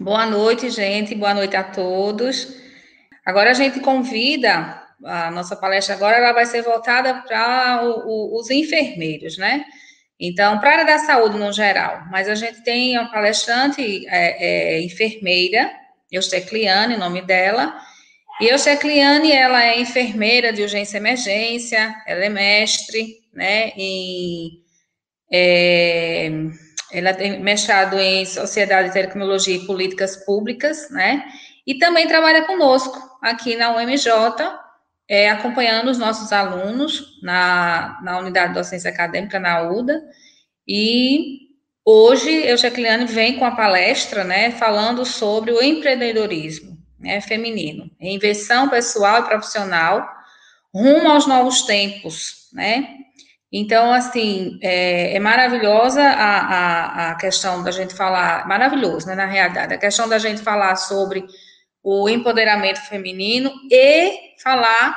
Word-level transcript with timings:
Boa 0.00 0.26
noite, 0.26 0.70
gente. 0.70 1.14
Boa 1.14 1.34
noite 1.34 1.56
a 1.56 1.62
todos. 1.62 2.56
Agora 3.24 3.50
a 3.50 3.54
gente 3.54 3.80
convida 3.80 4.84
a 5.04 5.30
nossa 5.30 5.56
palestra 5.56 5.94
agora 5.94 6.16
ela 6.16 6.32
vai 6.32 6.46
ser 6.46 6.62
voltada 6.62 7.14
para 7.22 7.82
os 7.84 8.50
enfermeiros, 8.50 9.36
né? 9.36 9.64
Então, 10.18 10.58
para 10.60 10.70
a 10.70 10.72
área 10.72 10.84
da 10.86 10.98
saúde 11.00 11.36
no 11.36 11.52
geral, 11.52 12.04
mas 12.10 12.28
a 12.28 12.34
gente 12.34 12.62
tem 12.62 12.96
uma 12.96 13.10
palestrante 13.10 14.06
é, 14.08 14.76
é, 14.76 14.80
enfermeira, 14.82 15.70
Eustecliane, 16.10 16.94
o 16.94 16.98
nome 16.98 17.20
dela, 17.22 17.76
e 18.40 18.46
Eustecliane, 18.46 19.32
ela 19.32 19.62
é 19.64 19.80
enfermeira 19.80 20.52
de 20.52 20.62
urgência 20.62 20.96
e 20.96 21.00
emergência, 21.00 21.94
ela 22.06 22.24
é 22.24 22.28
mestre, 22.28 23.18
né, 23.32 23.72
em, 23.76 24.62
é, 25.30 26.30
ela 26.94 27.12
tem 27.12 27.40
mestrado 27.40 27.98
em 27.98 28.24
Sociedade 28.24 28.88
de 28.88 28.94
Tecnologia 28.94 29.56
e 29.56 29.66
Políticas 29.66 30.16
Públicas, 30.16 30.88
né, 30.90 31.24
e 31.66 31.74
também 31.78 32.06
trabalha 32.06 32.44
conosco 32.44 32.98
aqui 33.20 33.56
na 33.56 33.76
UMJ, 33.76 34.08
é, 35.08 35.28
acompanhando 35.28 35.90
os 35.90 35.98
nossos 35.98 36.32
alunos 36.32 37.20
na, 37.22 37.98
na 38.02 38.18
unidade 38.18 38.48
de 38.48 38.58
docência 38.58 38.90
acadêmica, 38.90 39.38
na 39.38 39.62
UDA, 39.62 40.02
e 40.66 41.40
hoje 41.84 42.30
eu, 42.30 42.56
Jacqueline, 42.56 43.04
vem 43.04 43.38
com 43.38 43.44
a 43.44 43.56
palestra, 43.56 44.24
né, 44.24 44.52
falando 44.52 45.04
sobre 45.04 45.52
o 45.52 45.62
empreendedorismo 45.62 46.78
né, 46.98 47.20
feminino, 47.20 47.90
inversão 48.00 48.68
pessoal 48.68 49.20
e 49.20 49.26
profissional, 49.26 50.08
rumo 50.72 51.08
aos 51.08 51.26
novos 51.26 51.62
tempos, 51.62 52.48
né, 52.52 53.03
então, 53.56 53.92
assim, 53.92 54.58
é, 54.60 55.14
é 55.14 55.20
maravilhosa 55.20 56.02
a, 56.02 56.38
a, 56.38 57.10
a, 57.10 57.14
questão 57.14 57.62
da 57.62 57.70
gente 57.70 57.94
falar, 57.94 58.48
maravilhoso, 58.48 59.06
né, 59.06 59.14
na 59.14 59.26
realidade, 59.26 59.72
a 59.72 59.78
questão 59.78 60.08
da 60.08 60.18
gente 60.18 60.42
falar 60.42 60.74
sobre 60.74 61.24
o 61.80 62.08
empoderamento 62.08 62.80
feminino 62.88 63.52
e 63.70 64.34
falar 64.42 64.96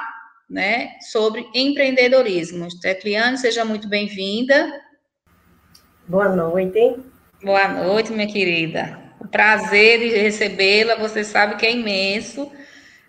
né, 0.50 0.90
sobre 1.12 1.48
empreendedorismo. 1.54 2.68
Tecliane, 2.82 3.38
seja 3.38 3.64
muito 3.64 3.88
bem-vinda. 3.88 4.74
Boa 6.08 6.30
noite. 6.30 6.96
Boa 7.44 7.68
noite, 7.68 8.12
minha 8.12 8.26
querida. 8.26 8.98
O 9.20 9.28
prazer 9.28 10.00
de 10.00 10.18
recebê-la, 10.18 10.96
você 10.96 11.24
sabe 11.24 11.58
que 11.58 11.66
é 11.68 11.74
imenso, 11.74 12.52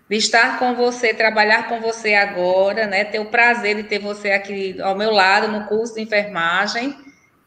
de 0.09 0.15
estar 0.15 0.57
com 0.57 0.75
você, 0.75 1.13
trabalhar 1.13 1.69
com 1.69 1.79
você 1.79 2.15
agora, 2.15 2.87
né? 2.87 3.03
Ter 3.03 3.19
o 3.19 3.25
prazer 3.25 3.75
de 3.75 3.83
ter 3.83 3.99
você 3.99 4.31
aqui 4.31 4.81
ao 4.81 4.95
meu 4.95 5.11
lado 5.11 5.47
no 5.47 5.67
curso 5.67 5.95
de 5.95 6.01
enfermagem. 6.01 6.97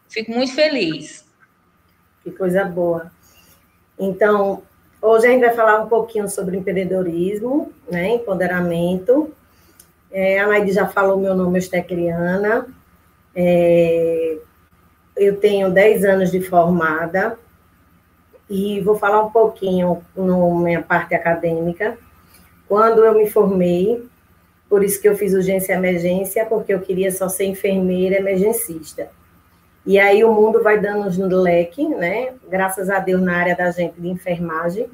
Fico 0.09 0.31
muito 0.31 0.55
feliz. 0.55 1.25
Que 2.23 2.31
coisa 2.31 2.65
boa. 2.65 3.11
Então, 3.99 4.63
Hoje 5.03 5.27
a 5.27 5.31
gente 5.31 5.41
vai 5.41 5.53
falar 5.53 5.81
um 5.81 5.89
pouquinho 5.89 6.29
sobre 6.29 6.57
empreendedorismo, 6.57 7.73
né, 7.91 8.15
empoderamento. 8.15 9.35
É, 10.13 10.39
a 10.39 10.47
Naide 10.47 10.71
já 10.71 10.87
falou, 10.87 11.19
meu 11.19 11.35
nome 11.35 11.57
é 11.57 11.59
Estecriana. 11.59 12.69
É, 13.35 14.39
eu 15.17 15.41
tenho 15.41 15.73
10 15.73 16.05
anos 16.05 16.31
de 16.31 16.41
formada 16.41 17.37
e 18.49 18.81
vou 18.81 18.97
falar 18.97 19.25
um 19.25 19.31
pouquinho 19.33 20.05
na 20.15 20.37
minha 20.63 20.83
parte 20.83 21.17
acadêmica. 21.17 21.99
Quando 22.73 23.05
eu 23.05 23.15
me 23.15 23.29
formei, 23.29 24.03
por 24.67 24.83
isso 24.83 24.99
que 24.99 25.07
eu 25.07 25.15
fiz 25.15 25.35
urgência 25.35 25.75
e 25.75 25.77
emergência, 25.77 26.47
porque 26.47 26.73
eu 26.73 26.81
queria 26.81 27.13
só 27.13 27.29
ser 27.29 27.45
enfermeira 27.45 28.17
emergencista. 28.17 29.11
E 29.85 29.99
aí 29.99 30.25
o 30.25 30.33
mundo 30.33 30.63
vai 30.63 30.81
dando 30.81 31.07
um 31.23 31.43
leque, 31.43 31.87
né? 31.87 32.33
Graças 32.49 32.89
a 32.89 32.99
Deus, 32.99 33.21
na 33.21 33.37
área 33.37 33.55
da 33.55 33.71
gente 33.71 34.01
de 34.01 34.09
enfermagem, 34.09 34.89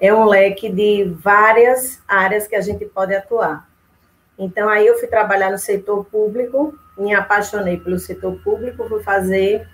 é 0.00 0.12
um 0.12 0.24
leque 0.24 0.68
de 0.68 1.14
várias 1.22 2.02
áreas 2.08 2.48
que 2.48 2.56
a 2.56 2.60
gente 2.60 2.84
pode 2.86 3.14
atuar. 3.14 3.68
Então, 4.36 4.68
aí 4.68 4.84
eu 4.84 4.98
fui 4.98 5.06
trabalhar 5.06 5.52
no 5.52 5.58
setor 5.58 6.04
público, 6.06 6.76
me 6.98 7.14
apaixonei 7.14 7.76
pelo 7.76 8.00
setor 8.00 8.34
público, 8.42 8.88
fui 8.88 9.00
fazer 9.04 9.64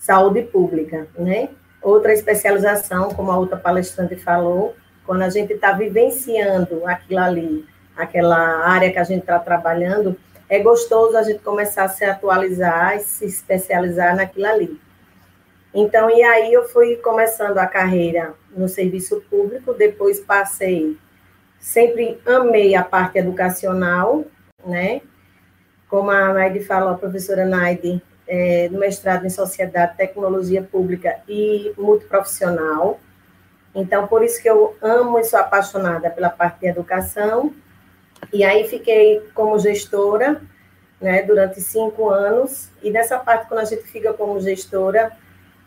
saúde 0.00 0.42
pública, 0.42 1.06
né? 1.16 1.48
Outra 1.80 2.12
especialização, 2.12 3.10
como 3.10 3.30
a 3.30 3.38
outra 3.38 3.56
palestrante 3.56 4.16
falou, 4.16 4.74
quando 5.06 5.22
a 5.22 5.30
gente 5.30 5.52
está 5.52 5.72
vivenciando 5.72 6.86
aquilo 6.86 7.20
ali, 7.20 7.66
aquela 7.96 8.66
área 8.66 8.92
que 8.92 8.98
a 8.98 9.04
gente 9.04 9.20
está 9.20 9.38
trabalhando, 9.38 10.16
é 10.48 10.58
gostoso 10.58 11.16
a 11.16 11.22
gente 11.22 11.40
começar 11.40 11.84
a 11.84 11.88
se 11.88 12.04
atualizar 12.04 12.96
e 12.96 13.00
se 13.00 13.24
especializar 13.24 14.14
naquilo 14.14 14.46
ali. 14.46 14.80
Então, 15.74 16.10
e 16.10 16.22
aí 16.22 16.52
eu 16.52 16.68
fui 16.68 16.96
começando 16.96 17.56
a 17.56 17.66
carreira 17.66 18.34
no 18.54 18.68
serviço 18.68 19.22
público, 19.30 19.72
depois 19.72 20.20
passei, 20.20 20.98
sempre 21.58 22.20
amei 22.26 22.74
a 22.74 22.82
parte 22.82 23.18
educacional, 23.18 24.24
né? 24.66 25.00
Como 25.88 26.10
a 26.10 26.32
Naide 26.34 26.60
falou, 26.60 26.90
a 26.90 26.98
professora 26.98 27.46
Naide, 27.46 28.02
é, 28.26 28.68
mestrado 28.68 29.24
em 29.24 29.30
Sociedade, 29.30 29.96
Tecnologia 29.96 30.62
Pública 30.62 31.16
e 31.26 31.72
Multiprofissional. 31.78 33.00
Então, 33.74 34.06
por 34.06 34.22
isso 34.22 34.42
que 34.42 34.48
eu 34.48 34.76
amo 34.82 35.18
e 35.18 35.24
sou 35.24 35.38
apaixonada 35.38 36.10
pela 36.10 36.28
parte 36.28 36.60
de 36.60 36.66
educação, 36.66 37.52
e 38.32 38.44
aí 38.44 38.68
fiquei 38.68 39.20
como 39.34 39.58
gestora, 39.58 40.40
né, 41.00 41.22
durante 41.22 41.60
cinco 41.60 42.08
anos. 42.08 42.70
E 42.82 42.90
nessa 42.90 43.18
parte, 43.18 43.48
quando 43.48 43.60
a 43.60 43.64
gente 43.64 43.82
fica 43.84 44.12
como 44.12 44.40
gestora, 44.40 45.12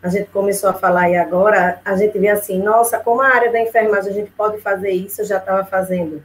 a 0.02 0.08
gente 0.08 0.30
começou 0.30 0.70
a 0.70 0.74
falar 0.74 1.10
e 1.10 1.16
agora 1.16 1.80
a 1.84 1.96
gente 1.96 2.18
vê 2.18 2.28
assim, 2.28 2.62
nossa, 2.62 2.98
como 2.98 3.20
a 3.20 3.28
área 3.28 3.50
da 3.50 3.60
enfermagem 3.60 4.12
a 4.12 4.14
gente 4.14 4.30
pode 4.30 4.58
fazer 4.58 4.90
isso, 4.90 5.20
eu 5.20 5.24
já 5.26 5.38
estava 5.38 5.64
fazendo 5.64 6.22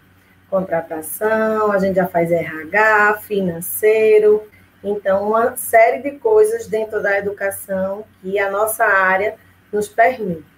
contratação, 0.49 1.71
a 1.71 1.79
gente 1.79 1.95
já 1.95 2.07
faz 2.07 2.31
RH, 2.31 3.21
financeiro, 3.21 4.43
então 4.83 5.29
uma 5.29 5.55
série 5.55 6.01
de 6.01 6.11
coisas 6.19 6.67
dentro 6.67 7.01
da 7.01 7.17
educação 7.17 8.03
que 8.21 8.37
a 8.37 8.51
nossa 8.51 8.83
área 8.83 9.35
nos 9.71 9.87
permite. 9.87 10.50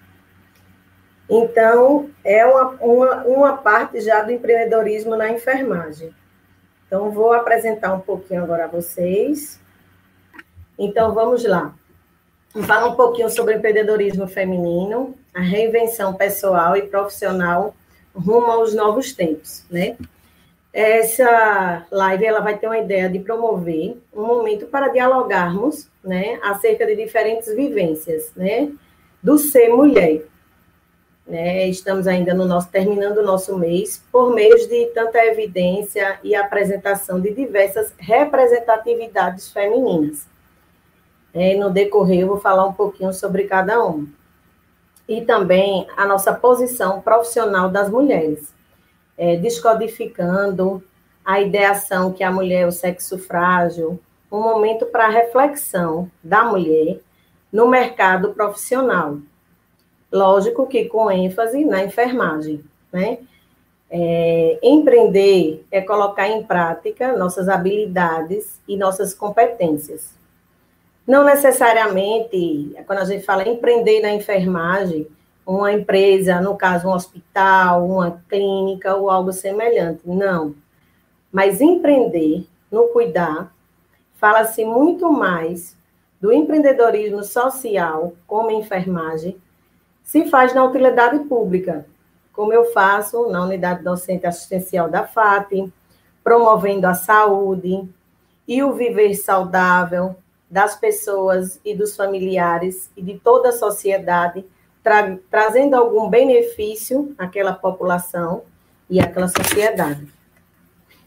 Então, 1.28 2.10
é 2.22 2.44
uma, 2.44 2.70
uma, 2.80 3.24
uma 3.24 3.56
parte 3.56 4.00
já 4.00 4.22
do 4.22 4.30
empreendedorismo 4.30 5.16
na 5.16 5.30
enfermagem. 5.30 6.14
Então, 6.86 7.10
vou 7.10 7.32
apresentar 7.32 7.94
um 7.94 8.00
pouquinho 8.00 8.42
agora 8.42 8.64
a 8.64 8.68
vocês. 8.68 9.60
Então, 10.78 11.14
vamos 11.14 11.44
lá. 11.44 11.74
Falar 12.66 12.86
um 12.86 12.94
pouquinho 12.94 13.28
sobre 13.30 13.54
empreendedorismo 13.54 14.28
feminino, 14.28 15.14
a 15.34 15.40
reinvenção 15.40 16.14
pessoal 16.14 16.76
e 16.76 16.82
profissional 16.82 17.74
rumo 18.14 18.46
aos 18.46 18.74
novos 18.74 19.12
tempos, 19.12 19.64
né? 19.68 19.96
Essa 20.72 21.86
live 21.90 22.24
ela 22.24 22.40
vai 22.40 22.58
ter 22.58 22.66
uma 22.66 22.78
ideia 22.78 23.08
de 23.08 23.20
promover 23.20 23.96
um 24.12 24.26
momento 24.26 24.66
para 24.66 24.88
dialogarmos, 24.88 25.88
né, 26.02 26.38
acerca 26.42 26.84
de 26.84 26.96
diferentes 26.96 27.54
vivências, 27.54 28.32
né, 28.34 28.72
do 29.22 29.38
ser 29.38 29.68
mulher, 29.68 30.24
né? 31.26 31.66
Estamos 31.68 32.06
ainda 32.06 32.34
no 32.34 32.44
nosso 32.44 32.68
terminando 32.68 33.18
o 33.18 33.24
nosso 33.24 33.56
mês 33.58 34.02
por 34.12 34.34
meio 34.34 34.56
de 34.68 34.86
tanta 34.86 35.24
evidência 35.24 36.18
e 36.22 36.34
apresentação 36.34 37.20
de 37.20 37.32
diversas 37.32 37.94
representatividades 37.98 39.50
femininas. 39.50 40.26
É, 41.32 41.56
no 41.56 41.70
decorrer 41.70 42.20
eu 42.20 42.28
vou 42.28 42.38
falar 42.38 42.66
um 42.66 42.72
pouquinho 42.72 43.12
sobre 43.12 43.44
cada 43.44 43.82
uma. 43.82 44.06
E 45.08 45.22
também 45.22 45.86
a 45.96 46.06
nossa 46.06 46.32
posição 46.32 47.00
profissional 47.00 47.68
das 47.68 47.90
mulheres, 47.90 48.54
é, 49.18 49.36
descodificando 49.36 50.82
a 51.24 51.40
ideação 51.40 52.12
que 52.12 52.22
a 52.22 52.30
mulher 52.30 52.62
é 52.62 52.66
o 52.66 52.72
sexo 52.72 53.18
frágil, 53.18 53.98
um 54.30 54.40
momento 54.40 54.86
para 54.86 55.08
reflexão 55.08 56.10
da 56.22 56.44
mulher 56.44 57.00
no 57.52 57.68
mercado 57.68 58.34
profissional, 58.34 59.18
lógico 60.14 60.66
que 60.66 60.84
com 60.84 61.10
ênfase 61.10 61.64
na 61.64 61.82
enfermagem, 61.82 62.64
né? 62.92 63.18
É, 63.90 64.58
empreender 64.62 65.64
é 65.70 65.80
colocar 65.80 66.28
em 66.28 66.42
prática 66.42 67.16
nossas 67.16 67.48
habilidades 67.48 68.60
e 68.66 68.76
nossas 68.76 69.12
competências. 69.12 70.14
Não 71.06 71.22
necessariamente, 71.24 72.74
quando 72.86 73.00
a 73.00 73.04
gente 73.04 73.24
fala 73.24 73.46
empreender 73.46 74.00
na 74.00 74.12
enfermagem, 74.12 75.06
uma 75.46 75.72
empresa, 75.72 76.40
no 76.40 76.56
caso, 76.56 76.88
um 76.88 76.92
hospital, 76.92 77.86
uma 77.86 78.22
clínica 78.28 78.94
ou 78.94 79.10
algo 79.10 79.32
semelhante. 79.32 80.00
Não. 80.04 80.54
Mas 81.30 81.60
empreender 81.60 82.46
no 82.70 82.88
cuidar, 82.88 83.52
fala-se 84.14 84.64
muito 84.64 85.12
mais 85.12 85.76
do 86.20 86.32
empreendedorismo 86.32 87.22
social, 87.22 88.14
como 88.26 88.50
enfermagem, 88.50 89.36
se 90.04 90.26
faz 90.26 90.54
na 90.54 90.62
utilidade 90.62 91.18
pública, 91.24 91.84
como 92.32 92.52
eu 92.52 92.66
faço 92.66 93.28
na 93.30 93.42
unidade 93.42 93.82
docente 93.82 94.26
assistencial 94.26 94.88
da 94.88 95.04
FAT, 95.04 95.72
promovendo 96.22 96.86
a 96.86 96.94
saúde 96.94 97.88
e 98.46 98.62
o 98.62 98.74
viver 98.74 99.14
saudável 99.14 100.14
das 100.50 100.76
pessoas 100.76 101.58
e 101.64 101.74
dos 101.74 101.96
familiares 101.96 102.90
e 102.96 103.02
de 103.02 103.18
toda 103.18 103.48
a 103.48 103.52
sociedade 103.52 104.44
tra 104.82 105.16
trazendo 105.30 105.74
algum 105.74 106.08
benefício 106.08 107.14
àquela 107.16 107.54
população 107.54 108.42
e 108.88 109.00
àquela 109.00 109.28
sociedade. 109.28 110.06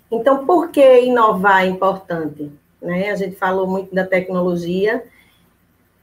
Então, 0.10 0.46
por 0.46 0.70
que 0.70 1.02
inovar 1.02 1.64
é 1.64 1.68
importante? 1.68 2.52
Né? 2.82 3.12
A 3.12 3.16
gente 3.16 3.36
falou 3.36 3.68
muito 3.68 3.94
da 3.94 4.06
tecnologia, 4.06 5.04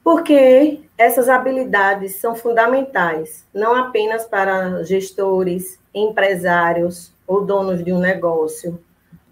porque 0.04 0.82
essas 0.98 1.30
habilidades 1.30 2.16
são 2.16 2.34
fundamentais, 2.34 3.46
não 3.54 3.74
apenas 3.74 4.26
para 4.26 4.84
gestores, 4.84 5.80
empresários 5.94 7.10
ou 7.26 7.42
donos 7.42 7.82
de 7.82 7.90
um 7.90 7.98
negócio. 7.98 8.78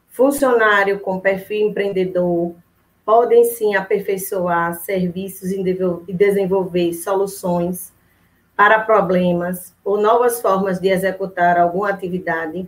Funcionário 0.08 0.98
com 0.98 1.20
perfil 1.20 1.68
empreendedor 1.68 2.54
podem 3.04 3.44
sim 3.44 3.74
aperfeiçoar 3.74 4.74
serviços 4.74 5.50
e 5.50 6.12
desenvolver 6.12 6.94
soluções 6.94 7.92
para 8.56 8.80
problemas 8.80 9.74
ou 9.84 10.00
novas 10.00 10.40
formas 10.40 10.80
de 10.80 10.88
executar 10.88 11.58
alguma 11.58 11.90
atividade. 11.90 12.66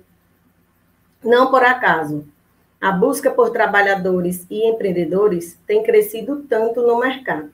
Não 1.22 1.50
por 1.50 1.62
acaso, 1.62 2.26
a 2.78 2.92
busca 2.92 3.30
por 3.30 3.48
trabalhadores 3.48 4.46
e 4.50 4.68
empreendedores 4.68 5.58
tem 5.66 5.82
crescido 5.82 6.44
tanto 6.48 6.82
no 6.82 6.98
mercado. 6.98 7.53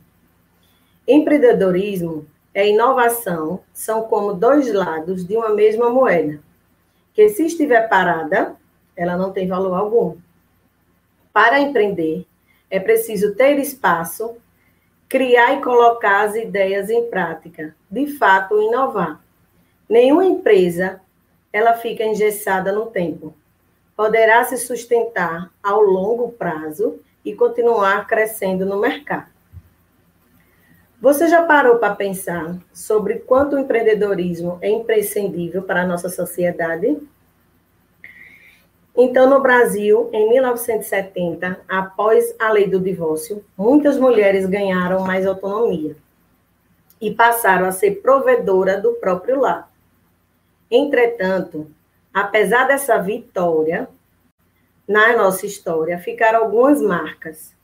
Empreendedorismo 1.06 2.26
e 2.55 2.70
inovação 2.70 3.61
são 3.73 4.02
como 4.02 4.35
dois 4.35 4.73
lados 4.73 5.26
de 5.26 5.37
uma 5.37 5.50
mesma 5.50 5.91
moeda, 5.91 6.41
que 7.14 7.29
se 7.29 7.47
estiver 7.47 7.88
parada, 7.88 8.56
ela 8.97 9.17
não 9.17 9.32
tem 9.32 9.47
valor 9.47 9.75
algum. 9.75 10.17
Para 11.32 11.61
empreender, 11.61 12.26
é 12.70 12.79
preciso 12.79 13.35
ter 13.35 13.58
espaço, 13.58 14.37
criar 15.08 15.55
e 15.55 15.62
colocar 15.62 16.23
as 16.23 16.35
ideias 16.35 16.91
em 16.91 17.08
prática, 17.08 17.75
de 17.91 18.06
fato 18.19 18.61
inovar. 18.61 19.20
Nenhuma 19.88 20.25
empresa 20.25 21.00
ela 21.53 21.75
fica 21.75 22.05
engessada 22.05 22.73
no 22.73 22.87
tempo 22.87 23.35
poderá 24.00 24.43
se 24.44 24.56
sustentar 24.56 25.50
ao 25.62 25.82
longo 25.82 26.32
prazo 26.32 26.99
e 27.23 27.35
continuar 27.35 28.06
crescendo 28.06 28.64
no 28.64 28.81
mercado. 28.81 29.31
Você 31.00 31.29
já 31.29 31.43
parou 31.43 31.79
para 31.79 31.94
pensar 31.94 32.56
sobre 32.73 33.20
quanto 33.20 33.56
o 33.56 33.58
empreendedorismo 33.58 34.58
é 34.61 34.69
imprescindível 34.69 35.62
para 35.62 35.82
a 35.82 35.87
nossa 35.87 36.08
sociedade? 36.08 36.99
Então, 38.97 39.31
no 39.31 39.41
Brasil, 39.41 40.11
em 40.12 40.29
1970, 40.29 41.61
após 41.67 42.35
a 42.38 42.50
lei 42.50 42.69
do 42.69 42.79
divórcio, 42.79 43.43
muitas 43.56 43.97
mulheres 43.97 44.44
ganharam 44.47 45.05
mais 45.06 45.26
autonomia 45.26 45.97
e 47.00 47.11
passaram 47.11 47.67
a 47.67 47.73
ser 47.73 48.03
provedora 48.03 48.79
do 48.79 48.93
próprio 48.94 49.41
lar. 49.41 49.70
Entretanto, 50.70 51.67
Apesar 52.12 52.67
dessa 52.67 52.99
vitória, 52.99 53.88
na 54.87 55.17
nossa 55.17 55.46
história 55.46 55.99
ficaram 55.99 56.41
algumas 56.41 56.82
marcas. 56.82 57.55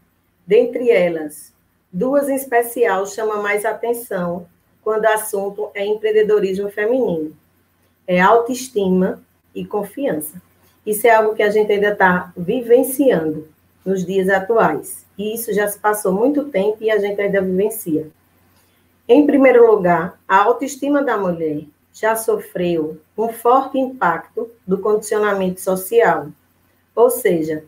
Dentre 0.46 0.88
elas, 0.90 1.52
duas 1.96 2.28
em 2.28 2.36
especial 2.36 3.06
chamam 3.06 3.42
mais 3.42 3.64
atenção 3.64 4.46
quando 4.84 5.04
o 5.04 5.08
assunto 5.08 5.70
é 5.74 5.86
empreendedorismo 5.86 6.68
feminino. 6.68 7.34
É 8.06 8.20
autoestima 8.20 9.18
e 9.54 9.64
confiança. 9.64 10.40
Isso 10.84 11.06
é 11.06 11.10
algo 11.10 11.34
que 11.34 11.42
a 11.42 11.48
gente 11.48 11.72
ainda 11.72 11.92
está 11.92 12.30
vivenciando 12.36 13.48
nos 13.82 14.04
dias 14.04 14.28
atuais. 14.28 15.06
E 15.16 15.34
isso 15.34 15.54
já 15.54 15.66
se 15.66 15.78
passou 15.78 16.12
muito 16.12 16.44
tempo 16.44 16.76
e 16.82 16.90
a 16.90 16.98
gente 16.98 17.18
ainda 17.18 17.40
vivencia. 17.40 18.08
Em 19.08 19.26
primeiro 19.26 19.66
lugar, 19.66 20.20
a 20.28 20.36
autoestima 20.36 21.02
da 21.02 21.16
mulher 21.16 21.62
já 21.94 22.14
sofreu 22.14 23.00
um 23.16 23.30
forte 23.30 23.78
impacto 23.78 24.50
do 24.66 24.78
condicionamento 24.78 25.62
social, 25.62 26.28
ou 26.94 27.08
seja, 27.08 27.64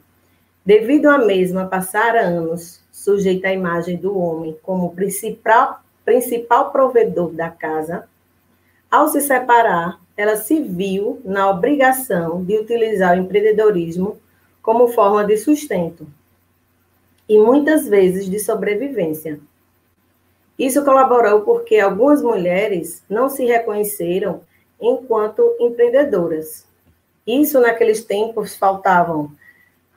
devido 0.67 1.07
à 1.07 1.17
mesma 1.17 1.67
passar 1.67 2.15
anos 2.15 2.83
sujeita 2.99 3.49
à 3.49 3.53
imagem 3.53 3.97
do 3.97 4.19
homem 4.19 4.57
como 4.63 4.93
principal, 4.95 5.81
principal 6.05 6.73
provedor 6.73 7.31
da 7.31 7.49
casa, 7.49 8.09
ao 8.91 9.07
se 9.09 9.21
separar, 9.21 10.01
ela 10.17 10.37
se 10.37 10.61
viu 10.61 11.21
na 11.25 11.49
obrigação 11.49 12.43
de 12.45 12.59
utilizar 12.59 13.17
o 13.17 13.21
empreendedorismo 13.21 14.19
como 14.61 14.89
forma 14.89 15.25
de 15.25 15.37
sustento 15.37 16.07
e 17.29 17.39
muitas 17.39 17.87
vezes 17.87 18.29
de 18.29 18.41
sobrevivência. 18.41 19.39
Isso 20.59 20.85
colaborou 20.85 21.43
porque 21.43 21.79
algumas 21.79 22.21
mulheres 22.21 23.03
não 23.09 23.29
se 23.29 23.45
reconheceram 23.45 24.41
enquanto 24.81 25.57
empreendedoras. 25.61 26.67
Isso 27.25 27.61
naqueles 27.61 28.05
tempos 28.05 28.57
faltavam. 28.57 29.31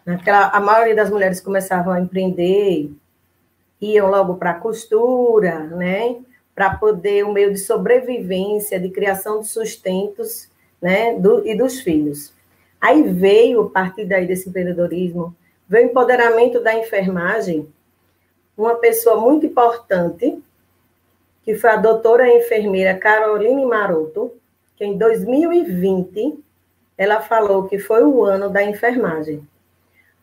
Naquela, 0.06 0.50
a 0.50 0.60
maioria 0.60 0.96
das 0.96 1.10
mulheres 1.10 1.40
começavam 1.40 1.94
a 1.94 2.00
empreender, 2.00 2.92
iam 3.80 4.10
logo 4.10 4.36
para 4.36 4.52
a 4.52 4.60
costura, 4.60 5.60
né? 5.60 6.18
Para 6.54 6.76
poder 6.76 7.24
o 7.24 7.32
meio 7.32 7.52
de 7.52 7.60
sobrevivência, 7.60 8.80
de 8.80 8.90
criação 8.90 9.42
de 9.42 9.48
sustentos, 9.48 10.50
né? 10.82 11.14
Do, 11.16 11.46
e 11.48 11.56
dos 11.56 11.80
filhos. 11.82 12.34
Aí 12.80 13.04
veio, 13.04 13.62
a 13.62 13.70
partir 13.70 14.06
daí 14.06 14.26
desse 14.26 14.50
empreendedorismo, 14.50 15.36
veio 15.68 15.88
o 15.88 15.92
empoderamento 15.92 16.60
da 16.62 16.74
enfermagem, 16.74 17.68
uma 18.58 18.76
pessoa 18.76 19.20
muito 19.20 19.46
importante, 19.46 20.42
que 21.44 21.56
foi 21.56 21.70
a 21.70 21.78
doutora 21.78 22.28
enfermeira 22.28 22.98
Caroline 22.98 23.66
Maroto, 23.66 24.32
que 24.76 24.86
em 24.86 24.98
2020 24.98 26.44
ela 26.98 27.22
falou 27.22 27.68
que 27.68 27.80
foi 27.80 28.04
o 28.04 28.24
ano 28.24 28.50
da 28.50 28.64
enfermagem, 28.64 29.48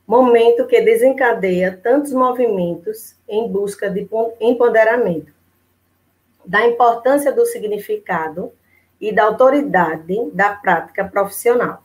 momento 0.09 0.67
que 0.67 0.81
desencadeia 0.81 1.79
tantos 1.83 2.15
movimentos 2.15 3.15
em 3.29 3.47
busca 3.47 3.91
de 3.91 4.09
empoderamento, 4.41 5.31
da 6.47 6.67
importância 6.67 7.31
do 7.31 7.45
significado 7.45 8.51
e 8.99 9.13
da 9.13 9.25
autoridade 9.25 10.31
da 10.33 10.55
prática 10.55 11.05
profissional. 11.05 11.83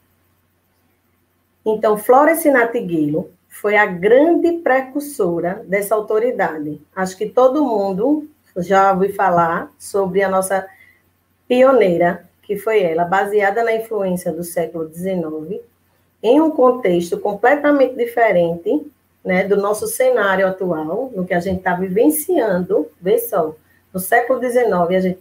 Então, 1.65 1.97
Florence 1.97 2.49
Natiguilo 2.49 3.29
foi 3.49 3.75
a 3.75 3.85
grande 3.85 4.53
precursora 4.59 5.61
dessa 5.67 5.93
autoridade. 5.93 6.81
Acho 6.95 7.17
que 7.17 7.27
todo 7.27 7.65
mundo 7.65 8.29
já 8.55 8.93
ouvi 8.93 9.11
falar 9.11 9.69
sobre 9.77 10.23
a 10.23 10.29
nossa 10.29 10.65
pioneira, 11.45 12.25
que 12.41 12.57
foi 12.57 12.81
ela, 12.83 13.03
baseada 13.03 13.65
na 13.65 13.73
influência 13.73 14.31
do 14.31 14.45
século 14.45 14.89
XIX, 14.93 15.61
em 16.23 16.39
um 16.39 16.49
contexto 16.49 17.19
completamente 17.19 17.95
diferente 17.95 18.89
né, 19.23 19.43
do 19.43 19.57
nosso 19.57 19.85
cenário 19.87 20.47
atual, 20.47 21.11
no 21.13 21.25
que 21.25 21.33
a 21.33 21.39
gente 21.39 21.57
está 21.57 21.75
vivenciando, 21.75 22.89
vê 22.99 23.19
só, 23.19 23.55
no 23.93 23.99
século 23.99 24.39
XIX, 24.39 24.65
a 24.71 24.99
gente, 24.99 25.19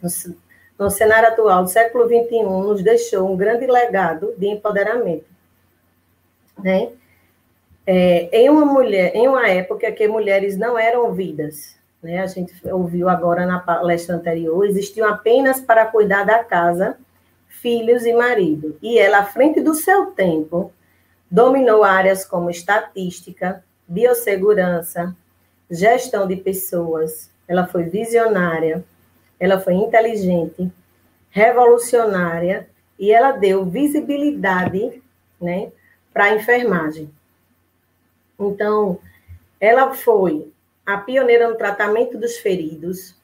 no, 0.78 0.90
cenário 0.90 1.28
atual 1.28 1.64
do 1.64 1.68
século 1.68 2.06
XXI, 2.06 2.42
nos 2.42 2.82
deixou 2.82 3.30
um 3.30 3.37
grande 3.37 3.66
legado 3.66 4.32
de 4.38 4.47
empoderamento. 4.47 5.26
Né? 6.62 6.90
É, 7.85 8.28
em 8.32 8.49
uma 8.49 8.64
mulher, 8.64 9.14
em 9.14 9.26
uma 9.26 9.49
época 9.49 9.90
que 9.90 10.06
mulheres 10.06 10.56
não 10.56 10.78
eram 10.78 11.06
ouvidas, 11.06 11.76
né? 12.02 12.18
A 12.18 12.26
gente 12.26 12.52
ouviu 12.68 13.09
agora 13.09 13.47
na 13.47 13.61
palestra 13.61 14.16
anterior, 14.16 14.66
existiam 14.66 15.09
apenas 15.09 15.61
para 15.61 15.87
cuidar 15.87 16.25
da 16.25 16.42
casa, 16.42 16.97
filhos 17.49 18.04
e 18.04 18.12
marido. 18.12 18.76
E 18.82 18.99
ela, 18.99 19.18
à 19.18 19.25
frente 19.25 19.61
do 19.61 19.75
seu 19.75 20.06
tempo, 20.06 20.73
dominou 21.33 21.83
áreas 21.83 22.27
como 22.27 22.51
estatística, 22.51 23.65
biossegurança, 23.89 25.17
gestão 25.71 26.29
de 26.29 26.37
pessoas. 26.37 27.31
Ela 27.49 27.67
foi 27.67 27.85
visionária, 27.85 28.85
ela 29.41 29.59
foi 29.59 29.73
inteligente, 29.73 30.71
revolucionária 31.31 32.69
e 32.99 33.11
ela 33.11 33.33
deu 33.33 33.65
visibilidade, 33.65 35.03
né, 35.41 35.73
para 36.12 36.25
a 36.25 36.35
enfermagem. 36.35 37.11
Então, 38.39 38.99
ela 39.59 39.95
foi 39.95 40.53
a 40.85 40.99
pioneira 40.99 41.49
no 41.49 41.57
tratamento 41.57 42.19
dos 42.19 42.37
feridos 42.37 43.17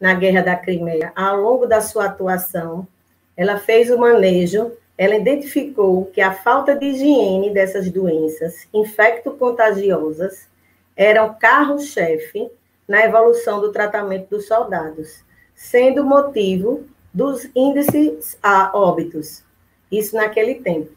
na 0.00 0.14
Guerra 0.14 0.40
da 0.40 0.56
Crimeia, 0.56 1.12
ao 1.14 1.36
longo 1.36 1.66
da 1.66 1.82
sua 1.82 2.06
atuação, 2.06 2.88
ela 3.36 3.58
fez 3.58 3.90
o 3.90 3.98
manejo, 3.98 4.72
ela 4.96 5.16
identificou 5.16 6.06
que 6.06 6.20
a 6.20 6.32
falta 6.32 6.74
de 6.74 6.86
higiene 6.86 7.50
dessas 7.50 7.90
doenças 7.90 8.68
infecto-contagiosas 8.72 10.48
eram 10.96 11.34
carro-chefe 11.34 12.50
na 12.86 13.04
evolução 13.04 13.60
do 13.60 13.72
tratamento 13.72 14.28
dos 14.28 14.46
soldados, 14.46 15.24
sendo 15.54 16.04
motivo 16.04 16.84
dos 17.12 17.48
índices 17.54 18.38
a 18.42 18.70
óbitos, 18.76 19.42
isso 19.90 20.16
naquele 20.16 20.56
tempo. 20.56 20.90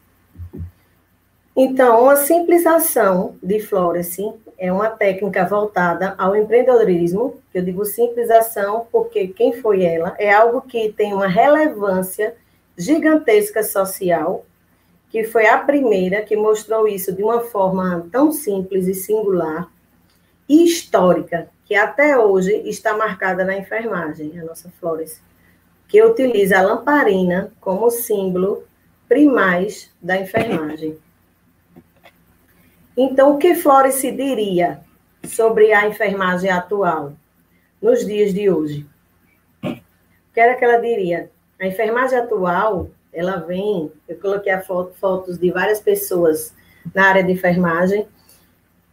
Então, 1.56 2.04
uma 2.04 2.18
simples 2.18 2.66
ação 2.66 3.38
de 3.42 3.62
Florence 3.62 4.22
é 4.58 4.72
uma 4.72 4.90
técnica 4.90 5.46
voltada 5.46 6.14
ao 6.18 6.36
empreendedorismo, 6.36 7.36
eu 7.54 7.62
digo 7.62 7.86
simplização, 7.86 8.88
porque 8.92 9.30
quem 9.30 9.54
foi 9.54 9.84
ela 9.84 10.16
é 10.18 10.34
algo 10.34 10.62
que 10.62 10.92
tem 10.92 11.14
uma 11.14 11.28
relevância 11.28 12.36
gigantesca 12.78 13.64
social, 13.64 14.46
que 15.10 15.24
foi 15.24 15.48
a 15.48 15.58
primeira 15.58 16.22
que 16.22 16.36
mostrou 16.36 16.88
isso 16.88 17.14
de 17.14 17.24
uma 17.24 17.42
forma 17.42 18.08
tão 18.12 18.32
simples 18.32 18.88
e 18.88 18.94
singular 18.94 19.70
e 20.48 20.64
histórica, 20.64 21.50
que 21.64 21.76
até 21.76 22.18
hoje 22.18 22.52
está 22.66 22.96
marcada 22.96 23.44
na 23.44 23.58
enfermagem, 23.58 24.40
a 24.40 24.44
nossa 24.44 24.70
Flores, 24.80 25.22
que 25.88 26.04
utiliza 26.04 26.60
a 26.60 26.62
lamparina 26.62 27.52
como 27.60 27.90
símbolo 27.90 28.64
primais 29.08 29.92
da 30.02 30.18
enfermagem. 30.18 30.98
Então, 32.98 33.36
o 33.36 33.38
que 33.38 33.56
Flores 33.56 33.96
se 33.96 34.12
diria 34.12 34.80
sobre 35.28 35.74
a 35.74 35.88
enfermagem 35.88 36.50
atual, 36.50 37.14
nos 37.82 38.06
dias 38.06 38.34
de 38.34 38.50
hoje? 38.50 38.86
O 39.64 40.34
que 40.34 40.40
era 40.40 40.56
que 40.56 40.64
ela 40.64 40.78
diria? 40.78 41.30
A 41.60 41.66
enfermagem 41.66 42.18
atual, 42.18 42.90
ela 43.14 43.38
vem, 43.38 43.92
eu 44.08 44.20
coloquei 44.20 44.52
a 44.52 44.62
foto, 44.62 44.94
fotos 44.96 45.38
de 45.38 45.52
várias 45.52 45.80
pessoas 45.80 46.54
na 46.94 47.08
área 47.08 47.24
de 47.24 47.32
enfermagem, 47.32 48.08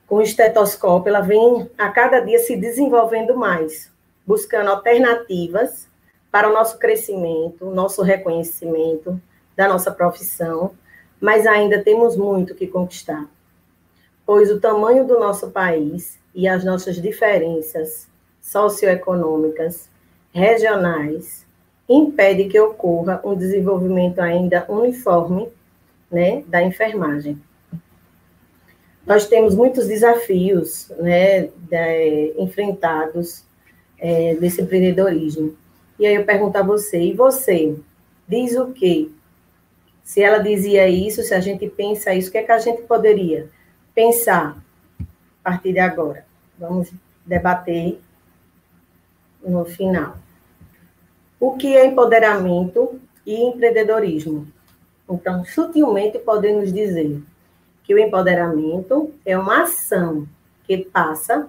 com 0.07 0.21
estetoscópio, 0.21 1.09
ela 1.09 1.21
vem 1.21 1.71
a 1.77 1.89
cada 1.89 2.21
dia 2.21 2.39
se 2.39 2.57
desenvolvendo 2.57 3.37
mais, 3.37 3.91
buscando 4.27 4.71
alternativas 4.71 5.89
para 6.31 6.49
o 6.49 6.53
nosso 6.53 6.79
crescimento, 6.79 7.67
nosso 7.71 8.03
reconhecimento 8.03 9.21
da 9.57 9.67
nossa 9.67 9.91
profissão, 9.91 10.73
mas 11.21 11.47
ainda 11.47 11.83
temos 11.83 12.17
muito 12.17 12.55
que 12.55 12.67
conquistar, 12.67 13.27
pois 14.25 14.51
o 14.51 14.61
tamanho 14.61 15.07
do 15.07 15.19
nosso 15.19 15.51
país 15.51 16.19
e 16.35 16.47
as 16.47 16.65
nossas 16.65 17.01
diferenças 17.01 18.09
socioeconômicas, 18.41 19.89
regionais, 20.33 21.42
impede 21.93 22.45
que 22.45 22.59
ocorra 22.59 23.21
um 23.25 23.35
desenvolvimento 23.35 24.21
ainda 24.21 24.65
uniforme 24.69 25.49
né, 26.11 26.43
da 26.47 26.63
enfermagem 26.63 27.39
nós 29.07 29.27
temos 29.27 29.55
muitos 29.55 29.89
desafios 29.89 30.91
né, 30.99 31.49
de, 31.69 32.35
enfrentados 32.39 33.45
é, 33.99 34.35
desse 34.37 34.63
empreendedorismo. 34.63 35.57
E 35.99 36.07
aí 36.07 36.15
eu 36.15 36.25
pergunto 36.25 36.57
a 36.57 36.63
você, 36.63 37.01
e 37.01 37.13
você, 37.13 37.77
diz 38.27 38.57
o 38.57 38.73
quê? 38.73 39.09
Se 40.03 40.23
ela 40.23 40.39
dizia 40.39 40.89
isso, 40.89 41.23
se 41.23 41.35
a 41.35 41.41
gente 41.41 41.69
pensa 41.69 42.15
isso, 42.15 42.29
o 42.29 42.33
que 42.33 42.39
é 42.39 42.43
que 42.43 42.53
a 42.53 42.59
gente 42.59 42.83
poderia 42.83 43.49
pensar 43.95 44.57
a 45.01 45.51
partir 45.51 45.73
de 45.73 45.79
agora? 45.79 46.25
Vamos 46.59 46.93
debater 47.25 48.01
no 49.45 49.65
final. 49.65 50.17
O 51.45 51.57
que 51.57 51.77
é 51.77 51.85
empoderamento 51.85 53.01
e 53.27 53.35
empreendedorismo? 53.35 54.47
Então, 55.11 55.45
sutilmente 55.45 56.17
podemos 56.21 56.73
dizer 56.73 57.21
que 57.83 57.93
o 57.93 57.99
empoderamento 57.99 59.13
é 59.27 59.37
uma 59.37 59.65
ação 59.65 60.25
que 60.63 60.79
passa 60.79 61.49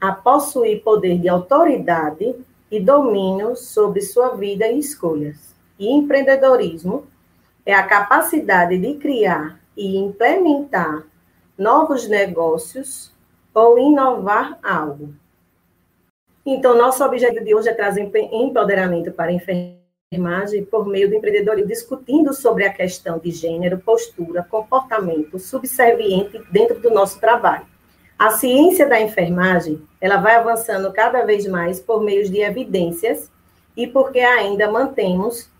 a 0.00 0.12
possuir 0.12 0.80
poder 0.84 1.18
de 1.18 1.28
autoridade 1.28 2.36
e 2.70 2.78
domínio 2.78 3.56
sobre 3.56 4.00
sua 4.00 4.36
vida 4.36 4.68
e 4.68 4.78
escolhas. 4.78 5.56
E 5.76 5.90
empreendedorismo 5.90 7.08
é 7.66 7.74
a 7.74 7.82
capacidade 7.82 8.78
de 8.78 8.94
criar 8.94 9.58
e 9.76 9.96
implementar 9.96 11.02
novos 11.58 12.06
negócios 12.06 13.12
ou 13.52 13.76
inovar 13.76 14.56
algo. 14.62 15.12
Então, 16.48 16.78
nosso 16.78 17.04
objetivo 17.04 17.44
de 17.44 17.56
hoje 17.56 17.68
é 17.68 17.74
trazer 17.74 18.08
empoderamento 18.30 19.10
para 19.10 19.32
a 19.32 19.34
enfermagem 19.34 20.64
por 20.64 20.86
meio 20.86 21.08
do 21.08 21.16
empreendedorismo, 21.16 21.66
discutindo 21.66 22.32
sobre 22.32 22.64
a 22.64 22.72
questão 22.72 23.18
de 23.18 23.32
gênero, 23.32 23.78
postura, 23.78 24.46
comportamento 24.48 25.40
subserviente 25.40 26.40
dentro 26.52 26.78
do 26.78 26.88
nosso 26.88 27.18
trabalho. 27.18 27.66
A 28.16 28.30
ciência 28.30 28.88
da 28.88 29.00
enfermagem, 29.00 29.82
ela 30.00 30.18
vai 30.18 30.36
avançando 30.36 30.92
cada 30.92 31.24
vez 31.24 31.48
mais 31.48 31.80
por 31.80 32.00
meio 32.00 32.30
de 32.30 32.40
evidências 32.40 33.28
e 33.76 33.88
porque 33.88 34.20
ainda 34.20 34.70
mantemos 34.70 35.50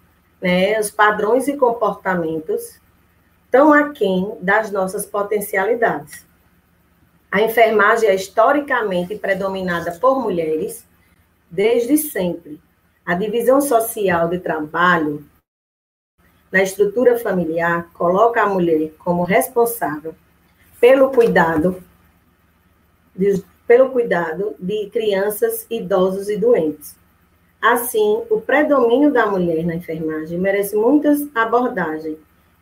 né, 0.40 0.78
os 0.78 0.88
padrões 0.88 1.48
e 1.48 1.56
comportamentos 1.56 2.80
tão 3.50 3.72
aquém 3.72 4.36
das 4.40 4.70
nossas 4.70 5.04
potencialidades. 5.04 6.25
A 7.36 7.42
enfermagem 7.42 8.08
é 8.08 8.14
historicamente 8.14 9.14
predominada 9.14 9.92
por 10.00 10.18
mulheres 10.18 10.86
desde 11.50 11.98
sempre, 11.98 12.58
a 13.04 13.12
divisão 13.12 13.60
social 13.60 14.26
de 14.30 14.38
trabalho 14.38 15.22
na 16.50 16.62
estrutura 16.62 17.18
familiar 17.18 17.90
coloca 17.92 18.40
a 18.40 18.48
mulher 18.48 18.90
como 19.00 19.22
responsável 19.22 20.14
pelo 20.80 21.10
cuidado 21.10 21.84
de, 23.14 23.44
pelo 23.66 23.90
cuidado 23.90 24.56
de 24.58 24.88
crianças, 24.88 25.66
idosos 25.68 26.30
e 26.30 26.38
doentes. 26.38 26.96
Assim, 27.60 28.22
o 28.30 28.40
predomínio 28.40 29.12
da 29.12 29.26
mulher 29.26 29.62
na 29.62 29.74
enfermagem 29.74 30.38
merece 30.38 30.74
muitas 30.74 31.28
abordagens, 31.34 32.16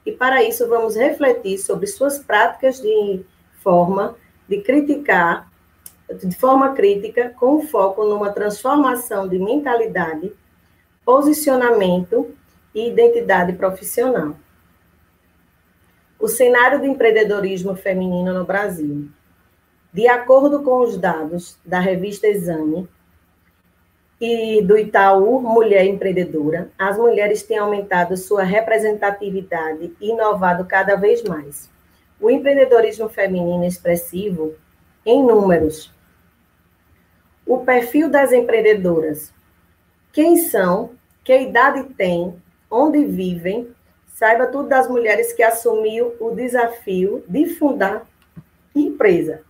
e 0.05 0.11
para 0.11 0.43
isso 0.43 0.69
vamos 0.69 0.97
refletir 0.97 1.59
sobre 1.59 1.87
suas 1.87 2.19
práticas 2.19 2.81
de 2.81 3.25
forma 3.63 4.17
de 4.49 4.61
criticar 4.61 5.49
de 6.13 6.37
forma 6.37 6.75
crítica, 6.75 7.31
com 7.31 7.67
foco 7.67 8.05
numa 8.05 8.31
transformação 8.31 9.27
de 9.27 9.39
mentalidade, 9.39 10.33
posicionamento 11.05 12.35
e 12.75 12.89
identidade 12.89 13.55
profissional. 13.55 14.37
O 16.19 16.29
cenário 16.29 16.79
do 16.79 16.87
empreendedorismo 16.87 17.75
feminino 17.75 18.33
no 18.33 18.45
Brasil. 18.45 19.09
De 19.93 20.09
acordo 20.09 20.63
com 20.63 20.81
os 20.81 20.97
dados 20.97 21.59
da 21.65 21.79
revista 21.79 22.27
Exame 22.27 22.89
e 24.21 24.63
do 24.63 24.77
Itaú 24.77 25.41
Mulher 25.41 25.85
Empreendedora, 25.87 26.71
as 26.79 26.97
mulheres 26.97 27.43
têm 27.43 27.59
aumentado 27.59 28.17
sua 28.17 28.43
representatividade 28.43 29.93
e 30.01 30.11
inovado 30.11 30.65
cada 30.65 30.97
vez 30.97 31.23
mais. 31.23 31.74
O 32.21 32.31
empreendedorismo 32.31 33.09
feminino 33.09 33.65
expressivo, 33.65 34.55
em 35.05 35.23
números, 35.23 35.93
o 37.47 37.59
perfil 37.59 38.09
das 38.09 38.33
empreendedoras. 38.33 39.33
Quem 40.13 40.37
são, 40.37 40.93
que 41.23 41.37
idade 41.37 41.85
têm, 41.95 42.41
onde 42.71 43.05
vivem, 43.05 43.69
saiba 44.15 44.47
tudo 44.47 44.69
das 44.69 44.89
mulheres 44.89 45.33
que 45.33 45.43
assumiu 45.43 46.15
o 46.21 46.31
desafio 46.31 47.25
de 47.29 47.47
fundar 47.47 48.07
empresa. 48.75 49.43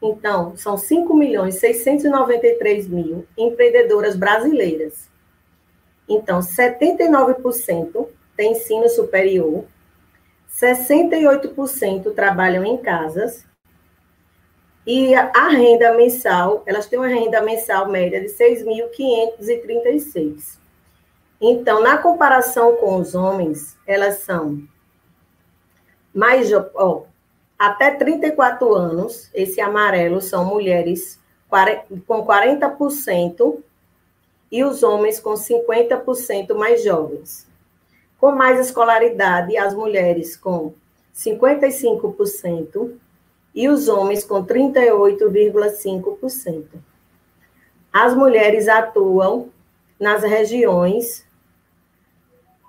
Então, 0.00 0.56
são 0.56 0.76
5 0.76 1.14
milhões 1.14 1.56
693 1.56 2.88
mil 2.88 3.26
empreendedoras 3.36 4.16
brasileiras. 4.16 5.08
Então, 6.08 6.40
79% 6.40 8.06
têm 8.36 8.52
ensino 8.52 8.88
superior, 8.88 9.64
68% 10.50 12.14
trabalham 12.14 12.64
em 12.64 12.78
casas 12.78 13.46
e 14.86 15.14
a 15.14 15.48
renda 15.48 15.92
mensal, 15.92 16.62
elas 16.66 16.86
têm 16.86 16.98
uma 16.98 17.08
renda 17.08 17.42
mensal 17.42 17.88
média 17.88 18.20
de 18.20 18.28
6.536. 18.28 20.56
Então, 21.40 21.80
na 21.82 21.98
comparação 21.98 22.76
com 22.76 22.96
os 22.96 23.14
homens, 23.14 23.76
elas 23.86 24.20
são 24.20 24.62
mais, 26.12 26.50
ó, 26.74 27.04
até 27.58 27.90
34 27.90 28.74
anos, 28.74 29.30
esse 29.34 29.60
amarelo 29.60 30.20
são 30.20 30.44
mulheres 30.44 31.18
com 32.06 32.26
40% 32.26 33.62
e 34.50 34.64
os 34.64 34.82
homens 34.82 35.18
com 35.18 35.34
50% 35.34 36.54
mais 36.54 36.84
jovens. 36.84 37.47
Com 38.18 38.32
mais 38.32 38.58
escolaridade, 38.58 39.56
as 39.56 39.72
mulheres 39.74 40.36
com 40.36 40.74
55% 41.14 42.96
e 43.54 43.68
os 43.68 43.86
homens 43.88 44.24
com 44.24 44.44
38,5%. 44.44 46.64
As 47.92 48.14
mulheres 48.14 48.66
atuam 48.68 49.50
nas 49.98 50.22
regiões 50.22 51.26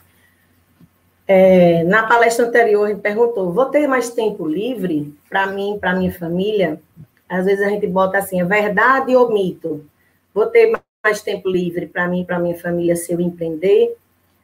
É, 1.24 1.84
na 1.84 2.04
palestra 2.04 2.46
anterior, 2.46 2.88
gente 2.88 3.00
perguntou: 3.00 3.52
vou 3.52 3.66
ter 3.66 3.86
mais 3.86 4.10
tempo 4.10 4.44
livre 4.44 5.14
para 5.28 5.46
mim, 5.46 5.78
para 5.80 5.94
minha 5.94 6.12
família? 6.12 6.80
Às 7.28 7.44
vezes 7.44 7.64
a 7.64 7.68
gente 7.68 7.86
bota 7.86 8.18
assim: 8.18 8.40
é 8.40 8.44
verdade 8.44 9.14
ou 9.14 9.32
mito? 9.32 9.86
Vou 10.34 10.46
ter 10.46 10.76
mais 11.00 11.22
tempo 11.22 11.48
livre 11.48 11.86
para 11.86 12.08
mim, 12.08 12.24
para 12.24 12.40
minha 12.40 12.58
família, 12.58 12.96
se 12.96 13.12
eu 13.12 13.20
empreender? 13.20 13.96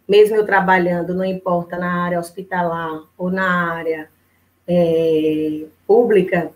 Mesmo 0.09 0.37
eu 0.37 0.47
trabalhando, 0.47 1.13
não 1.13 1.25
importa 1.25 1.77
na 1.77 2.05
área 2.05 2.21
hospitalar 2.21 3.03
ou 3.19 3.29
na 3.29 3.75
área 3.75 4.09
é, 4.69 5.65
pública, 5.85 6.53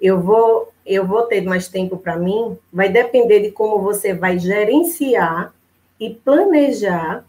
eu 0.00 0.20
vou 0.20 0.71
eu 0.84 1.06
vou 1.06 1.22
ter 1.22 1.42
mais 1.42 1.68
tempo 1.68 1.96
para 1.96 2.16
mim, 2.16 2.58
vai 2.72 2.88
depender 2.88 3.40
de 3.40 3.50
como 3.50 3.80
você 3.80 4.12
vai 4.12 4.38
gerenciar 4.38 5.54
e 5.98 6.10
planejar, 6.10 7.24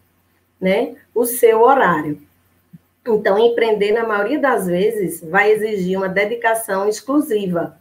né, 0.60 0.96
o 1.14 1.26
seu 1.26 1.62
horário. 1.62 2.20
Então, 3.06 3.38
empreender, 3.38 3.92
na 3.92 4.08
maioria 4.08 4.40
das 4.40 4.66
vezes, 4.66 5.22
vai 5.22 5.52
exigir 5.52 5.98
uma 5.98 6.08
dedicação 6.08 6.88
exclusiva 6.88 7.78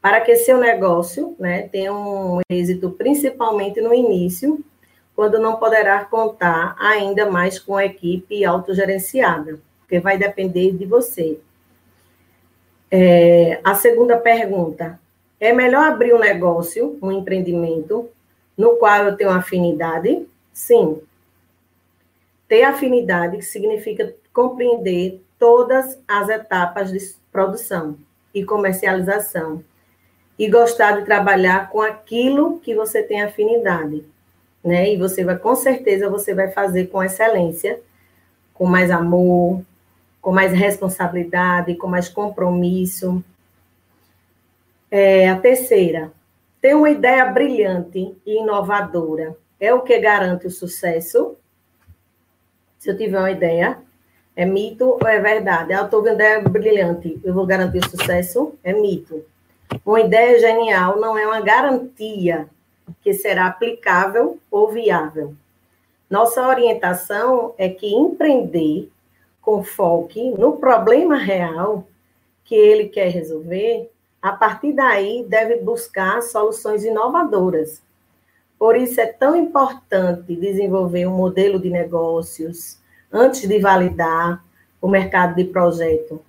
para 0.00 0.20
que 0.22 0.34
seu 0.34 0.58
negócio 0.58 1.36
né, 1.38 1.68
tenha 1.68 1.92
um 1.92 2.40
êxito, 2.48 2.90
principalmente 2.90 3.80
no 3.80 3.92
início, 3.92 4.64
quando 5.14 5.38
não 5.38 5.56
poderá 5.56 6.02
contar 6.06 6.74
ainda 6.78 7.30
mais 7.30 7.58
com 7.58 7.76
a 7.76 7.84
equipe 7.84 8.42
autogerenciada, 8.42 9.60
porque 9.80 10.00
vai 10.00 10.16
depender 10.16 10.72
de 10.72 10.86
você. 10.86 11.38
É, 12.90 13.60
a 13.62 13.74
segunda 13.74 14.16
pergunta: 14.16 14.98
é 15.38 15.52
melhor 15.52 15.84
abrir 15.84 16.14
um 16.14 16.18
negócio, 16.18 16.98
um 17.00 17.12
empreendimento, 17.12 18.08
no 18.56 18.76
qual 18.76 19.04
eu 19.04 19.16
tenho 19.16 19.30
afinidade? 19.30 20.26
Sim. 20.52 21.00
Ter 22.48 22.64
afinidade 22.64 23.42
significa 23.42 24.14
compreender 24.32 25.20
todas 25.38 25.98
as 26.06 26.28
etapas 26.28 26.92
de 26.92 26.98
produção 27.32 27.96
e 28.34 28.44
comercialização 28.44 29.64
e 30.38 30.48
gostar 30.48 30.98
de 30.98 31.04
trabalhar 31.04 31.70
com 31.70 31.80
aquilo 31.80 32.58
que 32.60 32.74
você 32.74 33.02
tem 33.02 33.22
afinidade, 33.22 34.04
né? 34.64 34.92
E 34.92 34.96
você 34.96 35.24
vai 35.24 35.38
com 35.38 35.54
certeza 35.54 36.10
você 36.10 36.34
vai 36.34 36.50
fazer 36.50 36.88
com 36.88 37.02
excelência, 37.02 37.80
com 38.52 38.66
mais 38.66 38.90
amor, 38.90 39.62
com 40.20 40.32
mais 40.32 40.52
responsabilidade, 40.52 41.74
com 41.76 41.86
mais 41.86 42.08
compromisso. 42.08 43.22
É, 44.90 45.28
a 45.28 45.38
terceira, 45.38 46.12
ter 46.60 46.74
uma 46.74 46.90
ideia 46.90 47.24
brilhante 47.26 48.14
e 48.26 48.40
inovadora 48.40 49.36
é 49.58 49.72
o 49.72 49.82
que 49.82 49.98
garante 49.98 50.46
o 50.46 50.50
sucesso. 50.50 51.36
Se 52.78 52.90
eu 52.90 52.96
tiver 52.96 53.18
uma 53.18 53.30
ideia, 53.30 53.78
é 54.34 54.44
mito 54.44 54.98
ou 55.00 55.06
é 55.06 55.20
verdade? 55.20 55.72
Ah, 55.72 55.80
eu 55.80 55.84
estou 55.84 56.02
com 56.02 56.08
ideia 56.08 56.40
brilhante, 56.40 57.20
eu 57.22 57.34
vou 57.34 57.46
garantir 57.46 57.78
o 57.78 57.90
sucesso? 57.90 58.54
É 58.64 58.72
mito. 58.72 59.24
Uma 59.84 60.00
ideia 60.00 60.38
genial 60.38 60.98
não 60.98 61.16
é 61.16 61.26
uma 61.26 61.40
garantia 61.40 62.48
que 63.02 63.14
será 63.14 63.46
aplicável 63.46 64.38
ou 64.50 64.70
viável. 64.70 65.34
Nossa 66.08 66.46
orientação 66.46 67.54
é 67.56 67.68
que 67.68 67.86
empreender 67.86 68.90
com 69.40 69.62
foco 69.62 70.36
no 70.38 70.56
problema 70.56 71.16
real 71.16 71.86
que 72.44 72.54
ele 72.54 72.88
quer 72.88 73.08
resolver, 73.08 73.90
a 74.20 74.32
partir 74.32 74.72
daí 74.72 75.24
deve 75.28 75.56
buscar 75.56 76.22
soluções 76.22 76.84
inovadoras. 76.84 77.82
Por 78.58 78.76
isso 78.76 79.00
é 79.00 79.06
tão 79.06 79.34
importante 79.34 80.34
desenvolver 80.36 81.06
um 81.06 81.16
modelo 81.16 81.58
de 81.58 81.70
negócios 81.70 82.78
antes 83.10 83.48
de 83.48 83.58
validar 83.58 84.44
o 84.80 84.88
mercado 84.88 85.34
de 85.34 85.44
projeto. 85.44 86.20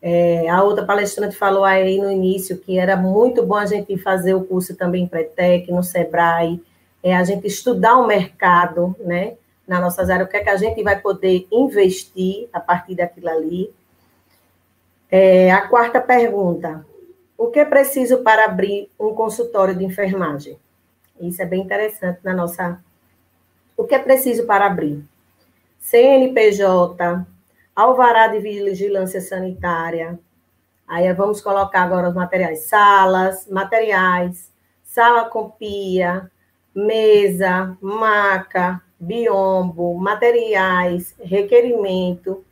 É, 0.00 0.48
a 0.48 0.62
outra 0.62 0.84
palestrante 0.84 1.36
falou 1.36 1.64
aí 1.64 1.98
no 1.98 2.10
início 2.10 2.58
que 2.58 2.78
era 2.78 2.96
muito 2.96 3.44
bom 3.44 3.56
a 3.56 3.66
gente 3.66 3.98
fazer 3.98 4.34
o 4.34 4.44
curso 4.44 4.76
também 4.76 5.06
pré-tec 5.06 5.70
no 5.70 5.82
Sebrae, 5.82 6.62
é, 7.02 7.16
a 7.16 7.24
gente 7.24 7.46
estudar 7.46 7.96
o 7.98 8.06
mercado, 8.06 8.94
né? 9.00 9.34
Na 9.66 9.80
nossa 9.80 10.02
área, 10.02 10.24
o 10.24 10.28
que 10.28 10.36
é 10.36 10.44
que 10.44 10.50
a 10.50 10.56
gente 10.56 10.82
vai 10.82 11.00
poder 11.00 11.46
investir 11.50 12.48
a 12.52 12.60
partir 12.60 12.94
daquilo 12.94 13.28
ali. 13.28 13.74
É, 15.10 15.50
a 15.50 15.66
quarta 15.66 16.00
pergunta: 16.00 16.86
o 17.36 17.48
que 17.48 17.58
é 17.58 17.64
preciso 17.64 18.18
para 18.22 18.44
abrir 18.44 18.90
um 18.98 19.14
consultório 19.14 19.74
de 19.74 19.84
enfermagem? 19.84 20.58
Isso 21.20 21.42
é 21.42 21.46
bem 21.46 21.62
interessante 21.62 22.20
na 22.22 22.32
nossa. 22.32 22.80
O 23.76 23.84
que 23.84 23.94
é 23.94 23.98
preciso 23.98 24.46
para 24.46 24.66
abrir? 24.66 25.04
CNPJ, 25.80 27.26
alvará 27.74 28.28
de 28.28 28.38
vigilância 28.38 29.20
sanitária. 29.20 30.18
Aí 30.86 31.12
vamos 31.12 31.40
colocar 31.40 31.82
agora 31.82 32.08
os 32.08 32.14
materiais: 32.14 32.60
salas, 32.60 33.46
materiais, 33.48 34.50
sala 34.84 35.24
com 35.24 35.50
pia, 35.50 36.30
mesa, 36.74 37.76
maca, 37.80 38.82
biombo, 38.98 39.94
materiais, 39.94 41.14
requerimento 41.20 42.44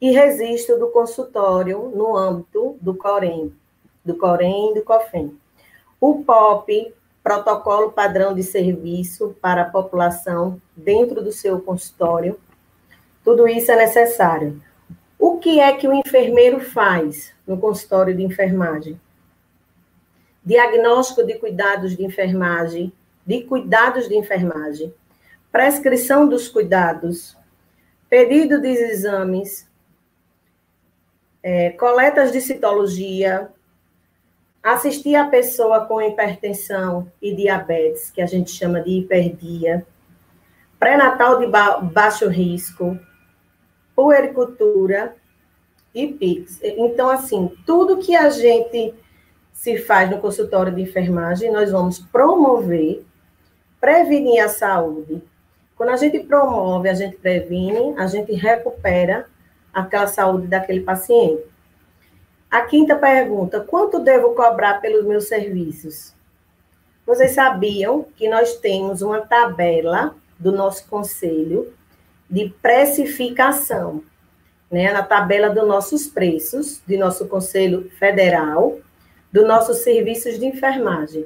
e 0.00 0.10
registro 0.10 0.78
do 0.78 0.88
consultório 0.88 1.92
no 1.94 2.16
âmbito 2.16 2.76
do 2.80 2.94
COREM, 2.94 3.52
do 4.04 4.16
COREM 4.16 4.70
e 4.70 4.74
do 4.74 4.82
COFEM. 4.82 5.36
O 6.00 6.22
POP, 6.22 6.94
Protocolo 7.22 7.90
Padrão 7.90 8.34
de 8.34 8.42
Serviço 8.42 9.36
para 9.40 9.62
a 9.62 9.70
População 9.70 10.62
dentro 10.76 11.22
do 11.22 11.32
seu 11.32 11.60
consultório. 11.60 12.38
Tudo 13.24 13.48
isso 13.48 13.70
é 13.72 13.76
necessário. 13.76 14.62
O 15.18 15.38
que 15.38 15.60
é 15.60 15.72
que 15.72 15.88
o 15.88 15.92
enfermeiro 15.92 16.60
faz 16.60 17.34
no 17.46 17.58
consultório 17.58 18.16
de 18.16 18.22
enfermagem? 18.22 18.98
Diagnóstico 20.44 21.24
de 21.24 21.34
cuidados 21.34 21.96
de 21.96 22.04
enfermagem, 22.04 22.92
de 23.26 23.42
cuidados 23.42 24.08
de 24.08 24.16
enfermagem, 24.16 24.94
prescrição 25.50 26.28
dos 26.28 26.48
cuidados, 26.48 27.36
pedido 28.08 28.60
de 28.60 28.68
exames, 28.68 29.68
é, 31.42 31.70
coletas 31.70 32.32
de 32.32 32.40
citologia, 32.40 33.50
assistir 34.62 35.16
a 35.16 35.28
pessoa 35.28 35.86
com 35.86 36.00
hipertensão 36.00 37.10
e 37.22 37.34
diabetes, 37.34 38.10
que 38.10 38.20
a 38.20 38.26
gente 38.26 38.50
chama 38.50 38.80
de 38.80 38.90
hiperdia, 38.90 39.86
pré-natal 40.78 41.38
de 41.38 41.46
ba 41.46 41.78
baixo 41.78 42.28
risco, 42.28 42.98
puericultura 43.94 45.16
e 45.94 46.06
PIX. 46.06 46.60
Então, 46.62 47.08
assim, 47.08 47.50
tudo 47.66 47.98
que 47.98 48.14
a 48.14 48.30
gente 48.30 48.94
se 49.52 49.78
faz 49.78 50.08
no 50.08 50.18
consultório 50.18 50.72
de 50.72 50.82
enfermagem, 50.82 51.50
nós 51.50 51.72
vamos 51.72 51.98
promover, 51.98 53.04
prevenir 53.80 54.40
a 54.44 54.48
saúde, 54.48 55.20
quando 55.78 55.90
a 55.90 55.96
gente 55.96 56.18
promove, 56.18 56.88
a 56.88 56.94
gente 56.94 57.16
previne, 57.16 57.94
a 57.96 58.08
gente 58.08 58.32
recupera 58.32 59.26
aquela 59.72 60.08
saúde 60.08 60.48
daquele 60.48 60.80
paciente. 60.80 61.44
A 62.50 62.62
quinta 62.62 62.96
pergunta: 62.96 63.60
quanto 63.60 64.00
devo 64.00 64.34
cobrar 64.34 64.80
pelos 64.80 65.06
meus 65.06 65.28
serviços? 65.28 66.12
Vocês 67.06 67.30
sabiam 67.30 68.04
que 68.16 68.28
nós 68.28 68.56
temos 68.56 69.02
uma 69.02 69.20
tabela 69.20 70.16
do 70.36 70.50
nosso 70.50 70.86
conselho 70.88 71.72
de 72.28 72.52
precificação, 72.60 74.02
né? 74.68 74.92
Na 74.92 75.04
tabela 75.04 75.48
dos 75.48 75.66
nossos 75.66 76.08
preços, 76.08 76.82
de 76.88 76.96
nosso 76.96 77.28
conselho 77.28 77.88
federal, 78.00 78.78
dos 79.32 79.46
nossos 79.46 79.78
serviços 79.78 80.40
de 80.40 80.46
enfermagem. 80.46 81.24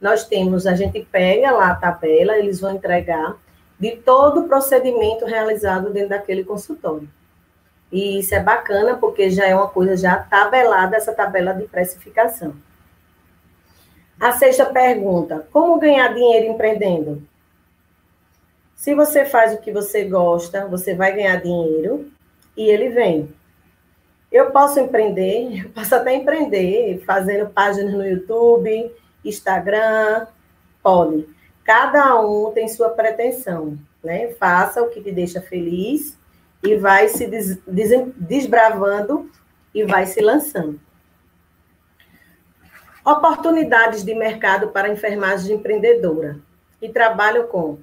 Nós 0.00 0.24
temos, 0.26 0.66
a 0.66 0.74
gente 0.74 1.06
pega 1.12 1.50
lá 1.50 1.72
a 1.72 1.76
tabela, 1.76 2.38
eles 2.38 2.58
vão 2.58 2.74
entregar 2.74 3.36
de 3.82 3.96
todo 3.96 4.42
o 4.42 4.48
procedimento 4.48 5.24
realizado 5.24 5.90
dentro 5.90 6.10
daquele 6.10 6.44
consultório. 6.44 7.08
E 7.90 8.20
isso 8.20 8.32
é 8.32 8.38
bacana, 8.38 8.96
porque 8.96 9.28
já 9.28 9.44
é 9.44 9.56
uma 9.56 9.68
coisa 9.68 9.96
já 9.96 10.18
tabelada, 10.18 10.96
essa 10.96 11.12
tabela 11.12 11.52
de 11.52 11.64
precificação. 11.64 12.54
A 14.20 14.30
sexta 14.30 14.66
pergunta: 14.66 15.48
como 15.52 15.80
ganhar 15.80 16.14
dinheiro 16.14 16.52
empreendendo? 16.52 17.26
Se 18.76 18.94
você 18.94 19.24
faz 19.24 19.52
o 19.52 19.58
que 19.58 19.72
você 19.72 20.04
gosta, 20.04 20.68
você 20.68 20.94
vai 20.94 21.12
ganhar 21.12 21.42
dinheiro 21.42 22.08
e 22.56 22.70
ele 22.70 22.90
vem. 22.90 23.34
Eu 24.30 24.52
posso 24.52 24.78
empreender, 24.78 25.64
eu 25.66 25.70
posso 25.70 25.92
até 25.96 26.14
empreender, 26.14 27.02
fazendo 27.04 27.50
páginas 27.50 27.92
no 27.92 28.06
YouTube, 28.06 28.92
Instagram, 29.24 30.28
pode. 30.80 31.26
Cada 31.64 32.20
um 32.20 32.50
tem 32.52 32.68
sua 32.68 32.90
pretensão, 32.90 33.78
né? 34.02 34.28
Faça 34.38 34.82
o 34.82 34.88
que 34.88 35.00
te 35.00 35.12
deixa 35.12 35.40
feliz 35.40 36.18
e 36.62 36.76
vai 36.76 37.08
se 37.08 37.26
des, 37.26 37.58
des, 37.66 37.90
desbravando 38.16 39.30
e 39.74 39.84
vai 39.84 40.06
se 40.06 40.20
lançando. 40.20 40.80
Oportunidades 43.04 44.04
de 44.04 44.14
mercado 44.14 44.68
para 44.68 44.92
enfermagem 44.92 45.56
empreendedora. 45.56 46.38
E 46.80 46.88
trabalham 46.88 47.46
com 47.46 47.78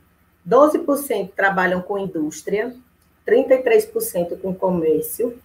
12% 0.47 1.31
trabalham 1.35 1.81
com 1.81 1.97
indústria, 1.97 2.73
33% 3.27 4.39
com 4.41 4.53
comércio, 4.53 5.37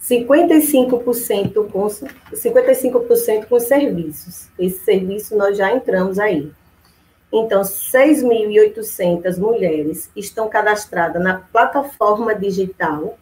55% 0.00 1.70
com 1.70 1.88
55% 2.32 3.46
com 3.46 3.60
serviços. 3.60 4.48
Esse 4.58 4.84
serviço 4.84 5.36
nós 5.36 5.56
já 5.56 5.74
entramos 5.74 6.18
aí. 6.18 6.52
Então, 7.36 7.62
6.800 7.62 9.38
mulheres 9.38 10.08
estão 10.14 10.48
cadastradas 10.48 11.20
na 11.20 11.40
plataforma 11.40 12.32
digital 12.32 13.18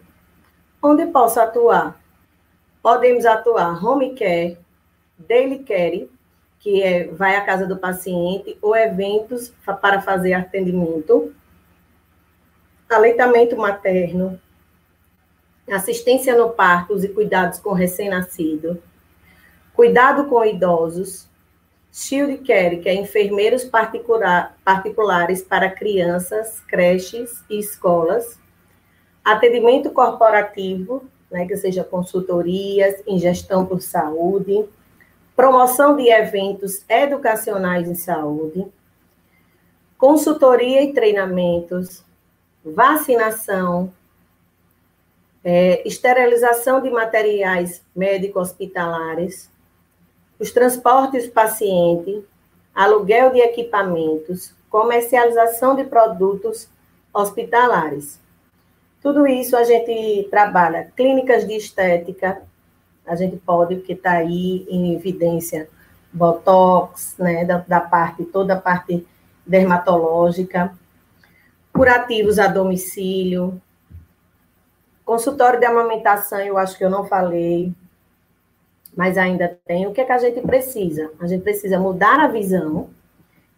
Onde 0.81 1.05
posso 1.07 1.41
atuar? 1.41 1.99
Podemos 2.81 3.25
atuar 3.25 3.85
home 3.85 4.15
care, 4.15 4.57
daily 5.19 5.65
care, 5.65 6.09
que 6.61 6.81
é, 6.81 7.07
vai 7.07 7.35
à 7.35 7.41
casa 7.41 7.67
do 7.67 7.75
paciente, 7.75 8.57
ou 8.61 8.73
eventos 8.73 9.51
para 9.81 10.01
fazer 10.01 10.31
atendimento, 10.31 11.35
aleitamento 12.89 13.57
materno, 13.57 14.39
assistência 15.75 16.35
no 16.35 16.49
parto 16.49 16.97
e 17.03 17.07
cuidados 17.09 17.59
com 17.59 17.73
recém-nascido, 17.73 18.81
cuidado 19.73 20.25
com 20.25 20.43
idosos, 20.45 21.27
shield 21.91 22.37
care, 22.39 22.79
que 22.79 22.87
é 22.87 22.95
enfermeiros 22.95 23.63
particular, 23.63 24.55
particulares 24.63 25.41
para 25.41 25.69
crianças, 25.69 26.59
creches 26.67 27.43
e 27.49 27.59
escolas, 27.59 28.39
atendimento 29.23 29.91
corporativo, 29.91 31.03
né, 31.29 31.45
que 31.45 31.57
seja 31.57 31.83
consultorias 31.83 33.03
em 33.05 33.19
gestão 33.19 33.65
por 33.65 33.81
saúde, 33.81 34.65
promoção 35.35 35.95
de 35.95 36.09
eventos 36.09 36.83
educacionais 36.87 37.89
em 37.89 37.95
saúde, 37.95 38.65
consultoria 39.97 40.83
e 40.83 40.93
treinamentos, 40.93 42.03
vacinação, 42.63 43.91
é, 45.49 45.81
esterilização 45.87 46.81
de 46.81 46.89
materiais 46.89 47.81
médico-hospitalares, 47.95 49.49
os 50.37 50.51
transportes 50.51 51.25
paciente, 51.25 52.21
aluguel 52.75 53.31
de 53.31 53.39
equipamentos, 53.39 54.53
comercialização 54.69 55.73
de 55.73 55.85
produtos 55.85 56.67
hospitalares. 57.13 58.19
Tudo 59.01 59.25
isso 59.25 59.55
a 59.55 59.63
gente 59.63 60.27
trabalha 60.29 60.91
clínicas 60.97 61.47
de 61.47 61.55
estética, 61.55 62.41
a 63.05 63.15
gente 63.15 63.37
pode, 63.37 63.75
porque 63.77 63.93
está 63.93 64.17
aí 64.17 64.67
em 64.69 64.95
evidência, 64.95 65.69
botox, 66.11 67.15
né, 67.17 67.45
da, 67.45 67.59
da 67.59 67.79
parte, 67.79 68.25
toda 68.25 68.55
a 68.55 68.59
parte 68.59 69.07
dermatológica, 69.45 70.77
curativos 71.71 72.37
a 72.37 72.47
domicílio, 72.47 73.61
consultório 75.07 75.57
de 75.57 75.65
amamentação, 75.65 76.41
eu 76.41 76.57
acho 76.57 76.77
que 76.77 76.83
eu 76.83 76.89
não 76.89 77.05
falei, 77.05 77.71
mas 78.93 79.17
ainda 79.17 79.57
tem. 79.65 79.87
O 79.87 79.93
que 79.93 80.01
é 80.01 80.03
que 80.03 80.11
a 80.11 80.17
gente 80.17 80.41
precisa? 80.41 81.09
A 81.17 81.25
gente 81.25 81.43
precisa 81.43 81.79
mudar 81.79 82.19
a 82.19 82.27
visão, 82.27 82.89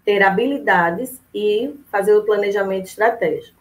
ter 0.05 0.21
habilidades 0.21 1.19
e 1.33 1.75
fazer 1.91 2.13
o 2.13 2.23
planejamento 2.23 2.85
estratégico. 2.85 3.57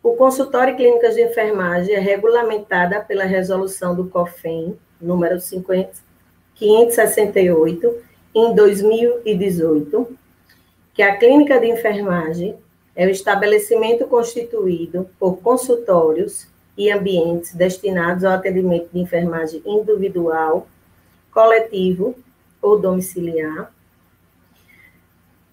O 0.00 0.14
consultório 0.14 0.72
e 0.72 0.76
clínicas 0.76 1.16
de 1.16 1.22
enfermagem 1.22 1.96
é 1.96 1.98
regulamentada 1.98 3.00
pela 3.00 3.24
resolução 3.24 3.92
do 3.92 4.08
COFEM, 4.08 4.78
número 5.00 5.40
50, 5.40 5.90
568, 6.54 8.02
em 8.32 8.54
2018, 8.54 10.16
que 10.94 11.02
a 11.02 11.16
clínica 11.16 11.58
de 11.58 11.66
enfermagem 11.66 12.56
é 12.94 13.04
o 13.04 13.10
estabelecimento 13.10 14.06
constituído 14.06 15.10
por 15.18 15.38
consultórios 15.38 16.49
e 16.80 16.90
ambientes 16.90 17.54
destinados 17.54 18.24
ao 18.24 18.32
atendimento 18.32 18.88
de 18.90 19.00
enfermagem 19.00 19.62
individual, 19.66 20.66
coletivo 21.30 22.16
ou 22.62 22.80
domiciliar. 22.80 23.70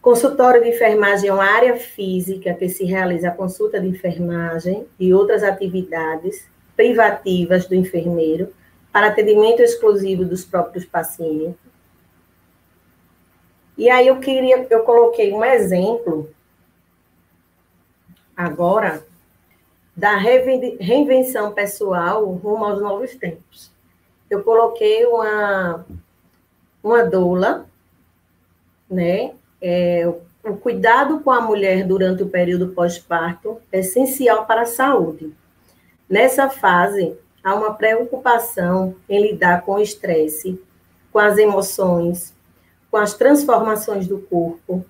Consultório 0.02 0.64
de 0.64 0.70
enfermagem 0.70 1.30
é 1.30 1.34
uma 1.34 1.44
área 1.44 1.76
física 1.76 2.54
que 2.54 2.70
se 2.70 2.86
realiza 2.86 3.28
a 3.28 3.36
consulta 3.36 3.78
de 3.78 3.88
enfermagem 3.88 4.88
e 4.98 5.14
outras 5.14 5.44
atividades 5.44 6.48
privativas 6.78 7.68
do 7.68 7.76
enfermeiro 7.76 8.48
para 8.90 9.08
atendimento 9.08 9.62
exclusivo 9.62 10.24
dos 10.24 10.46
próprios 10.46 10.86
pacientes. 10.86 11.60
E 13.78 13.90
aí 13.90 14.08
eu 14.08 14.18
queria, 14.22 14.66
eu 14.70 14.84
coloquei 14.84 15.34
um 15.34 15.44
exemplo 15.44 16.30
agora 18.34 19.04
da 19.98 20.16
reinvenção 20.16 21.52
pessoal 21.54 22.24
rumo 22.26 22.64
aos 22.66 22.80
novos 22.80 23.16
tempos. 23.16 23.72
Eu 24.30 24.44
coloquei 24.44 25.04
uma 25.08 25.84
uma 26.84 27.04
doula, 27.04 27.66
né? 28.88 29.34
É, 29.60 30.08
o 30.44 30.56
cuidado 30.56 31.20
com 31.22 31.32
a 31.32 31.42
mulher 31.42 31.84
durante 31.84 32.22
o 32.22 32.30
período 32.30 32.70
pós-parto 32.70 33.60
é 33.72 33.80
essencial 33.80 34.46
para 34.46 34.62
a 34.62 34.66
saúde. 34.68 35.34
Nessa 36.08 36.48
fase, 36.48 37.18
há 37.44 37.56
uma 37.56 37.74
preocupação 37.74 38.96
em 39.10 39.20
lidar 39.20 39.64
com 39.64 39.74
o 39.74 39.82
estresse, 39.82 40.62
com 41.12 41.20
as 41.20 41.38
emoções, 41.40 42.34
com 42.90 42.98
as 42.98 43.16
transformações 43.16 44.08
do 44.08 44.20
corpo 44.20 44.86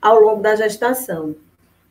ao 0.00 0.18
longo 0.18 0.42
da 0.42 0.56
gestação. 0.56 1.36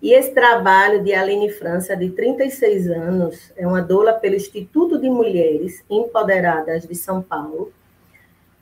E 0.05 0.13
esse 0.13 0.29
trabalho 0.35 1.03
de 1.03 1.15
Aline 1.15 1.49
França, 1.49 1.97
de 1.97 2.11
36 2.11 2.91
anos, 2.91 3.51
é 3.57 3.65
uma 3.65 3.81
doula 3.81 4.13
pelo 4.13 4.35
Instituto 4.35 4.99
de 4.99 5.09
Mulheres 5.09 5.83
Empoderadas 5.89 6.87
de 6.87 6.93
São 6.93 7.23
Paulo. 7.23 7.73